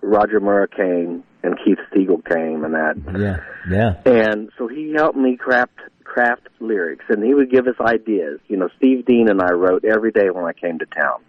Roger 0.00 0.40
Murrah 0.40 0.70
came 0.74 1.24
and 1.42 1.58
Keith 1.64 1.78
Stegall 1.90 2.24
came 2.24 2.64
and 2.64 2.74
that. 2.74 2.96
Yeah, 3.18 3.36
yeah. 3.70 4.10
And 4.10 4.50
so 4.58 4.68
he 4.68 4.92
helped 4.96 5.16
me 5.16 5.36
craft 5.36 5.78
craft 6.04 6.48
lyrics, 6.60 7.04
and 7.08 7.22
he 7.22 7.34
would 7.34 7.50
give 7.50 7.66
us 7.66 7.74
ideas. 7.80 8.40
You 8.48 8.56
know, 8.56 8.68
Steve 8.78 9.04
Dean 9.04 9.28
and 9.28 9.42
I 9.42 9.52
wrote 9.52 9.84
every 9.84 10.12
day 10.12 10.30
when 10.30 10.44
I 10.44 10.52
came 10.52 10.78
to 10.78 10.86
town. 10.86 11.22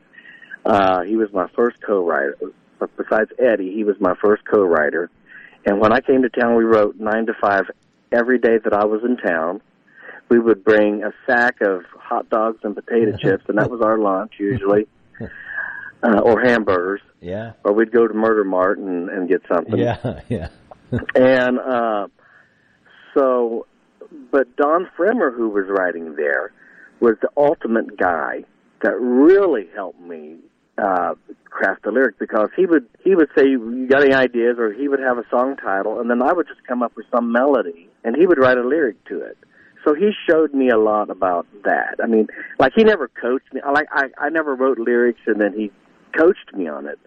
Uh, 0.65 1.03
he 1.03 1.15
was 1.15 1.31
my 1.33 1.47
first 1.55 1.77
co-writer. 1.85 2.37
Besides 2.95 3.31
Eddie, 3.39 3.73
he 3.73 3.83
was 3.83 3.95
my 3.99 4.13
first 4.21 4.43
co-writer. 4.45 5.09
And 5.65 5.79
when 5.79 5.91
I 5.91 6.01
came 6.01 6.21
to 6.21 6.29
town, 6.29 6.55
we 6.55 6.63
wrote 6.63 6.97
nine 6.97 7.25
to 7.25 7.33
five 7.41 7.65
every 8.11 8.39
day 8.39 8.57
that 8.63 8.73
I 8.73 8.85
was 8.85 9.01
in 9.03 9.17
town. 9.17 9.61
We 10.29 10.39
would 10.39 10.63
bring 10.63 11.03
a 11.03 11.13
sack 11.25 11.61
of 11.61 11.83
hot 11.97 12.29
dogs 12.29 12.59
and 12.63 12.75
potato 12.75 13.15
chips, 13.21 13.43
and 13.47 13.57
that 13.57 13.69
was 13.69 13.81
our 13.81 13.97
lunch 13.97 14.33
usually, 14.39 14.87
uh, 16.03 16.19
or 16.19 16.41
hamburgers. 16.41 17.01
Yeah. 17.21 17.53
Or 17.63 17.73
we'd 17.73 17.91
go 17.91 18.07
to 18.07 18.13
Murder 18.13 18.43
Mart 18.43 18.77
and, 18.77 19.09
and 19.09 19.29
get 19.29 19.41
something. 19.51 19.77
Yeah, 19.77 20.21
yeah. 20.29 20.49
and 21.15 21.59
uh, 21.59 22.07
so, 23.13 23.67
but 24.31 24.55
Don 24.55 24.89
Pfrimmer, 24.97 25.35
who 25.35 25.49
was 25.49 25.65
writing 25.69 26.15
there, 26.15 26.51
was 26.99 27.15
the 27.21 27.29
ultimate 27.37 27.97
guy 27.97 28.43
that 28.81 28.95
really 28.99 29.67
helped 29.75 29.99
me 29.99 30.37
uh, 30.77 31.15
craft 31.45 31.83
the 31.83 31.91
lyric 31.91 32.19
because 32.19 32.49
he 32.55 32.65
would 32.65 32.87
he 33.03 33.15
would 33.15 33.29
say 33.35 33.45
you 33.45 33.87
got 33.89 34.03
any 34.03 34.13
ideas 34.13 34.57
or 34.59 34.71
he 34.71 34.87
would 34.87 34.99
have 34.99 35.17
a 35.17 35.23
song 35.29 35.55
title 35.55 35.99
and 35.99 36.09
then 36.09 36.21
I 36.21 36.31
would 36.33 36.47
just 36.47 36.63
come 36.67 36.83
up 36.83 36.95
with 36.95 37.07
some 37.11 37.31
melody 37.31 37.89
and 38.03 38.15
he 38.15 38.27
would 38.27 38.37
write 38.37 38.57
a 38.57 38.67
lyric 38.67 39.03
to 39.05 39.21
it. 39.21 39.37
So 39.87 39.93
he 39.93 40.09
showed 40.29 40.53
me 40.53 40.69
a 40.69 40.77
lot 40.77 41.09
about 41.09 41.47
that. 41.63 41.95
I 42.03 42.07
mean, 42.07 42.27
like 42.59 42.73
he 42.75 42.83
never 42.83 43.07
coached 43.07 43.53
me. 43.53 43.61
Like 43.71 43.87
I 43.91 44.07
I 44.17 44.29
never 44.29 44.53
wrote 44.53 44.77
lyrics 44.79 45.21
and 45.27 45.39
then 45.39 45.53
he 45.53 45.71
coached 46.17 46.53
me 46.53 46.67
on 46.67 46.87
it. 46.87 46.99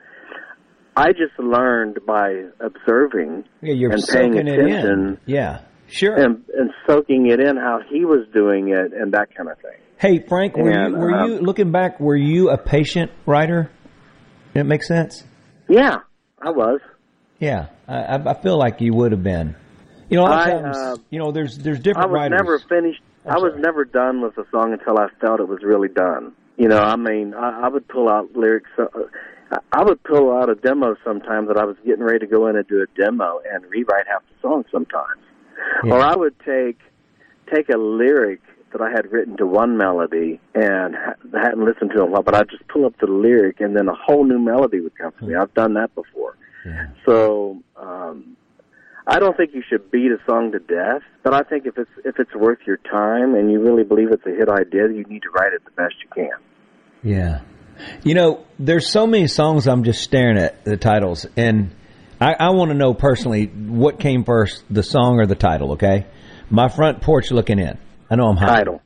I 0.96 1.08
just 1.12 1.38
learned 1.38 1.98
by 2.06 2.44
observing 2.58 3.44
Yeah, 3.60 3.74
you're 3.74 3.92
and 3.92 4.02
paying 4.08 4.32
soaking 4.32 4.48
it 4.48 4.58
attention 4.58 4.90
in. 4.90 5.18
Yeah, 5.26 5.60
sure. 5.88 6.14
and 6.14 6.42
and 6.56 6.70
soaking 6.86 7.26
it 7.30 7.38
in 7.38 7.56
how 7.56 7.80
he 7.86 8.06
was 8.06 8.26
doing 8.32 8.68
it 8.70 8.92
and 8.94 9.12
that 9.12 9.34
kind 9.34 9.50
of 9.50 9.58
thing. 9.58 9.78
Hey, 9.98 10.24
Frank, 10.26 10.56
were 10.56 10.70
And, 10.70 10.94
you 10.94 10.98
were 10.98 11.12
um, 11.12 11.30
you 11.30 11.38
looking 11.40 11.72
back? 11.72 12.00
Were 12.00 12.16
you 12.16 12.48
a 12.48 12.56
patient 12.56 13.10
writer? 13.26 13.70
It 14.54 14.64
makes 14.64 14.88
sense. 14.88 15.22
Yeah, 15.68 15.98
I 16.40 16.50
was. 16.50 16.80
Yeah, 17.38 17.66
I 17.86 18.16
I 18.16 18.40
feel 18.40 18.56
like 18.58 18.80
you 18.80 18.94
would 18.94 19.12
have 19.12 19.22
been. 19.22 19.54
You 20.10 20.16
know, 20.16 20.24
a 20.24 20.26
lot 20.26 20.50
of 20.50 20.58
I, 20.58 20.62
times, 20.62 20.76
uh, 20.76 20.96
you 21.10 21.18
know, 21.18 21.30
there's 21.30 21.56
there's 21.58 21.78
different. 21.78 22.08
I 22.08 22.10
was 22.10 22.14
writers. 22.14 22.36
never 22.36 22.58
finished. 22.58 23.02
I 23.24 23.38
was 23.38 23.52
never 23.56 23.84
done 23.84 24.22
with 24.22 24.36
a 24.38 24.46
song 24.50 24.72
until 24.72 24.98
I 24.98 25.08
felt 25.20 25.40
it 25.40 25.48
was 25.48 25.62
really 25.62 25.88
done. 25.88 26.32
You 26.56 26.68
know, 26.68 26.82
I 26.82 26.96
mean, 26.96 27.32
I, 27.34 27.66
I 27.66 27.68
would 27.68 27.86
pull 27.88 28.08
out 28.08 28.34
lyrics. 28.34 28.70
Uh, 28.76 28.86
I 29.72 29.82
would 29.82 30.02
pull 30.02 30.32
out 30.36 30.48
a 30.48 30.54
demo 30.54 30.96
sometimes 31.04 31.48
that 31.48 31.56
I 31.56 31.64
was 31.64 31.76
getting 31.84 32.02
ready 32.02 32.20
to 32.20 32.26
go 32.26 32.46
in 32.48 32.56
and 32.56 32.66
do 32.66 32.82
a 32.82 33.00
demo 33.00 33.40
and 33.50 33.64
rewrite 33.66 34.06
half 34.08 34.22
the 34.22 34.48
song 34.48 34.64
sometimes. 34.70 35.22
Yeah. 35.84 35.92
Or 35.92 36.00
I 36.00 36.16
would 36.16 36.34
take 36.40 36.78
take 37.52 37.68
a 37.68 37.78
lyric 37.78 38.40
that 38.72 38.80
I 38.80 38.90
had 38.90 39.10
written 39.10 39.36
to 39.38 39.46
one 39.46 39.76
melody 39.76 40.40
and 40.54 40.94
ha- 40.94 41.14
hadn't 41.32 41.64
listened 41.64 41.90
to 41.90 41.96
in 41.96 42.02
a 42.02 42.06
while, 42.06 42.22
but 42.22 42.34
I'd 42.34 42.48
just 42.48 42.66
pull 42.68 42.84
up 42.84 42.94
the 43.00 43.06
lyric 43.06 43.60
and 43.60 43.76
then 43.76 43.88
a 43.88 43.94
whole 43.94 44.24
new 44.24 44.38
melody 44.38 44.80
would 44.80 44.96
come 44.96 45.12
to 45.18 45.26
me. 45.26 45.34
I've 45.34 45.52
done 45.54 45.74
that 45.74 45.94
before. 45.94 46.36
So 47.06 47.62
um, 47.76 48.36
I 49.10 49.18
don't 49.18 49.36
think 49.36 49.50
you 49.54 49.62
should 49.68 49.90
beat 49.90 50.12
a 50.12 50.18
song 50.24 50.52
to 50.52 50.60
death, 50.60 51.02
but 51.24 51.34
I 51.34 51.40
think 51.40 51.66
if 51.66 51.76
it's 51.76 51.90
if 52.04 52.20
it's 52.20 52.32
worth 52.32 52.60
your 52.64 52.76
time 52.76 53.34
and 53.34 53.50
you 53.50 53.60
really 53.60 53.82
believe 53.82 54.12
it's 54.12 54.24
a 54.24 54.30
hit 54.30 54.48
idea, 54.48 54.82
you 54.86 55.02
need 55.08 55.22
to 55.22 55.30
write 55.30 55.52
it 55.52 55.64
the 55.64 55.72
best 55.72 55.94
you 56.00 56.08
can. 56.14 56.38
Yeah. 57.02 57.40
You 58.04 58.14
know, 58.14 58.44
there's 58.60 58.88
so 58.88 59.08
many 59.08 59.26
songs 59.26 59.66
I'm 59.66 59.82
just 59.82 60.02
staring 60.02 60.38
at 60.38 60.64
the 60.64 60.76
titles, 60.76 61.26
and 61.36 61.74
I, 62.20 62.34
I 62.38 62.50
want 62.50 62.70
to 62.70 62.76
know 62.76 62.94
personally 62.94 63.46
what 63.46 63.98
came 63.98 64.22
first, 64.22 64.62
the 64.70 64.84
song 64.84 65.18
or 65.18 65.26
the 65.26 65.34
title. 65.34 65.72
Okay, 65.72 66.06
my 66.48 66.68
front 66.68 67.02
porch 67.02 67.32
looking 67.32 67.58
in. 67.58 67.78
I 68.08 68.14
know 68.14 68.28
I'm 68.28 68.36
high. 68.36 68.58
Title. 68.58 68.82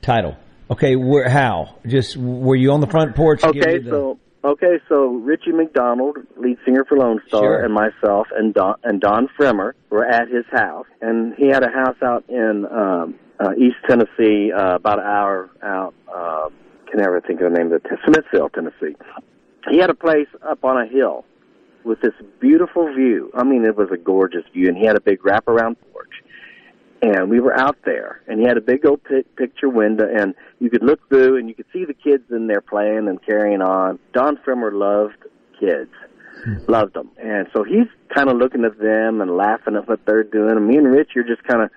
Title. 0.00 0.36
Okay, 0.70 0.96
where? 0.96 1.28
How? 1.28 1.76
Just 1.86 2.16
were 2.16 2.56
you 2.56 2.72
on 2.72 2.80
the 2.80 2.86
front 2.86 3.14
porch? 3.14 3.44
Okay, 3.44 3.80
the- 3.80 3.90
so 3.90 4.18
okay, 4.44 4.78
so 4.88 5.06
Richie 5.06 5.52
McDonald, 5.52 6.18
lead 6.36 6.58
singer 6.64 6.84
for 6.84 6.96
Lone 6.98 7.20
Star, 7.28 7.40
Sure. 7.42 7.64
and 7.64 7.72
myself 7.74 8.28
and 8.36 8.54
Don 8.54 8.76
and 8.84 9.00
Don 9.00 9.28
Pfrimmer 9.38 9.72
were 9.90 10.04
at 10.06 10.28
his 10.28 10.44
house, 10.52 10.86
and 11.00 11.34
he 11.34 11.48
had 11.48 11.62
a 11.64 11.70
house 11.70 11.96
out 12.02 12.24
in 12.28 12.66
um, 12.70 13.14
uh, 13.40 13.52
East 13.58 13.76
Tennessee, 13.88 14.52
uh, 14.52 14.76
about 14.76 14.98
an 14.98 15.04
hour 15.06 15.50
out. 15.62 15.94
Uh, 16.14 16.48
can 16.90 17.00
never 17.00 17.20
think 17.20 17.40
of 17.40 17.52
the 17.52 17.58
name 17.58 17.72
of 17.72 17.72
it. 17.72 17.86
Smithville, 18.04 18.48
Tennessee. 18.50 18.94
He 19.68 19.78
had 19.78 19.90
a 19.90 19.94
place 19.94 20.28
up 20.48 20.64
on 20.64 20.80
a 20.80 20.86
hill 20.86 21.24
with 21.84 22.00
this 22.00 22.14
beautiful 22.40 22.92
view. 22.94 23.30
I 23.34 23.42
mean, 23.42 23.64
it 23.64 23.76
was 23.76 23.88
a 23.92 23.96
gorgeous 23.96 24.44
view, 24.52 24.68
and 24.68 24.76
he 24.76 24.84
had 24.86 24.96
a 24.96 25.00
big 25.00 25.20
wraparound 25.22 25.76
porch. 25.92 26.22
And 27.02 27.28
we 27.28 27.40
were 27.40 27.54
out 27.54 27.76
there, 27.84 28.22
and 28.26 28.40
he 28.40 28.46
had 28.46 28.56
a 28.56 28.62
big 28.62 28.86
old 28.86 29.04
pi- 29.04 29.24
picture 29.36 29.68
window, 29.68 30.08
and 30.08 30.34
you 30.60 30.70
could 30.70 30.82
look 30.82 31.06
through, 31.08 31.36
and 31.36 31.48
you 31.48 31.54
could 31.54 31.66
see 31.72 31.84
the 31.84 31.94
kids 31.94 32.24
in 32.30 32.46
there 32.46 32.62
playing 32.62 33.06
and 33.08 33.24
carrying 33.24 33.60
on. 33.60 33.98
Don 34.14 34.38
Pfrimmer 34.38 34.72
loved 34.72 35.22
kids, 35.60 35.90
hmm. 36.44 36.56
loved 36.68 36.94
them, 36.94 37.10
and 37.22 37.48
so 37.54 37.64
he's 37.64 37.88
kind 38.14 38.30
of 38.30 38.38
looking 38.38 38.64
at 38.64 38.78
them 38.78 39.20
and 39.20 39.36
laughing 39.36 39.76
at 39.76 39.86
what 39.86 40.00
they're 40.06 40.24
doing. 40.24 40.52
And 40.52 40.66
me 40.66 40.78
and 40.78 40.86
Rich 40.90 41.10
are 41.16 41.22
just 41.22 41.44
kind 41.44 41.62
of 41.62 41.70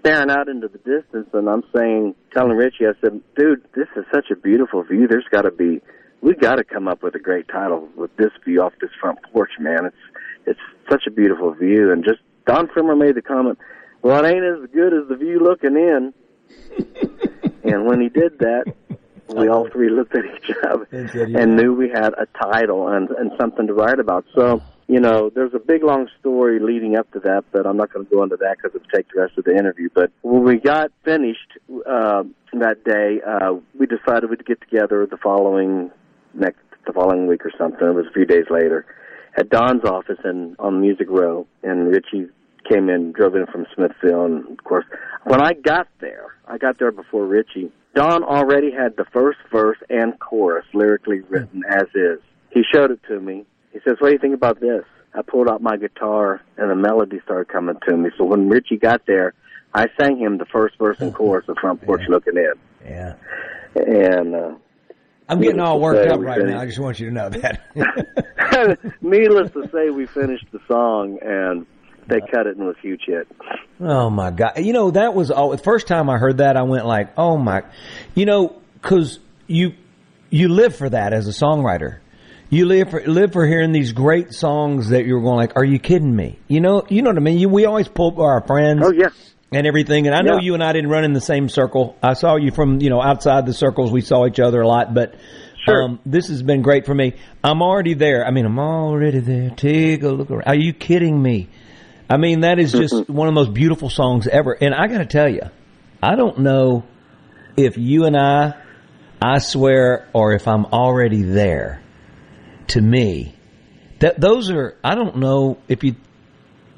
staring 0.00 0.30
out 0.30 0.48
into 0.48 0.68
the 0.68 0.78
distance, 0.78 1.28
and 1.32 1.48
I'm 1.48 1.64
saying, 1.74 2.14
telling 2.32 2.56
Richie, 2.56 2.86
I 2.86 2.92
said, 3.00 3.20
"Dude, 3.36 3.64
this 3.74 3.88
is 3.96 4.04
such 4.12 4.30
a 4.30 4.36
beautiful 4.36 4.82
view. 4.82 5.08
There's 5.08 5.26
got 5.30 5.42
to 5.42 5.50
be, 5.50 5.80
we 6.20 6.34
got 6.34 6.56
to 6.56 6.64
come 6.64 6.88
up 6.88 7.02
with 7.02 7.14
a 7.14 7.18
great 7.18 7.48
title 7.48 7.88
with 7.96 8.14
this 8.16 8.32
view 8.44 8.62
off 8.62 8.74
this 8.80 8.90
front 9.00 9.18
porch, 9.32 9.52
man. 9.58 9.86
It's 9.86 9.96
it's 10.46 10.60
such 10.90 11.04
a 11.06 11.10
beautiful 11.10 11.54
view." 11.54 11.90
And 11.90 12.04
just 12.04 12.20
Don 12.46 12.68
Pfrimmer 12.68 12.98
made 12.98 13.14
the 13.14 13.22
comment, 13.22 13.58
"Well, 14.02 14.24
it 14.24 14.28
ain't 14.28 14.44
as 14.44 14.70
good 14.70 14.92
as 14.94 15.08
the 15.08 15.16
view 15.16 15.40
looking 15.40 15.76
in." 15.76 16.14
and 17.64 17.86
when 17.86 18.00
he 18.00 18.08
did 18.08 18.38
that, 18.38 18.72
we 19.28 19.48
all 19.48 19.68
three 19.68 19.90
looked 19.90 20.16
at 20.16 20.24
each 20.24 20.50
other 20.68 20.88
and 20.92 21.56
knew 21.56 21.74
we 21.74 21.88
had 21.88 22.14
a 22.14 22.26
title 22.42 22.88
and 22.88 23.10
and 23.10 23.32
something 23.38 23.66
to 23.66 23.74
write 23.74 24.00
about. 24.00 24.24
So 24.34 24.62
you 24.88 25.00
know, 25.00 25.30
there's 25.30 25.52
a 25.52 25.58
big 25.58 25.84
long 25.84 26.08
story 26.18 26.58
leading 26.58 26.96
up 26.96 27.10
to 27.12 27.20
that, 27.20 27.44
but 27.52 27.66
I'm 27.66 27.76
not 27.76 27.92
going 27.92 28.06
to 28.06 28.10
go 28.10 28.22
into 28.22 28.36
that 28.36 28.56
because 28.56 28.74
it 28.74 28.80
would 28.80 28.90
take 28.92 29.06
the 29.12 29.20
rest 29.20 29.36
of 29.36 29.44
the 29.44 29.54
interview. 29.54 29.90
But 29.94 30.10
when 30.22 30.44
we 30.44 30.56
got 30.56 30.90
finished 31.04 31.58
uh, 31.86 32.24
that 32.54 32.84
day, 32.84 33.20
uh, 33.20 33.56
we 33.78 33.86
decided 33.86 34.30
we'd 34.30 34.46
get 34.46 34.62
together 34.62 35.06
the 35.06 35.18
following 35.18 35.90
next 36.32 36.60
the 36.86 36.94
following 36.94 37.26
week 37.26 37.44
or 37.44 37.52
something. 37.58 37.86
It 37.86 37.94
was 37.94 38.06
a 38.06 38.12
few 38.12 38.24
days 38.24 38.46
later 38.48 38.86
at 39.36 39.50
Don's 39.50 39.84
office 39.84 40.18
in 40.24 40.56
on 40.58 40.80
Music 40.80 41.06
Row, 41.10 41.46
and 41.62 41.88
Richie 41.88 42.28
came 42.68 42.88
in, 42.88 43.12
drove 43.12 43.34
in 43.34 43.46
from 43.46 43.66
Smithville, 43.74 44.24
and 44.24 44.58
of 44.58 44.64
course, 44.64 44.84
when 45.24 45.40
I 45.40 45.52
got 45.52 45.88
there, 46.00 46.34
I 46.46 46.58
got 46.58 46.78
there 46.78 46.92
before 46.92 47.26
Richie. 47.26 47.70
Don 47.94 48.22
already 48.22 48.70
had 48.70 48.96
the 48.96 49.04
first 49.12 49.38
verse 49.50 49.78
and 49.88 50.18
chorus 50.20 50.64
lyrically 50.74 51.20
written 51.20 51.62
as 51.68 51.86
is. 51.94 52.20
He 52.50 52.62
showed 52.72 52.90
it 52.90 53.00
to 53.08 53.20
me. 53.20 53.44
He 53.72 53.80
says, 53.80 53.96
"What 53.98 54.08
do 54.08 54.12
you 54.12 54.18
think 54.18 54.34
about 54.34 54.60
this?" 54.60 54.84
I 55.14 55.22
pulled 55.22 55.48
out 55.48 55.62
my 55.62 55.76
guitar, 55.76 56.42
and 56.56 56.70
the 56.70 56.76
melody 56.76 57.20
started 57.24 57.48
coming 57.48 57.76
to 57.88 57.96
me. 57.96 58.10
So 58.16 58.24
when 58.24 58.48
Richie 58.48 58.76
got 58.76 59.06
there, 59.06 59.34
I 59.74 59.86
sang 60.00 60.18
him 60.18 60.38
the 60.38 60.44
first 60.46 60.78
verse 60.78 60.98
and 61.00 61.14
chorus 61.14 61.48
of 61.48 61.56
Front 61.58 61.82
Porch 61.82 62.02
Looking 62.08 62.36
In. 62.36 62.52
Yeah. 62.84 63.14
And 63.74 64.34
uh, 64.34 64.54
I'm 65.28 65.40
getting 65.40 65.60
all 65.60 65.78
needless 65.78 65.92
to 65.92 65.98
worked 65.98 66.10
up 66.12 66.20
right 66.20 66.38
finished- 66.38 66.54
now. 66.54 66.60
I 66.60 66.66
just 66.66 66.78
want 66.78 67.00
you 67.00 67.06
to 67.06 67.12
know 67.12 67.28
that. 67.30 67.60
Needless 69.02 69.50
to 69.52 69.68
say, 69.72 69.90
we 69.90 70.06
finished 70.06 70.46
the 70.52 70.60
song 70.66 71.18
and 71.22 71.66
they 72.08 72.20
cut 72.20 72.46
it 72.46 72.56
and 72.56 72.66
was 72.66 72.76
a 72.78 72.80
huge 72.82 73.02
hit. 73.06 73.28
Oh 73.80 74.10
my 74.10 74.30
god! 74.30 74.52
You 74.58 74.72
know 74.72 74.90
that 74.92 75.14
was 75.14 75.30
all. 75.30 75.50
The 75.50 75.58
first 75.58 75.86
time 75.86 76.08
I 76.10 76.18
heard 76.18 76.38
that, 76.38 76.56
I 76.56 76.62
went 76.62 76.86
like, 76.86 77.10
"Oh 77.16 77.36
my," 77.36 77.62
you 78.14 78.26
know, 78.26 78.56
because 78.74 79.18
you 79.46 79.74
you 80.30 80.48
live 80.48 80.74
for 80.76 80.88
that 80.88 81.12
as 81.12 81.28
a 81.28 81.32
songwriter. 81.32 81.98
You 82.50 82.64
live 82.66 82.90
for 82.90 83.00
live 83.06 83.32
for 83.32 83.46
hearing 83.46 83.72
these 83.72 83.92
great 83.92 84.32
songs 84.32 84.88
that 84.90 85.04
you're 85.04 85.20
going 85.20 85.36
like, 85.36 85.52
"Are 85.56 85.64
you 85.64 85.78
kidding 85.78 86.14
me?" 86.14 86.38
You 86.48 86.60
know, 86.60 86.84
you 86.88 87.02
know 87.02 87.10
what 87.10 87.18
I 87.18 87.20
mean. 87.20 87.38
You, 87.38 87.48
we 87.48 87.66
always 87.66 87.88
pull 87.88 88.20
our 88.22 88.44
friends. 88.46 88.82
Oh 88.84 88.92
yeah. 88.92 89.10
And 89.50 89.66
everything, 89.66 90.06
and 90.06 90.14
I 90.14 90.20
know 90.20 90.34
Yeah. 90.34 90.40
you 90.42 90.54
and 90.54 90.62
I 90.62 90.72
didn't 90.74 90.90
run 90.90 91.04
in 91.04 91.14
the 91.14 91.22
same 91.22 91.48
circle. 91.48 91.96
I 92.02 92.12
saw 92.14 92.36
you 92.36 92.50
from 92.50 92.80
you 92.82 92.90
know 92.90 93.00
outside 93.02 93.46
the 93.46 93.54
circles. 93.54 93.90
We 93.92 94.00
saw 94.02 94.26
each 94.26 94.40
other 94.40 94.60
a 94.60 94.66
lot, 94.68 94.92
but 94.92 95.14
um, 95.68 96.00
this 96.06 96.28
has 96.28 96.42
been 96.42 96.62
great 96.62 96.84
for 96.86 96.94
me. 96.94 97.14
I'm 97.44 97.60
already 97.62 97.92
there. 97.94 98.26
I 98.26 98.30
mean, 98.30 98.46
I'm 98.46 98.58
already 98.58 99.20
there. 99.20 99.50
Take 99.50 100.02
a 100.02 100.08
look 100.08 100.30
around. 100.30 100.44
Are 100.46 100.54
you 100.54 100.72
kidding 100.72 101.20
me? 101.22 101.48
I 102.10 102.16
mean, 102.16 102.40
that 102.40 102.58
is 102.58 102.72
just 102.72 102.94
mm-hmm. 102.94 103.12
one 103.12 103.28
of 103.28 103.34
the 103.34 103.40
most 103.40 103.54
beautiful 103.54 103.90
songs 103.90 104.26
ever. 104.26 104.52
And 104.52 104.74
I 104.74 104.86
got 104.86 104.98
to 104.98 105.06
tell 105.06 105.28
you, 105.28 105.42
I 106.02 106.16
don't 106.16 106.40
know 106.40 106.84
if 107.56 107.76
you 107.76 108.04
and 108.04 108.16
I, 108.16 108.54
I 109.20 109.38
swear, 109.38 110.08
or 110.12 110.32
if 110.32 110.48
I'm 110.48 110.66
already 110.66 111.22
there. 111.22 111.82
To 112.68 112.82
me, 112.82 113.34
that 114.00 114.20
those 114.20 114.50
are. 114.50 114.76
I 114.84 114.94
don't 114.94 115.16
know 115.16 115.56
if 115.68 115.82
you. 115.84 115.96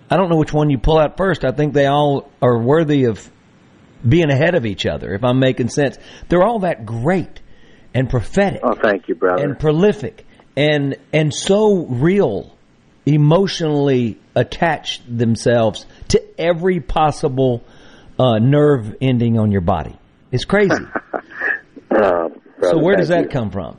I 0.09 0.17
don't 0.17 0.31
know 0.31 0.37
which 0.37 0.53
one 0.53 0.71
you 0.71 0.79
pull 0.79 0.99
out 0.99 1.17
first. 1.17 1.45
I 1.45 1.51
think 1.51 1.75
they 1.75 1.87
all 1.87 2.31
are 2.41 2.57
worthy 2.57 3.05
of 3.05 3.29
being 4.09 4.31
ahead 4.31 4.55
of 4.55 4.67
each 4.67 4.87
other. 4.87 5.13
If 5.15 5.25
I'm 5.25 5.41
making 5.41 5.69
sense, 5.69 5.99
they're 6.29 6.45
all 6.45 6.61
that 6.61 6.87
great 6.87 7.41
and 7.93 8.09
prophetic. 8.09 8.61
Oh, 8.63 8.75
thank 8.81 9.09
you, 9.09 9.17
brother. 9.17 9.43
And 9.43 9.59
prolific 9.59 10.25
and 10.57 10.97
and 11.13 11.35
so 11.35 11.87
real, 11.87 12.57
emotionally 13.07 14.20
attached 14.35 15.03
themselves 15.19 15.87
to 16.09 16.23
every 16.41 16.81
possible 16.81 17.65
uh, 18.19 18.39
nerve 18.39 18.95
ending 19.01 19.39
on 19.39 19.51
your 19.51 19.61
body. 19.61 19.97
It's 20.31 20.45
crazy. 20.45 20.75
Uh, 21.93 22.29
so 22.63 22.79
where 22.79 22.95
does 22.95 23.09
that 23.09 23.25
you. 23.25 23.29
come 23.29 23.51
from? 23.51 23.77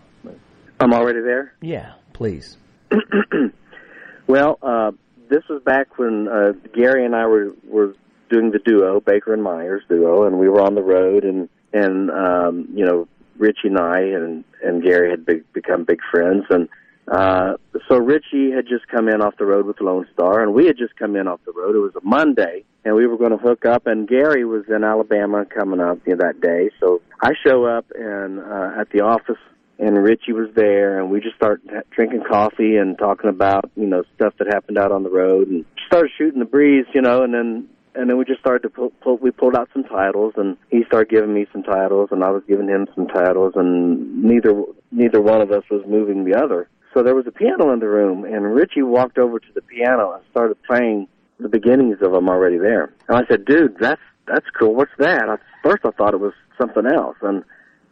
I'm 0.82 0.94
already 0.94 1.22
there. 1.22 1.54
Yeah, 1.62 1.94
please. 2.12 2.58
well, 4.28 4.60
uh, 4.62 4.92
this 5.30 5.44
was 5.50 5.64
back 5.64 5.98
when 5.98 6.28
uh, 6.28 6.52
Gary 6.76 7.06
and 7.06 7.16
I 7.16 7.26
were 7.26 7.54
were 7.68 7.96
doing 8.30 8.52
the 8.52 8.60
duo, 8.60 9.00
Baker 9.00 9.34
and 9.34 9.42
Myers 9.42 9.84
duo, 9.88 10.26
and 10.26 10.40
we 10.40 10.50
were 10.50 10.62
on 10.62 10.76
the 10.76 10.84
road, 10.84 11.24
and 11.24 11.48
and 11.74 12.12
um, 12.12 12.68
you 12.76 12.86
know 12.86 13.08
Richie 13.38 13.70
and 13.70 13.78
I 13.78 14.00
and 14.00 14.44
and 14.62 14.84
Gary 14.84 15.10
had 15.10 15.26
be- 15.26 15.44
become 15.54 15.86
big 15.86 16.00
friends, 16.12 16.46
and 16.50 16.68
uh, 17.12 17.58
so 17.90 17.98
Richie 17.98 18.52
had 18.52 18.66
just 18.68 18.88
come 18.88 19.10
in 19.10 19.22
off 19.22 19.36
the 19.38 19.46
road 19.46 19.66
with 19.66 19.82
Lone 19.82 20.08
Star, 20.14 20.42
and 20.42 20.54
we 20.54 20.66
had 20.66 20.78
just 20.78 20.96
come 20.96 21.18
in 21.18 21.28
off 21.28 21.42
the 21.46 21.52
road. 21.52 21.76
It 21.76 21.80
was 21.80 21.94
a 21.96 22.08
Monday, 22.08 22.64
and 22.86 22.96
we 22.96 23.06
were 23.06 23.18
going 23.18 23.32
to 23.32 23.38
hook 23.38 23.66
up, 23.66 23.86
and 23.86 24.08
Gary 24.08 24.46
was 24.46 24.64
in 24.70 24.86
Alabama 24.86 25.46
coming 25.46 25.82
up 25.82 26.00
you 26.08 26.16
know, 26.16 26.26
that 26.26 26.40
day. 26.40 26.70
So 26.80 27.02
I 27.22 27.34
show 27.46 27.66
up 27.66 27.86
and 27.94 28.40
uh, 28.40 28.80
at 28.80 28.92
the 28.92 29.02
office, 29.02 29.40
and 29.78 30.02
Richie 30.02 30.32
was 30.32 30.48
there, 30.56 31.02
and 31.02 31.12
we 31.12 31.20
just 31.20 31.36
start 31.36 31.62
drinking 31.90 32.24
coffee 32.30 32.78
and 32.78 32.98
talking 32.98 33.30
about 33.30 33.70
you 33.76 33.88
know 33.88 34.04
stuff 34.16 34.34
that 34.40 34.48
happened 34.48 34.78
out 34.78 34.94
on 34.94 35.04
the 35.04 35.12
road, 35.12 35.50
and 35.50 35.66
started 35.88 36.12
shooting 36.18 36.40
the 36.40 36.46
breeze, 36.46 36.86
you 36.94 37.02
know, 37.02 37.24
and 37.24 37.34
then 37.34 37.68
and 37.94 38.10
then 38.10 38.18
we 38.18 38.24
just 38.24 38.40
started 38.40 38.64
to 38.64 38.70
pull, 38.70 38.92
pull 39.02 39.18
we 39.18 39.32
pulled 39.32 39.58
out 39.58 39.68
some 39.74 39.84
titles 39.84 40.34
and 40.38 40.56
he 40.70 40.86
started 40.86 41.10
giving 41.10 41.34
me 41.34 41.46
some 41.52 41.62
titles 41.62 42.08
and 42.12 42.24
I 42.24 42.30
was 42.30 42.42
giving 42.48 42.70
him 42.70 42.88
some 42.96 43.06
titles 43.08 43.52
and 43.58 44.24
neither 44.24 44.64
neither 44.94 45.20
one 45.20 45.42
of 45.42 45.52
us 45.52 45.66
was 45.70 45.84
moving 45.86 46.24
the 46.24 46.42
other 46.42 46.70
so 46.94 47.04
there 47.04 47.16
was 47.16 47.28
a 47.28 47.32
piano 47.32 47.72
in 47.72 47.80
the 47.80 47.88
room 47.88 48.24
and 48.26 48.54
Richie 48.54 48.84
walked 48.84 49.18
over 49.18 49.40
to 49.40 49.54
the 49.54 49.62
piano 49.62 50.14
and 50.14 50.24
started 50.32 50.62
playing 50.64 51.08
the 51.40 51.50
beginnings 51.50 51.98
of 52.02 52.14
I'm 52.14 52.30
already 52.30 52.58
there 52.58 52.94
and 53.08 53.18
I 53.18 53.28
said 53.28 53.46
dude 53.46 53.78
that's 53.80 54.02
that's 54.28 54.46
cool 54.58 54.76
what's 54.76 54.92
that 54.98 55.30
at 55.30 55.40
first 55.64 55.86
I 55.86 55.92
thought 55.92 56.14
it 56.14 56.20
was 56.20 56.34
something 56.58 56.86
else 56.86 57.18
and 57.22 57.44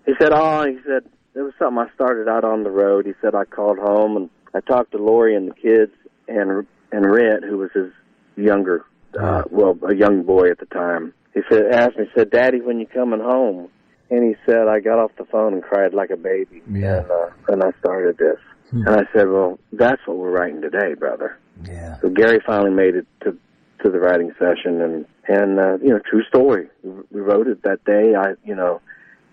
he 0.05 0.13
said 0.19 0.31
oh 0.33 0.65
he 0.65 0.77
said 0.85 1.09
it 1.35 1.41
was 1.41 1.53
something 1.59 1.79
I 1.79 1.93
started 1.93 2.27
out 2.27 2.43
on 2.43 2.63
the 2.63 2.71
road 2.71 3.05
he 3.05 3.13
said 3.21 3.35
I 3.35 3.45
called 3.45 3.77
home 3.77 4.17
and 4.17 4.29
I 4.53 4.61
talked 4.61 4.91
to 4.91 4.97
Lori 4.97 5.35
and 5.35 5.49
the 5.49 5.55
kids 5.55 5.93
and 6.27 6.65
and 6.91 7.11
Red 7.11 7.43
who 7.43 7.57
was 7.57 7.71
his 7.73 7.91
younger 8.35 8.85
uh, 9.19 9.43
well, 9.49 9.77
a 9.87 9.95
young 9.95 10.23
boy 10.23 10.49
at 10.51 10.59
the 10.59 10.65
time. 10.67 11.13
He 11.33 11.41
said, 11.49 11.71
asked 11.71 11.97
me, 11.97 12.05
said, 12.15 12.31
"Daddy, 12.31 12.61
when 12.61 12.79
you 12.79 12.85
coming 12.85 13.19
home?" 13.19 13.69
And 14.11 14.23
he 14.23 14.35
said, 14.45 14.67
I 14.67 14.79
got 14.79 14.97
off 14.97 15.11
the 15.17 15.25
phone 15.25 15.53
and 15.53 15.61
cried 15.61 15.93
like 15.93 16.09
a 16.09 16.17
baby. 16.17 16.63
Yeah. 16.71 17.01
And, 17.01 17.11
uh, 17.11 17.29
and 17.49 17.63
I 17.63 17.71
started 17.79 18.17
this. 18.17 18.39
Hmm. 18.69 18.87
And 18.87 18.95
I 18.95 19.03
said, 19.13 19.29
well, 19.29 19.59
that's 19.73 20.01
what 20.05 20.17
we're 20.17 20.31
writing 20.31 20.61
today, 20.61 20.93
brother. 20.93 21.37
Yeah. 21.65 21.97
So 22.01 22.09
Gary 22.09 22.39
finally 22.45 22.71
made 22.71 22.95
it 22.95 23.07
to 23.21 23.37
to 23.83 23.89
the 23.89 23.99
writing 23.99 24.31
session, 24.37 24.81
and 24.81 25.05
and 25.27 25.59
uh, 25.59 25.77
you 25.77 25.89
know, 25.89 25.99
true 25.99 26.23
story. 26.25 26.67
We, 26.83 27.21
wrote 27.21 27.47
it 27.47 27.63
that 27.63 27.83
day. 27.85 28.13
I, 28.15 28.33
you 28.43 28.55
know, 28.55 28.81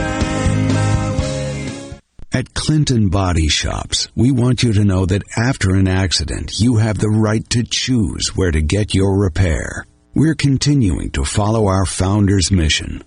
At 2.36 2.52
Clinton 2.52 3.08
Body 3.08 3.48
Shops, 3.48 4.08
we 4.14 4.30
want 4.30 4.62
you 4.62 4.74
to 4.74 4.84
know 4.84 5.06
that 5.06 5.22
after 5.38 5.74
an 5.74 5.88
accident, 5.88 6.60
you 6.60 6.76
have 6.76 6.98
the 6.98 7.08
right 7.08 7.48
to 7.48 7.62
choose 7.62 8.36
where 8.36 8.50
to 8.50 8.60
get 8.60 8.94
your 8.94 9.16
repair. 9.16 9.86
We're 10.12 10.34
continuing 10.34 11.12
to 11.12 11.24
follow 11.24 11.68
our 11.68 11.86
founder's 11.86 12.50
mission. 12.50 13.02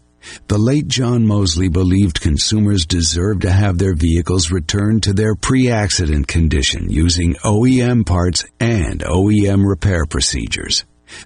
The 0.47 0.57
late 0.57 0.88
John 0.88 1.27
Mosley 1.27 1.67
believed 1.67 2.21
consumers 2.21 2.88
deserve 2.88 3.41
to 3.41 3.51
have 3.51 3.77
their 3.77 3.93
vehicles 3.93 4.49
returned 4.49 5.03
to 5.03 5.13
their 5.13 5.36
pre-accident 5.36 6.27
condition 6.27 6.89
using 6.89 7.36
OEM 7.43 8.07
parts 8.07 8.45
and 8.59 9.01
OEM 9.01 9.63
repair 9.63 10.07
procedures. 10.07 10.86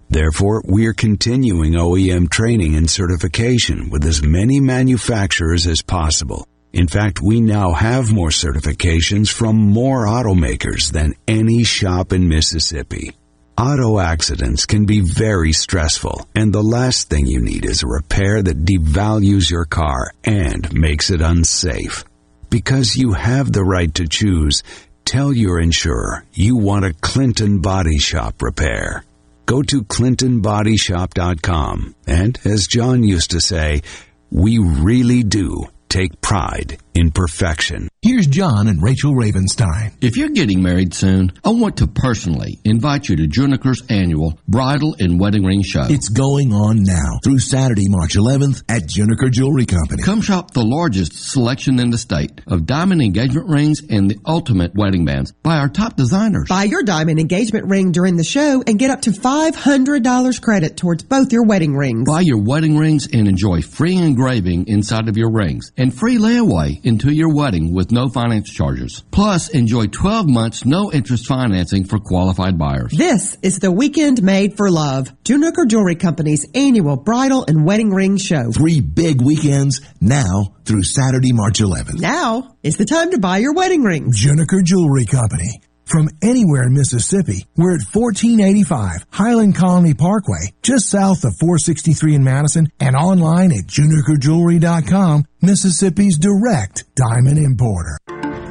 Therefore, 0.10 0.62
we're 0.66 0.94
continuing 0.94 1.76
OEM 1.76 2.30
training 2.30 2.76
and 2.76 2.90
certification 2.90 3.90
with 3.90 4.04
as 4.04 4.22
many 4.22 4.60
manufacturers 4.60 5.68
as 5.68 5.82
possible. 5.82 6.46
In 6.74 6.88
fact, 6.88 7.22
we 7.22 7.40
now 7.40 7.74
have 7.74 8.12
more 8.12 8.30
certifications 8.30 9.32
from 9.32 9.56
more 9.56 10.08
automakers 10.08 10.92
than 10.92 11.14
any 11.28 11.64
shop 11.64 12.12
in 12.12 12.28
Mississippi. 12.28 13.12
Auto 13.56 14.00
accidents 14.00 14.66
can 14.66 14.86
be 14.86 15.00
very 15.00 15.54
stressful, 15.54 16.28
and 16.34 16.52
the 16.52 16.64
last 16.64 17.12
thing 17.12 17.28
you 17.28 17.40
need 17.40 17.66
is 17.66 17.84
a 17.84 17.88
repair 17.88 18.42
that 18.42 18.66
devalues 18.66 19.52
your 19.52 19.66
car 19.66 20.12
and 20.24 20.74
makes 20.74 21.12
it 21.12 21.22
unsafe. 21.22 22.04
Because 22.50 22.96
you 22.96 23.14
have 23.14 23.52
the 23.52 23.64
right 23.64 23.94
to 23.94 24.08
choose, 24.08 24.64
tell 25.06 25.32
your 25.32 25.60
insurer 25.60 26.26
you 26.34 26.56
want 26.56 26.86
a 26.86 26.94
Clinton 26.94 27.62
Body 27.62 28.00
Shop 28.00 28.42
repair. 28.42 29.04
Go 29.46 29.62
to 29.62 29.84
ClintonBodyShop.com, 29.84 31.96
and 32.08 32.40
as 32.44 32.66
John 32.66 33.04
used 33.04 33.30
to 33.32 33.42
say, 33.42 33.84
we 34.32 34.58
really 34.58 35.22
do 35.22 35.68
take 35.94 36.20
pride 36.22 36.80
in 36.96 37.12
perfection. 37.12 37.88
Here's 38.02 38.28
John 38.28 38.68
and 38.68 38.82
Rachel 38.82 39.14
Ravenstein. 39.14 39.94
If 40.02 40.18
you're 40.18 40.30
getting 40.30 40.62
married 40.62 40.94
soon, 40.94 41.32
I 41.44 41.50
want 41.50 41.78
to 41.78 41.88
personally 41.88 42.60
invite 42.66 43.10
you 43.10 43.16
to 43.18 43.28
Juniker's 43.28 43.84
annual 43.90 44.40
Bridal 44.48 44.96
and 45.00 45.20
Wedding 45.20 45.44
Ring 45.44 45.62
Show. 45.64 45.86
It's 45.90 46.10
going 46.10 46.52
on 46.52 46.84
now 46.84 47.20
through 47.24 47.40
Saturday, 47.40 47.86
March 47.90 48.16
11th 48.16 48.64
at 48.70 48.84
Juniker 48.84 49.32
Jewelry 49.32 49.66
Company. 49.66 50.04
Come 50.04 50.22
shop 50.22 50.52
the 50.52 50.64
largest 50.64 51.14
selection 51.32 51.80
in 51.80 51.92
the 51.92 51.98
state 51.98 52.42
of 52.48 52.66
diamond 52.66 53.02
engagement 53.02 53.50
rings 53.50 53.82
and 53.88 54.10
the 54.10 54.18
ultimate 54.26 54.74
wedding 54.76 55.06
bands 55.06 55.32
by 55.44 55.58
our 55.58 55.70
top 55.70 55.96
designers. 55.96 56.48
Buy 56.50 56.64
your 56.64 56.84
diamond 56.84 57.20
engagement 57.20 57.68
ring 57.68 57.92
during 57.92 58.18
the 58.18 58.24
show 58.24 58.64
and 58.66 58.80
get 58.80 58.92
up 58.92 59.02
to 59.02 59.12
$500 59.12 60.42
credit 60.42 60.78
towards 60.78 61.04
both 61.04 61.32
your 61.32 61.46
wedding 61.46 61.76
rings. 61.76 62.08
Buy 62.08 62.22
your 62.22 62.42
wedding 62.42 62.78
rings 62.78 63.08
and 63.12 63.28
enjoy 63.28 63.62
free 63.62 63.96
engraving 63.96 64.68
inside 64.68 65.08
of 65.08 65.18
your 65.18 65.32
rings 65.32 65.72
and 65.83 65.83
free 65.92 66.18
layaway 66.18 66.80
into 66.86 67.12
your 67.12 67.34
wedding 67.34 67.74
with 67.74 67.92
no 67.92 68.10
finance 68.10 68.50
charges. 68.50 69.04
Plus, 69.10 69.50
enjoy 69.50 69.88
12 69.88 70.30
months 70.30 70.66
no 70.66 70.92
interest 70.92 71.28
financing 71.28 71.86
for 71.86 71.98
qualified 71.98 72.58
buyers. 72.58 72.92
This 72.96 73.38
is 73.42 73.58
the 73.58 73.72
weekend 73.72 74.22
made 74.22 74.56
for 74.56 74.70
love. 74.70 75.08
Juniker 75.24 75.68
Jewelry 75.68 75.96
Company's 75.96 76.46
annual 76.54 76.98
bridal 76.98 77.46
and 77.48 77.66
wedding 77.66 77.90
ring 77.90 78.18
show. 78.18 78.52
Three 78.52 78.82
big 78.82 79.22
weekends 79.22 79.82
now 80.00 80.54
through 80.66 80.84
Saturday, 80.84 81.34
March 81.34 81.60
11th. 81.60 82.00
Now 82.00 82.56
is 82.62 82.78
the 82.78 82.86
time 82.86 83.12
to 83.12 83.20
buy 83.20 83.38
your 83.40 83.54
wedding 83.54 83.82
rings. 83.82 84.24
Juniker 84.24 84.64
Jewelry 84.64 85.06
Company. 85.06 85.62
From 85.94 86.10
anywhere 86.24 86.64
in 86.64 86.74
Mississippi, 86.74 87.46
we're 87.56 87.76
at 87.76 87.86
1485 87.94 89.06
Highland 89.12 89.56
Colony 89.56 89.94
Parkway, 89.94 90.52
just 90.64 90.90
south 90.90 91.24
of 91.24 91.38
463 91.38 92.16
in 92.16 92.24
Madison, 92.24 92.72
and 92.80 92.96
online 92.96 93.52
at 93.52 93.68
junikerjewelry.com, 93.68 95.26
Mississippi's 95.44 96.18
direct 96.18 96.86
diamond 96.96 97.38
importer. 97.38 98.00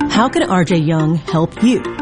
How 0.08 0.28
can 0.28 0.42
RJ 0.42 0.86
Young 0.86 1.16
help 1.16 1.60
you? 1.64 2.01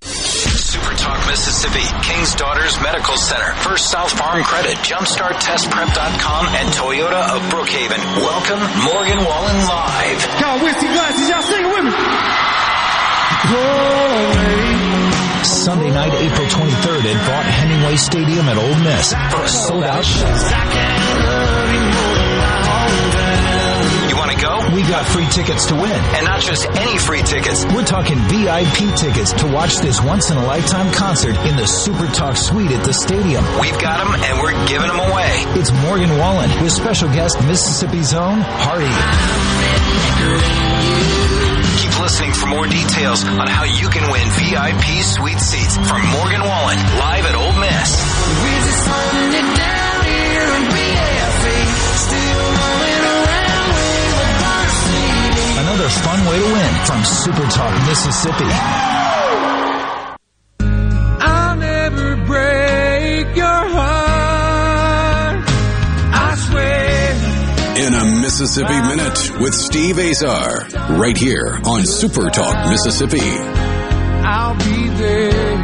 Super 0.00 0.94
Talk 0.96 1.26
Mississippi, 1.26 1.84
King's 2.02 2.34
Daughters 2.34 2.80
Medical 2.82 3.16
Center, 3.16 3.52
First 3.64 3.90
South 3.90 4.10
Farm 4.12 4.42
Credit, 4.42 4.76
JumpstartTestPrep.com, 4.78 6.46
and 6.54 6.68
Toyota 6.74 7.36
of 7.36 7.42
Brookhaven. 7.50 8.00
Welcome, 8.20 8.60
Morgan 8.84 9.24
Wallen 9.24 9.58
Live. 9.66 10.20
Y'all 10.40 10.58
whiskey 10.62 10.86
glasses, 10.88 11.28
y'all 11.28 11.42
sing 11.42 11.64
with 11.64 11.84
me. 11.84 11.92
Sunday 15.44 15.90
night, 15.90 16.12
April 16.14 16.46
23rd 16.46 17.04
at 17.04 17.16
Vaught 17.26 17.44
Hemingway 17.44 17.96
Stadium 17.96 18.48
at 18.48 18.56
Ole 18.56 18.78
Miss 18.84 19.12
for 19.30 19.42
a 19.42 19.48
sold 19.48 19.84
out 19.84 20.04
show. 20.04 20.26
You 24.26 24.32
want 24.32 24.40
to 24.40 24.70
go? 24.72 24.74
We 24.74 24.82
got 24.82 25.06
free 25.06 25.28
tickets 25.30 25.66
to 25.66 25.74
win. 25.74 25.94
And 26.18 26.24
not 26.24 26.40
just 26.40 26.66
any 26.66 26.98
free 26.98 27.22
tickets. 27.22 27.64
We're 27.66 27.84
talking 27.84 28.18
VIP 28.26 28.90
tickets 28.98 29.32
to 29.34 29.46
watch 29.46 29.76
this 29.78 30.02
once 30.02 30.30
in 30.30 30.36
a 30.36 30.44
lifetime 30.44 30.92
concert 30.92 31.36
in 31.46 31.54
the 31.54 31.64
Super 31.66 32.06
Talk 32.08 32.36
Suite 32.36 32.72
at 32.72 32.84
the 32.84 32.92
stadium. 32.92 33.44
We've 33.60 33.78
got 33.78 34.02
them 34.02 34.18
and 34.18 34.42
we're 34.42 34.66
giving 34.66 34.88
them 34.88 34.98
away. 34.98 35.30
It's 35.54 35.70
Morgan 35.86 36.10
Wallen 36.18 36.50
with 36.60 36.72
special 36.72 37.08
guest 37.10 37.38
Mississippi's 37.46 38.14
own 38.14 38.40
Hardy. 38.42 38.90
Keep 41.78 42.00
listening 42.00 42.32
for 42.34 42.46
more 42.46 42.66
details 42.66 43.22
on 43.22 43.46
how 43.46 43.62
you 43.62 43.88
can 43.88 44.10
win 44.10 44.26
VIP 44.42 45.06
suite 45.06 45.38
seats 45.38 45.76
from 45.86 46.02
Morgan 46.18 46.42
Wallen 46.42 46.78
live 46.98 47.26
at 47.26 47.36
Ole 47.36 47.54
Miss. 47.62 47.94
Another 55.76 55.90
fun 55.90 56.24
way 56.30 56.38
to 56.38 56.44
win 56.54 56.74
from 56.86 57.04
Super 57.04 57.46
Talk 57.50 57.86
Mississippi. 57.86 58.48
I'll 61.20 61.56
never 61.56 62.16
break 62.24 63.36
your 63.36 63.44
heart. 63.44 65.44
I 66.14 66.34
swear. 66.48 67.12
In 67.86 67.92
a 67.92 68.06
Mississippi 68.22 68.72
Minute 68.72 69.38
with 69.38 69.52
Steve 69.52 69.98
Azar, 69.98 70.66
right 70.96 71.14
here 71.14 71.60
on 71.66 71.84
Super 71.84 72.30
Talk 72.30 72.70
Mississippi. 72.70 73.20
I'll 73.20 74.56
be 74.56 74.88
there. 74.88 75.58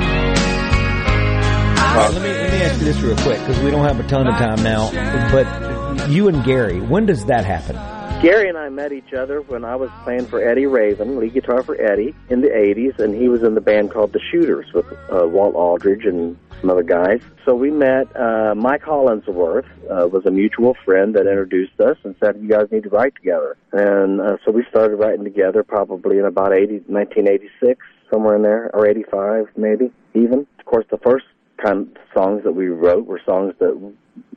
All 1.78 1.96
right, 1.96 2.12
let 2.12 2.22
me 2.22 2.28
let 2.28 2.52
me 2.52 2.58
ask 2.58 2.78
you 2.80 2.84
this 2.84 3.00
real 3.00 3.16
quick 3.16 3.40
because 3.40 3.58
we 3.60 3.70
don't 3.70 3.86
have 3.86 3.98
a 3.98 4.02
ton 4.06 4.26
of 4.26 4.34
time 4.34 4.62
now. 4.62 4.90
But 5.32 6.10
you 6.10 6.28
and 6.28 6.44
Gary, 6.44 6.82
when 6.82 7.06
does 7.06 7.24
that 7.24 7.46
happen? 7.46 7.76
Gary 8.22 8.48
and 8.48 8.56
I 8.56 8.68
met 8.68 8.92
each 8.92 9.12
other 9.14 9.40
when 9.42 9.64
I 9.64 9.74
was 9.74 9.90
playing 10.04 10.26
for 10.26 10.40
Eddie 10.40 10.66
Raven, 10.66 11.18
lead 11.18 11.34
guitar 11.34 11.64
for 11.64 11.74
Eddie, 11.74 12.14
in 12.28 12.40
the 12.40 12.50
80s, 12.50 13.00
and 13.00 13.12
he 13.16 13.28
was 13.28 13.42
in 13.42 13.56
the 13.56 13.60
band 13.60 13.90
called 13.90 14.12
The 14.12 14.20
Shooters 14.30 14.72
with 14.72 14.86
uh, 15.12 15.26
Walt 15.26 15.56
Aldridge 15.56 16.04
and 16.04 16.38
some 16.60 16.70
other 16.70 16.84
guys. 16.84 17.20
So 17.44 17.56
we 17.56 17.72
met. 17.72 18.14
Uh, 18.14 18.54
Mike 18.54 18.82
Hollinsworth 18.82 19.66
uh, 19.90 20.06
was 20.06 20.24
a 20.24 20.30
mutual 20.30 20.76
friend 20.84 21.16
that 21.16 21.26
introduced 21.26 21.80
us 21.80 21.96
and 22.04 22.14
said, 22.20 22.36
you 22.40 22.48
guys 22.48 22.68
need 22.70 22.84
to 22.84 22.90
write 22.90 23.16
together. 23.16 23.56
And 23.72 24.20
uh, 24.20 24.36
so 24.44 24.52
we 24.52 24.64
started 24.70 24.98
writing 24.98 25.24
together 25.24 25.64
probably 25.64 26.18
in 26.18 26.24
about 26.24 26.52
80, 26.52 26.74
1986, 26.86 27.84
somewhere 28.08 28.36
in 28.36 28.42
there, 28.42 28.70
or 28.72 28.86
85 28.86 29.48
maybe, 29.56 29.90
even. 30.14 30.46
Of 30.60 30.64
course, 30.64 30.86
the 30.92 30.98
first 30.98 31.24
kind 31.58 31.80
of 31.80 31.88
songs 32.14 32.44
that 32.44 32.52
we 32.52 32.68
wrote 32.68 33.06
were 33.06 33.20
songs 33.24 33.54
that 33.58 33.76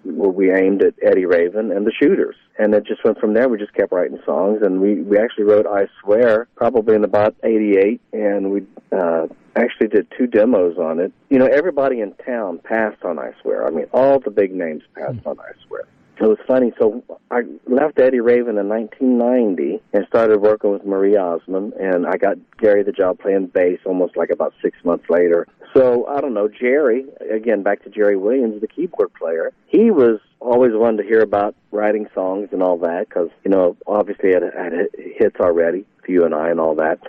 were 0.03 0.29
we 0.29 0.51
aimed 0.51 0.83
at 0.83 0.93
Eddie 1.01 1.25
Raven 1.25 1.71
and 1.71 1.85
the 1.85 1.91
Shooters, 1.91 2.35
and 2.57 2.73
it 2.73 2.85
just 2.85 3.03
went 3.03 3.19
from 3.19 3.33
there. 3.33 3.49
We 3.49 3.57
just 3.57 3.73
kept 3.73 3.91
writing 3.91 4.19
songs, 4.25 4.61
and 4.61 4.79
we 4.79 5.01
we 5.01 5.17
actually 5.17 5.45
wrote 5.45 5.65
"I 5.65 5.87
Swear" 6.01 6.47
probably 6.55 6.95
in 6.95 7.03
about 7.03 7.35
'88, 7.43 8.01
and 8.13 8.51
we 8.51 8.65
uh, 8.91 9.27
actually 9.55 9.87
did 9.87 10.07
two 10.17 10.27
demos 10.27 10.77
on 10.77 10.99
it. 10.99 11.11
You 11.29 11.39
know, 11.39 11.47
everybody 11.47 12.01
in 12.01 12.13
town 12.25 12.59
passed 12.63 13.03
on 13.03 13.19
"I 13.19 13.31
Swear." 13.41 13.65
I 13.65 13.71
mean, 13.71 13.87
all 13.93 14.19
the 14.19 14.31
big 14.31 14.53
names 14.53 14.83
passed 14.95 15.25
on 15.25 15.39
"I 15.39 15.51
Swear." 15.67 15.85
It 16.19 16.27
was 16.27 16.37
funny. 16.47 16.71
So 16.79 17.03
I 17.29 17.41
left 17.67 17.99
Eddie 17.99 18.21
Raven 18.21 18.57
in 18.57 18.69
1990 18.69 19.81
and 19.93 20.07
started 20.07 20.39
working 20.39 20.71
with 20.71 20.85
Marie 20.85 21.17
Osmond, 21.17 21.73
and 21.73 22.07
I 22.07 22.17
got 22.17 22.37
Gary 22.57 22.83
the 22.83 22.91
job 22.91 23.19
playing 23.19 23.47
bass 23.47 23.79
almost 23.85 24.15
like 24.15 24.29
about 24.29 24.53
six 24.61 24.77
months 24.85 25.09
later. 25.09 25.47
So 25.75 26.07
I 26.07 26.21
don't 26.21 26.33
know, 26.33 26.47
Jerry, 26.47 27.05
again, 27.29 27.63
back 27.63 27.83
to 27.83 27.89
Jerry 27.89 28.15
Williams, 28.15 28.61
the 28.61 28.67
keyboard 28.67 29.13
player, 29.13 29.51
he 29.67 29.91
was 29.91 30.19
always 30.39 30.71
wanted 30.73 31.03
to 31.03 31.07
hear 31.07 31.21
about 31.21 31.53
writing 31.71 32.07
songs 32.15 32.49
and 32.53 32.63
all 32.63 32.77
that 32.77 33.09
because, 33.09 33.29
you 33.43 33.51
know, 33.51 33.75
obviously 33.85 34.31
had, 34.31 34.43
had 34.43 34.87
hits 34.97 35.35
already 35.39 35.85
you 36.07 36.23
and 36.23 36.33
I 36.33 36.49
and 36.49 36.59
all 36.59 36.75
that. 36.75 36.99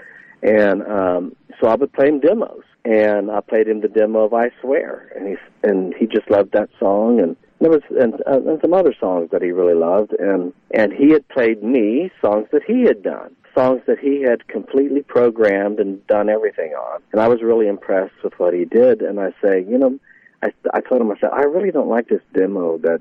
And 0.42 0.82
um, 0.82 1.36
so 1.60 1.68
I 1.68 1.74
would 1.74 1.92
play 1.92 2.08
him 2.08 2.20
demos. 2.20 2.62
And 2.84 3.32
I 3.32 3.40
played 3.40 3.66
him 3.66 3.80
the 3.80 3.88
demo 3.88 4.26
of 4.26 4.32
"I 4.32 4.50
Swear," 4.60 5.10
and 5.16 5.26
he 5.26 5.36
and 5.64 5.92
he 5.98 6.06
just 6.06 6.30
loved 6.30 6.52
that 6.52 6.68
song. 6.78 7.18
And 7.20 7.36
there 7.60 7.70
was 7.70 7.82
and, 7.98 8.14
uh, 8.26 8.50
and 8.50 8.60
some 8.60 8.74
other 8.74 8.94
songs 8.98 9.30
that 9.32 9.42
he 9.42 9.50
really 9.50 9.74
loved, 9.74 10.12
and 10.12 10.52
and 10.72 10.92
he 10.92 11.10
had 11.10 11.26
played 11.28 11.62
me 11.62 12.10
songs 12.20 12.46
that 12.52 12.62
he 12.66 12.82
had 12.82 13.02
done, 13.02 13.34
songs 13.56 13.80
that 13.86 13.98
he 13.98 14.22
had 14.22 14.46
completely 14.48 15.02
programmed 15.02 15.80
and 15.80 16.06
done 16.06 16.28
everything 16.28 16.72
on, 16.72 17.00
and 17.12 17.20
I 17.20 17.28
was 17.28 17.42
really 17.42 17.66
impressed 17.66 18.14
with 18.22 18.34
what 18.38 18.52
he 18.52 18.64
did. 18.64 19.02
And 19.02 19.18
I 19.20 19.30
say, 19.42 19.64
you 19.66 19.78
know, 19.78 19.98
I 20.42 20.52
I 20.74 20.80
told 20.80 21.00
him 21.00 21.10
I 21.10 21.18
said 21.18 21.30
I 21.32 21.44
really 21.44 21.70
don't 21.70 21.88
like 21.88 22.08
this 22.08 22.22
demo 22.34 22.78
that 22.78 23.00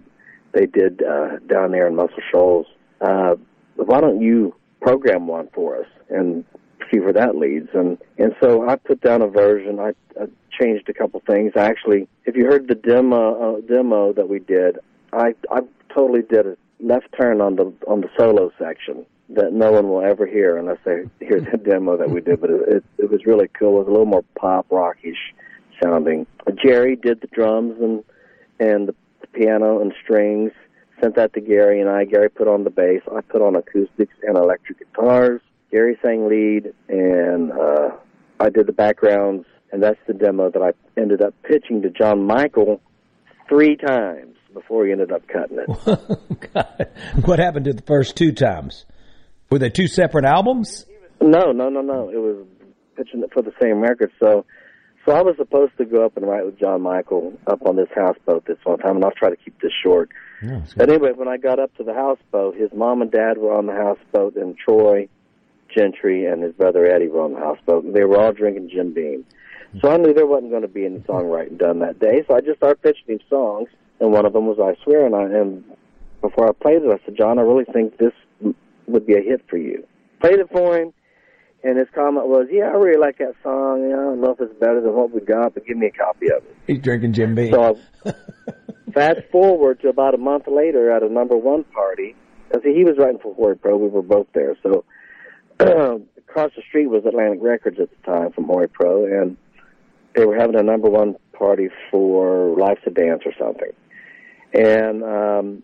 they 0.54 0.66
did 0.66 1.04
uh, 1.04 1.38
down 1.48 1.72
there 1.72 1.88
in 1.88 1.96
Muscle 1.96 2.24
Shoals. 2.32 2.68
Uh, 3.02 3.36
why 3.76 4.00
don't 4.00 4.22
you 4.22 4.56
program 4.82 5.28
one 5.28 5.50
for 5.54 5.78
us 5.78 5.88
and 6.10 6.46
see 6.92 7.00
where 7.00 7.14
that 7.14 7.36
leads? 7.36 7.70
And 7.74 7.98
and 8.18 8.36
so 8.42 8.68
I 8.68 8.76
put 8.76 9.02
down 9.02 9.22
a 9.22 9.28
version. 9.28 9.80
I, 9.80 9.94
I 10.20 10.28
changed 10.60 10.90
a 10.90 10.94
couple 10.94 11.22
things. 11.28 11.54
I 11.56 11.66
actually, 11.66 12.08
if 12.26 12.36
you 12.36 12.46
heard 12.46 12.68
the 12.68 12.76
demo 12.76 13.58
uh, 13.58 13.62
demo 13.62 14.14
that 14.14 14.30
we 14.30 14.40
did, 14.40 14.80
I 15.14 15.36
I 15.52 15.62
totally 15.94 16.22
did 16.22 16.46
a 16.46 16.58
left 16.80 17.08
turn 17.20 17.42
on 17.42 17.56
the 17.56 17.74
on 17.88 18.02
the 18.02 18.10
solo 18.18 18.52
section 18.60 19.06
that 19.30 19.54
no 19.54 19.72
one 19.72 19.90
will 19.90 20.02
ever 20.02 20.28
hear 20.28 20.58
unless 20.58 20.78
they 20.86 21.04
hear 21.20 21.40
the 21.40 21.58
demo 21.70 21.98
that 21.98 22.10
we 22.10 22.22
did. 22.22 22.42
But 22.42 22.52
it, 22.52 22.62
it, 22.68 22.84
it 22.98 23.10
was 23.10 23.26
really 23.26 23.48
cool. 23.48 23.78
It 23.78 23.80
was 23.80 23.88
a 23.88 23.92
little 23.92 24.06
more 24.06 24.24
pop 24.36 24.68
rockish 24.70 25.34
sounding. 25.84 26.28
Jerry 26.64 26.96
did 26.96 27.22
the 27.22 27.28
drums 27.28 27.76
and 27.82 28.04
and 28.60 28.90
the 28.90 28.96
piano 29.34 29.82
and 29.82 29.94
strings. 30.04 30.52
Sent 31.02 31.16
that 31.16 31.34
to 31.34 31.42
Gary 31.42 31.82
and 31.82 31.90
I. 31.90 32.06
Gary 32.06 32.30
put 32.30 32.48
on 32.48 32.64
the 32.64 32.70
bass. 32.70 33.02
I 33.14 33.22
put 33.22 33.42
on 33.42 33.56
acoustics 33.56 34.16
and 34.24 34.38
electric 34.38 34.80
guitars. 34.80 35.42
Gary 35.72 35.98
sang 36.04 36.28
lead, 36.28 36.74
and 36.88 37.52
uh, 37.52 37.90
I 38.40 38.50
did 38.50 38.68
the 38.68 38.74
backgrounds, 38.74 39.46
and 39.72 39.82
that's 39.82 40.00
the 40.08 40.14
demo 40.14 40.50
that 40.50 40.62
I 40.62 40.72
ended 41.00 41.22
up 41.22 41.34
pitching 41.44 41.82
to 41.82 41.90
John 41.90 42.26
Michael 42.26 42.82
three 43.50 43.76
times 43.76 44.36
before 44.54 44.86
he 44.86 44.92
ended 44.92 45.12
up 45.12 45.24
cutting 45.28 45.60
it. 45.60 46.90
what 47.26 47.40
happened 47.40 47.66
to 47.66 47.74
the 47.74 47.82
first 47.82 48.16
two 48.16 48.32
times? 48.32 48.86
Were 49.52 49.60
they 49.60 49.70
two 49.70 49.88
separate 49.88 50.26
albums? 50.26 50.86
No, 51.22 51.52
no, 51.52 51.70
no, 51.70 51.82
no. 51.82 52.10
It 52.10 52.18
was 52.18 52.46
pitching 52.96 53.22
it 53.24 53.32
for 53.34 53.42
the 53.42 53.52
same 53.62 53.82
record. 53.82 54.12
So, 54.20 54.46
so 55.06 55.12
I 55.12 55.22
was 55.22 55.36
supposed 55.38 55.74
to 55.78 55.86
go 55.86 56.06
up 56.06 56.18
and 56.18 56.26
write 56.26 56.46
with 56.46 56.60
John 56.60 56.82
Michael 56.82 57.34
up 57.48 57.60
on 57.66 57.76
this 57.76 57.90
houseboat 57.94 58.46
this 58.46 58.58
one 58.64 58.80
time, 58.80 58.96
and 58.96 59.06
I'll 59.06 59.12
try 59.12 59.30
to 59.30 59.36
keep 59.36 59.60
this 59.62 59.74
short. 59.84 60.10
but 60.76 60.90
anyway, 60.90 61.12
when 61.14 61.28
I 61.28 61.38
got 61.38 61.60
up 61.60 61.76
to 61.76 61.84
the 61.84 61.94
houseboat, 61.94 62.56
his 62.56 62.72
mom 62.74 63.02
and 63.02 63.12
dad 63.12 63.38
were 63.38 63.56
on 63.56 63.66
the 63.66 63.74
houseboat, 63.74 64.36
and 64.36 64.58
Troy 64.58 65.08
Gentry 65.76 66.26
and 66.26 66.42
his 66.42 66.54
brother 66.54 66.86
Eddie 66.86 67.08
were 67.08 67.22
on 67.22 67.34
the 67.34 67.40
houseboat, 67.40 67.84
and 67.84 67.94
they 67.96 68.04
were 68.04 68.20
all 68.20 68.32
drinking 68.32 68.70
Jim 68.70 68.94
Beam. 68.94 69.26
So 69.82 69.92
I 69.92 69.98
knew 69.98 70.14
there 70.14 70.26
wasn't 70.26 70.52
going 70.52 70.62
to 70.62 70.68
be 70.68 70.86
any 70.86 71.00
songwriting 71.00 71.58
done 71.58 71.80
that 71.80 72.00
day. 72.00 72.24
So 72.28 72.36
I 72.36 72.42
just 72.42 72.58
started 72.58 72.82
pitching 72.82 73.08
him 73.08 73.20
songs, 73.30 73.68
and 74.00 74.12
one 74.12 74.26
of 74.26 74.34
them 74.34 74.46
was 74.46 74.58
"I 74.60 74.82
Swear." 74.84 75.06
And 75.06 75.16
I 75.16 75.24
and 75.24 75.64
before 76.22 76.48
I 76.48 76.54
played 76.54 76.84
it, 76.84 76.90
I 76.90 77.04
said, 77.06 77.18
"John, 77.18 77.40
I 77.40 77.42
really 77.42 77.66
think 77.66 77.98
this 77.98 78.14
would 78.88 79.06
be 79.06 79.16
a 79.16 79.22
hit 79.22 79.42
for 79.50 79.58
you." 79.58 79.86
Played 80.22 80.40
it 80.40 80.50
for 80.50 80.78
him, 80.78 80.94
and 81.64 81.78
his 81.78 81.88
comment 81.94 82.28
was, 82.28 82.48
"Yeah, 82.50 82.70
I 82.70 82.76
really 82.76 83.00
like 83.00 83.18
that 83.18 83.36
song. 83.44 83.82
You 83.82 83.90
know, 83.90 84.00
I 84.00 84.04
don't 84.04 84.22
know 84.22 84.32
if 84.32 84.40
it's 84.40 84.60
better 84.60 84.80
than 84.80 84.94
what 84.94 85.12
we 85.12 85.20
got, 85.20 85.54
but 85.54 85.66
give 85.66 85.78
me 85.78 85.88
a 85.88 85.92
copy 85.92 86.28
of 86.28 86.38
it." 86.38 86.56
He's 86.68 86.80
drinking 86.80 87.14
Jim 87.14 87.36
Beam. 87.36 87.52
So 87.52 87.78
fast 88.94 89.22
forward 89.32 89.82
to 89.82 89.90
about 89.90 90.14
a 90.14 90.18
month 90.18 90.48
later 90.48 90.90
at 90.92 91.04
a 91.04 91.10
number 91.10 91.36
one 91.36 91.66
party, 91.66 92.16
because 92.48 92.64
he 92.64 92.86
was 92.86 92.98
writing 92.98 93.20
for 93.20 93.34
Hori 93.36 93.58
Pro. 93.58 93.76
We 93.76 93.90
were 93.90 94.02
both 94.02 94.28
there. 94.34 94.56
So 94.64 94.86
across 95.60 96.52
the 96.56 96.62
street 96.68 96.88
was 96.88 97.06
Atlantic 97.06 97.40
Records 97.42 97.80
at 97.80 97.90
the 97.90 98.12
time 98.12 98.32
from 98.32 98.46
Hori 98.46 98.68
Pro, 98.68 99.06
and 99.06 99.38
they 100.16 100.26
were 100.26 100.36
having 100.36 100.56
a 100.56 100.64
number 100.64 100.90
one 100.90 101.16
party 101.34 101.70
for 101.92 102.58
Life's 102.58 102.82
a 102.86 102.92
Dance 102.92 103.24
or 103.26 103.34
something. 103.38 103.72
And 104.54 105.04
um, 105.04 105.64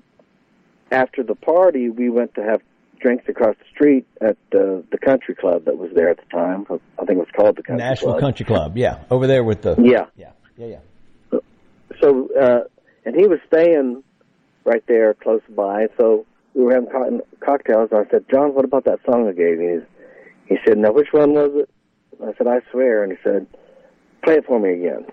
after 0.92 1.24
the 1.24 1.36
party, 1.36 1.90
we 1.90 2.10
went 2.10 2.36
to 2.36 2.44
have 2.44 2.62
drinks 3.00 3.28
across 3.28 3.56
the 3.58 3.66
street 3.74 4.06
at 4.22 4.38
uh, 4.54 4.84
the 4.92 4.98
country 5.02 5.36
club 5.36 5.66
that 5.66 5.78
was 5.78 5.92
there 5.96 6.10
at 6.10 6.18
the 6.18 6.26
time. 6.32 6.66
I 6.70 7.06
think 7.06 7.18
it 7.18 7.18
was 7.18 7.28
called 7.36 7.56
the 7.56 7.64
Country 7.64 7.84
Nashville 7.84 8.12
Club. 8.12 8.22
Country 8.22 8.46
Club. 8.46 8.78
Yeah, 8.78 9.00
over 9.10 9.28
there 9.28 9.44
with 9.44 9.64
the 9.64 9.76
Yeah. 9.80 10.06
yeah, 10.16 10.32
yeah, 10.58 10.78
yeah. 11.32 11.40
So, 12.02 12.30
uh, 12.40 12.62
and 13.06 13.16
he 13.16 13.28
was 13.28 13.40
staying 13.48 14.04
right 14.64 14.84
there 14.88 15.14
close 15.16 15.42
by. 15.50 15.88
So 15.98 16.26
we 16.54 16.64
were 16.64 16.74
having 16.74 16.90
co- 16.90 17.22
cocktails, 17.40 17.90
and 17.92 18.06
I 18.06 18.10
said, 18.10 18.26
"John, 18.30 18.54
what 18.54 18.66
about 18.66 18.86
that 18.86 19.00
song 19.06 19.28
I 19.28 19.32
gave 19.32 19.60
you?" 19.60 19.86
He 20.46 20.58
said, 20.66 20.78
"Now, 20.78 20.92
which 20.92 21.14
one 21.14 21.34
was 21.34 21.52
it?" 21.56 21.70
I 22.24 22.34
said, 22.38 22.48
"I 22.48 22.62
swear." 22.72 23.04
And 23.04 23.12
he 23.14 23.18
said, 23.24 23.48
"Play 24.24 24.36
it 24.36 24.46
for 24.46 24.60
me 24.60 24.74
again." 24.74 25.06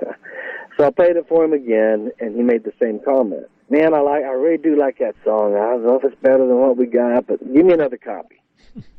so 0.76 0.84
I 0.84 0.90
played 0.90 1.16
it 1.16 1.28
for 1.28 1.44
him 1.44 1.52
again, 1.52 2.10
and 2.20 2.34
he 2.34 2.42
made 2.42 2.64
the 2.64 2.72
same 2.80 3.00
comment. 3.00 3.46
Man, 3.70 3.92
I 3.92 4.00
like, 4.00 4.24
I 4.24 4.30
really 4.30 4.56
do 4.56 4.76
like 4.76 4.98
that 4.98 5.14
song. 5.24 5.54
I 5.54 5.58
don't 5.58 5.84
know 5.84 5.96
if 5.96 6.04
it's 6.04 6.20
better 6.22 6.46
than 6.46 6.58
what 6.58 6.78
we 6.78 6.86
got, 6.86 7.26
but 7.26 7.40
give 7.52 7.66
me 7.66 7.74
another 7.74 7.98
copy. 7.98 8.40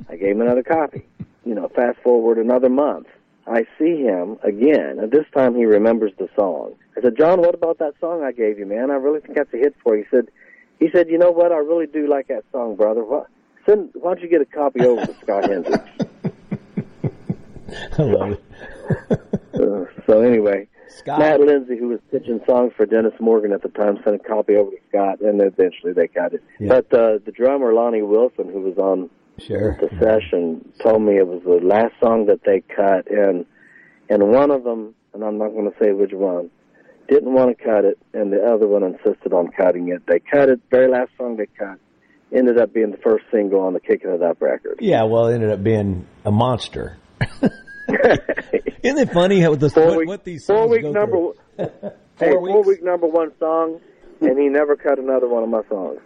I 0.08 0.16
gave 0.16 0.36
him 0.36 0.42
another 0.42 0.64
copy. 0.64 1.08
You 1.44 1.56
know, 1.56 1.70
fast 1.70 1.98
forward 2.04 2.38
another 2.38 2.70
month. 2.70 3.08
I 3.48 3.66
see 3.80 4.04
him 4.04 4.38
again, 4.44 5.00
and 5.00 5.12
this 5.12 5.26
time 5.34 5.56
he 5.56 5.66
remembers 5.66 6.12
the 6.20 6.30
song. 6.36 6.76
I 6.96 7.02
said, 7.02 7.18
John, 7.18 7.42
what 7.42 7.56
about 7.56 7.80
that 7.80 7.96
song 8.00 8.24
I 8.24 8.32
gave 8.32 8.60
you, 8.60 8.68
man? 8.68 8.92
I 8.92 8.96
really 8.96 9.22
think 9.22 9.36
that's 9.36 9.54
a 9.54 9.58
hit 9.58 9.76
for 9.82 9.98
you. 9.98 10.04
He 10.04 10.16
said, 10.16 10.28
he 10.80 10.90
said, 10.92 11.10
you 11.10 11.18
know 11.18 11.32
what? 11.32 11.52
I 11.52 11.58
really 11.58 11.88
do 11.88 12.08
like 12.08 12.28
that 12.28 12.44
song, 12.52 12.76
brother. 12.76 13.04
Why, 13.04 13.24
send, 13.66 13.90
why 13.94 14.14
don't 14.16 14.24
you 14.24 14.30
get 14.30 14.42
a 14.42 14.46
copy 14.46 14.82
over 14.82 15.06
to 15.06 15.16
Scott 15.22 15.50
Hendricks? 15.50 15.90
I 17.98 18.02
love 18.02 18.32
it. 18.32 18.44
Uh, 19.54 19.86
so 20.08 20.22
anyway, 20.22 20.68
Matt 21.06 21.40
Lindsay, 21.42 21.78
who 21.78 21.90
was 21.90 22.00
pitching 22.12 22.40
songs 22.48 22.74
for 22.76 22.86
Dennis 22.86 23.14
Morgan 23.20 23.52
at 23.52 23.62
the 23.62 23.70
time, 23.70 24.00
sent 24.04 24.16
a 24.16 24.20
copy 24.20 24.56
over 24.56 24.72
to 24.72 24.78
Scott, 24.90 25.22
and 25.22 25.42
eventually 25.42 25.94
they 25.94 26.08
got 26.08 26.34
it. 26.34 26.44
Yeah. 26.60 26.70
But 26.70 26.94
uh, 26.94 27.20
the 27.26 27.32
drummer 27.32 27.74
Lonnie 27.74 28.02
Wilson, 28.02 28.50
who 28.52 28.62
was 28.62 28.78
on 28.78 29.10
Sure. 29.38 29.78
the 29.80 29.90
session, 30.02 30.68
told 30.84 31.02
me 31.02 31.18
it 31.18 31.28
was 31.28 31.42
the 31.44 31.66
last 31.66 31.94
song 32.02 32.26
that 32.26 32.44
they 32.46 32.62
cut, 32.62 33.10
and 33.10 33.46
and 34.10 34.28
one 34.30 34.52
of 34.52 34.64
them, 34.64 34.96
and 35.14 35.24
I'm 35.24 35.38
not 35.38 35.50
going 35.50 35.72
to 35.72 35.78
say 35.82 35.92
which 35.92 36.12
one, 36.14 36.50
didn't 37.10 37.34
want 37.34 37.58
to 37.58 37.64
cut 37.64 37.86
it, 37.86 37.98
and 38.14 38.32
the 38.32 38.44
other 38.44 38.68
one 38.68 38.84
insisted 38.84 39.34
on 39.34 39.50
cutting 39.52 39.90
it. 39.90 40.04
They 40.08 40.20
cut 40.20 40.50
it. 40.50 40.62
Very 40.70 40.90
last 40.90 41.12
song 41.18 41.38
they 41.38 41.48
cut 41.48 41.80
ended 42.36 42.60
up 42.60 42.74
being 42.74 42.92
the 42.92 42.98
first 42.98 43.26
single 43.32 43.62
on 43.62 43.74
the 43.74 43.80
Kicking 43.80 44.12
It 44.12 44.22
Up 44.22 44.42
record. 44.42 44.80
Yeah, 44.80 45.04
well, 45.04 45.28
it 45.28 45.36
ended 45.36 45.52
up 45.52 45.64
being 45.64 46.08
a 46.26 46.32
monster. 46.32 46.98
Isn't 47.92 48.98
it 48.98 49.12
funny 49.12 49.42
how 49.42 49.56
the 49.56 49.70
Four 49.70 49.88
what, 49.88 49.98
week, 49.98 50.08
what 50.08 50.24
these 50.24 50.46
four 50.46 50.68
week 50.70 50.84
number, 50.84 51.10
through? 51.10 51.34
hey, 52.20 52.32
four 52.32 52.64
week 52.64 52.84
number 52.84 53.08
one 53.08 53.32
song, 53.40 53.80
and 54.22 54.40
he 54.40 54.48
never 54.48 54.76
cut 54.76 55.00
another 55.00 55.28
one 55.28 55.44
of 55.44 55.50
my 55.50 55.62
songs. 55.70 56.00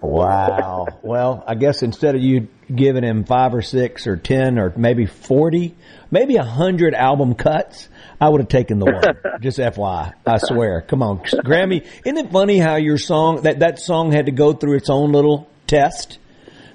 Wow. 0.00 0.86
well, 1.02 1.44
I 1.46 1.54
guess 1.54 1.82
instead 1.82 2.14
of 2.14 2.22
you 2.22 2.48
giving 2.74 3.02
him 3.04 3.24
five 3.24 3.54
or 3.54 3.62
six 3.62 4.06
or 4.06 4.16
ten 4.16 4.58
or 4.58 4.72
maybe 4.76 5.06
forty, 5.06 5.74
maybe 6.10 6.36
a 6.36 6.44
hundred 6.44 6.94
album 6.94 7.34
cuts, 7.34 7.88
I 8.20 8.28
would 8.28 8.40
have 8.40 8.48
taken 8.48 8.78
the 8.78 8.86
one. 8.86 9.40
Just 9.40 9.58
FYI, 9.58 10.12
I 10.26 10.38
swear. 10.38 10.80
Come 10.82 11.02
on, 11.02 11.18
Grammy. 11.18 11.86
Isn't 12.04 12.18
it 12.18 12.30
funny 12.30 12.58
how 12.58 12.76
your 12.76 12.98
song 12.98 13.42
that 13.42 13.60
that 13.60 13.78
song 13.78 14.12
had 14.12 14.26
to 14.26 14.32
go 14.32 14.52
through 14.52 14.76
its 14.76 14.90
own 14.90 15.12
little 15.12 15.48
test 15.66 16.18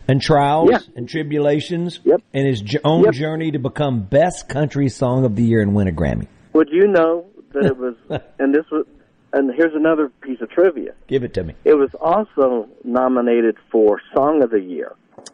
and 0.08 0.22
trials 0.22 0.70
Yeah. 0.72 0.80
and 0.96 1.10
tribulations 1.10 2.00
yep. 2.04 2.22
and 2.34 2.48
his 2.48 2.64
own 2.84 3.12
journey 3.12 3.52
to 3.52 3.60
become 3.60 4.02
best 4.02 4.48
country 4.48 4.90
song 4.90 5.26
of 5.26 5.36
the 5.36 5.44
year 5.44 5.62
and 5.62 5.76
win 5.76 5.88
a 5.88 5.92
Grammy. 5.92 6.28
Would 6.54 6.70
you 6.72 6.88
know 6.88 7.26
that 7.54 7.66
it 7.66 7.78
was? 7.78 7.96
and 8.40 8.54
this 8.54 8.66
was, 8.72 8.86
and 9.34 9.52
here's 9.54 9.74
another 9.74 10.10
piece 10.22 10.40
of 10.42 10.50
trivia. 10.50 10.94
Give 11.08 11.24
it 11.24 11.34
to 11.34 11.44
me. 11.44 11.56
It 11.66 11.74
was 11.74 11.90
also 12.00 12.70
nominated 12.84 13.58
for 13.72 14.00
Song 14.16 14.42
of 14.44 14.52
the 14.52 14.62
Year, 14.62 14.94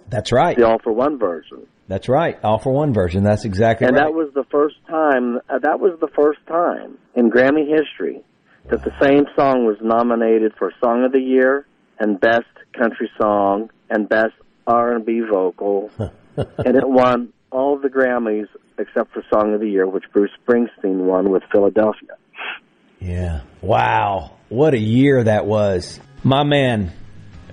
That's 0.10 0.32
right. 0.32 0.58
the 0.58 0.68
All-4-One 0.68 1.20
version, 1.20 1.68
That's 1.88 2.10
right. 2.10 2.38
All-4-One 2.44 2.94
version. 2.94 3.24
That's 3.24 3.46
exactly 3.46 3.86
right. 3.86 3.90
and 3.90 3.98
right. 3.98 4.08
that 4.08 4.14
was 4.14 4.34
the 4.34 4.46
first 4.52 4.76
time. 4.88 5.38
Uh, 5.50 5.60
that 5.60 5.80
was 5.80 5.98
the 6.00 6.10
first 6.16 6.40
time 6.48 6.98
in 7.16 7.30
Grammy 7.30 7.68
history 7.68 8.22
that 8.70 8.84
the 8.84 8.92
same 9.02 9.26
song 9.36 9.66
was 9.66 9.78
nominated 9.82 10.54
for 10.58 10.72
Song 10.84 11.04
of 11.04 11.12
the 11.12 11.20
Year 11.20 11.66
and 12.00 12.20
Best 12.20 12.46
Country 12.78 13.10
Song 13.20 13.70
and 13.90 14.08
Best 14.08 14.34
R&B 14.68 15.22
Vocal, 15.30 15.90
and 16.38 16.76
it 16.76 16.88
won 16.88 17.34
all 17.52 17.76
of 17.76 17.82
the 17.82 17.90
Grammys 17.90 18.48
except 18.78 19.14
for 19.14 19.24
Song 19.34 19.54
of 19.54 19.60
the 19.60 19.70
Year, 19.70 19.88
which 19.88 20.06
Bruce 20.14 20.32
Springsteen 20.46 21.06
won 21.06 21.30
with 21.32 21.44
Philadelphia. 21.52 22.18
Yeah. 23.00 23.42
Wow. 23.62 24.38
What 24.50 24.74
a 24.74 24.80
year 24.80 25.24
that 25.24 25.46
was. 25.46 26.00
My 26.24 26.44
man, 26.44 26.92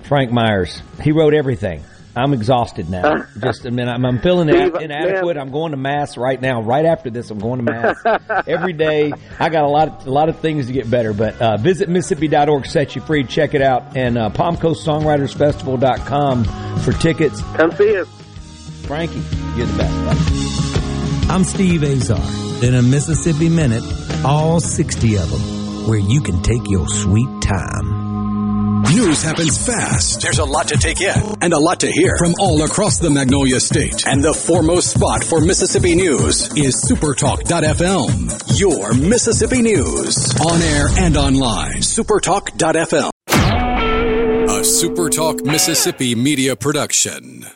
Frank 0.02 0.30
Myers, 0.30 0.82
he 1.02 1.12
wrote 1.12 1.34
everything. 1.34 1.82
I'm 2.16 2.32
exhausted 2.32 2.88
now. 2.90 3.26
Just 3.40 3.64
a 3.64 3.70
minute. 3.70 3.92
I'm, 3.92 4.04
I'm 4.04 4.18
feeling 4.20 4.48
Steve, 4.48 4.74
ina- 4.74 4.78
inadequate. 4.80 5.36
I'm 5.36 5.52
going 5.52 5.70
to 5.70 5.76
mass 5.76 6.16
right 6.16 6.40
now. 6.40 6.60
Right 6.62 6.84
after 6.84 7.10
this, 7.10 7.30
I'm 7.30 7.38
going 7.38 7.64
to 7.64 7.70
mass 7.70 7.96
every 8.48 8.72
day. 8.72 9.12
I 9.38 9.48
got 9.50 9.62
a 9.64 9.68
lot, 9.68 9.86
of, 9.88 10.04
a 10.06 10.10
lot 10.10 10.28
of 10.28 10.40
things 10.40 10.66
to 10.66 10.72
get 10.72 10.90
better. 10.90 11.12
But 11.12 11.40
uh, 11.40 11.56
visit 11.58 11.88
Mississippi.org, 11.88 12.66
set 12.66 12.96
you 12.96 13.02
free. 13.02 13.22
Check 13.24 13.54
it 13.54 13.62
out, 13.62 13.96
and 13.96 14.18
uh, 14.18 14.30
PalmCoastSongwritersFestival.com 14.30 16.44
for 16.80 16.92
tickets. 16.94 17.40
Come 17.54 17.70
see 17.72 17.96
us, 17.98 18.08
Frankie. 18.86 19.22
You're 19.56 19.66
the 19.66 19.78
best. 19.78 19.94
Buddy. 20.04 21.28
I'm 21.30 21.44
Steve 21.44 21.84
Azar. 21.84 22.18
In 22.64 22.74
a 22.74 22.82
Mississippi 22.82 23.48
Minute, 23.48 23.84
all 24.24 24.58
60 24.60 25.16
of 25.18 25.30
them, 25.30 25.86
where 25.88 25.98
you 25.98 26.20
can 26.20 26.42
take 26.42 26.68
your 26.68 26.88
sweet 26.88 27.28
time. 27.42 27.97
News 28.94 29.22
happens 29.22 29.64
fast. 29.66 30.22
There's 30.22 30.38
a 30.38 30.44
lot 30.44 30.68
to 30.68 30.76
take 30.76 31.00
in 31.00 31.36
and 31.42 31.52
a 31.52 31.58
lot 31.58 31.80
to 31.80 31.90
hear 31.90 32.16
from 32.18 32.34
all 32.40 32.62
across 32.62 32.98
the 32.98 33.10
Magnolia 33.10 33.60
State. 33.60 34.06
And 34.06 34.24
the 34.24 34.32
foremost 34.32 34.94
spot 34.94 35.22
for 35.22 35.40
Mississippi 35.42 35.94
news 35.94 36.48
is 36.56 36.82
Supertalk.fm. 36.90 38.58
Your 38.58 38.94
Mississippi 38.94 39.60
news 39.60 40.34
on 40.40 40.62
air 40.62 40.86
and 40.98 41.16
online. 41.18 41.76
Supertalk.fm. 41.82 43.10
A 43.28 44.60
Supertalk 44.62 45.44
Mississippi 45.44 46.14
media 46.14 46.56
production. 46.56 47.46